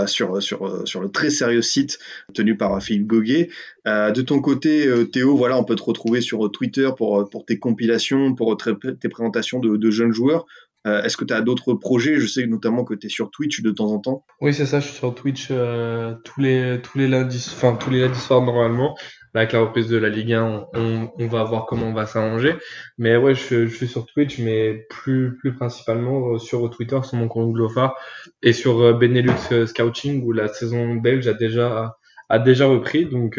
sur, 0.07 0.33
le 0.33 1.07
très 1.09 1.29
sérieux 1.29 1.61
site 1.61 1.99
tenu 2.33 2.57
par 2.57 2.81
Philippe 2.81 3.07
Goguet. 3.07 3.51
De 3.85 4.23
ton 4.23 4.41
côté, 4.41 4.89
Théo, 5.13 5.37
voilà, 5.37 5.59
on 5.59 5.65
peut 5.65 5.75
te 5.75 5.83
retrouver 5.83 6.23
sur 6.23 6.51
Twitter 6.51 6.89
pour, 6.97 7.29
tes 7.47 7.59
compilations, 7.59 8.35
pour 8.35 8.57
tes 8.57 9.09
présentations 9.11 9.59
de 9.59 9.91
jeunes 9.91 10.13
joueurs. 10.13 10.47
Euh, 10.87 11.03
Est-ce 11.03 11.17
que 11.17 11.25
tu 11.25 11.35
as 11.35 11.41
d'autres 11.41 11.75
projets? 11.75 12.19
Je 12.21 12.27
sais 12.27 12.47
notamment 12.47 12.85
que 12.85 12.95
tu 12.95 13.07
es 13.07 13.11
sur 13.11 13.31
Twitch 13.31 13.63
de 13.63 13.71
temps 13.71 13.93
en 13.93 13.99
temps. 13.99 14.25
Oui, 14.41 14.55
c'est 14.55 14.67
ça, 14.67 14.79
je 14.79 14.87
suis 14.87 14.97
sur 14.97 15.15
Twitch 15.15 15.49
euh, 15.51 16.15
tous 16.25 16.41
les 16.41 16.81
tous 16.83 16.99
les 16.99 17.09
lundis, 17.09 17.45
enfin 17.53 17.75
tous 17.75 17.91
les 17.91 18.03
lundis 18.03 18.19
soirs 18.21 18.43
normalement. 18.43 18.97
avec 19.35 19.53
la 19.53 19.61
reprise 19.61 19.89
de 19.89 19.99
la 19.99 20.09
Ligue 20.09 20.33
1, 20.33 20.69
on, 20.75 21.27
va 21.27 21.45
voir 21.45 21.67
comment 21.67 21.87
on 21.87 21.93
va 21.93 22.07
s'arranger. 22.07 22.55
Mais 22.99 23.17
ouais, 23.17 23.35
je, 23.35 23.67
suis 23.67 23.89
sur 23.89 24.07
Twitch, 24.07 24.39
mais 24.39 24.87
plus, 24.89 25.37
plus 25.39 25.55
principalement 25.55 26.39
sur 26.39 26.71
Twitter, 26.71 26.99
sur 27.03 27.19
mon 27.19 27.29
compte 27.29 27.53
Glofar, 27.53 27.97
et 28.43 28.55
sur 28.55 28.97
Benelux 28.97 29.67
Scouting, 29.67 30.25
où 30.25 30.33
la 30.33 30.49
saison 30.49 30.95
belge 30.95 31.29
a 31.29 31.35
déjà, 31.35 31.97
a 32.31 32.39
déjà 32.39 32.67
repris. 32.67 33.05
Donc, 33.05 33.39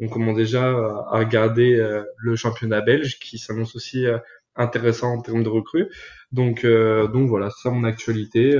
on 0.00 0.08
commence 0.08 0.36
déjà 0.36 0.70
à 0.70 1.18
regarder 1.18 2.02
le 2.16 2.34
championnat 2.34 2.80
belge, 2.80 3.20
qui 3.20 3.38
s'annonce 3.38 3.76
aussi 3.76 4.06
intéressant 4.58 5.14
en 5.14 5.22
termes 5.22 5.42
de 5.42 5.48
recrues. 5.48 5.88
Donc, 6.32 6.66
donc 6.66 7.28
voilà, 7.28 7.50
c'est 7.50 7.68
ça 7.68 7.70
mon 7.70 7.84
actualité 7.84 8.54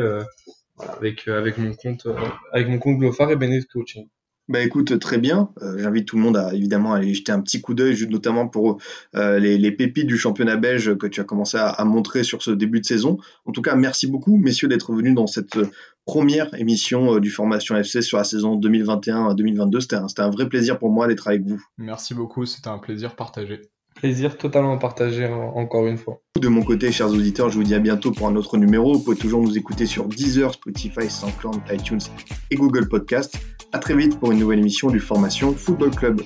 avec, 0.78 1.28
avec 1.28 1.58
mon 1.58 1.74
compte, 1.74 2.06
avec 2.52 2.68
mon 2.68 2.78
compte 2.78 2.98
Glofar 2.98 3.30
et 3.30 3.36
Benelux 3.36 3.66
Coaching. 3.72 4.08
Bah 4.48 4.62
écoute, 4.62 4.98
très 4.98 5.18
bien. 5.18 5.50
Euh, 5.60 5.76
j'invite 5.76 6.08
tout 6.08 6.16
le 6.16 6.22
monde 6.22 6.38
à 6.38 6.54
évidemment 6.54 6.94
aller 6.94 7.12
jeter 7.12 7.32
un 7.32 7.40
petit 7.42 7.60
coup 7.60 7.74
d'œil, 7.74 7.94
notamment 8.08 8.48
pour 8.48 8.80
euh, 9.14 9.38
les, 9.38 9.58
les, 9.58 9.72
pépites 9.72 10.06
du 10.06 10.16
championnat 10.16 10.56
belge 10.56 10.96
que 10.96 11.06
tu 11.06 11.20
as 11.20 11.24
commencé 11.24 11.58
à, 11.58 11.68
à, 11.68 11.84
montrer 11.84 12.24
sur 12.24 12.42
ce 12.42 12.50
début 12.50 12.80
de 12.80 12.86
saison. 12.86 13.18
En 13.44 13.52
tout 13.52 13.60
cas, 13.60 13.76
merci 13.76 14.06
beaucoup, 14.06 14.38
messieurs, 14.38 14.68
d'être 14.68 14.94
venus 14.94 15.14
dans 15.14 15.26
cette 15.26 15.58
première 16.06 16.54
émission 16.54 17.16
euh, 17.16 17.20
du 17.20 17.30
Formation 17.30 17.76
FC 17.76 18.00
sur 18.00 18.16
la 18.16 18.24
saison 18.24 18.58
2021-2022. 18.58 19.80
C'était 19.80 19.96
un, 19.96 20.06
un 20.16 20.30
vrai 20.30 20.48
plaisir 20.48 20.78
pour 20.78 20.90
moi 20.90 21.08
d'être 21.08 21.28
avec 21.28 21.42
vous. 21.42 21.62
Merci 21.76 22.14
beaucoup, 22.14 22.46
c'était 22.46 22.68
un 22.68 22.78
plaisir 22.78 23.16
partagé. 23.16 23.60
Plaisir 23.98 24.38
totalement 24.38 24.78
partagé 24.78 25.26
encore 25.26 25.86
une 25.88 25.98
fois. 25.98 26.20
De 26.40 26.46
mon 26.46 26.62
côté, 26.62 26.92
chers 26.92 27.10
auditeurs, 27.10 27.50
je 27.50 27.56
vous 27.56 27.64
dis 27.64 27.74
à 27.74 27.80
bientôt 27.80 28.12
pour 28.12 28.28
un 28.28 28.36
autre 28.36 28.56
numéro. 28.56 28.94
Vous 28.94 29.00
pouvez 29.02 29.16
toujours 29.16 29.42
nous 29.42 29.58
écouter 29.58 29.86
sur 29.86 30.04
Deezer, 30.06 30.54
Spotify, 30.54 31.10
SoundCloud, 31.10 31.60
iTunes 31.72 31.98
et 32.52 32.54
Google 32.54 32.88
Podcast. 32.88 33.36
À 33.72 33.80
très 33.80 33.96
vite 33.96 34.20
pour 34.20 34.30
une 34.30 34.38
nouvelle 34.38 34.60
émission 34.60 34.88
du 34.88 35.00
Formation 35.00 35.52
Football 35.52 35.90
Club. 35.90 36.22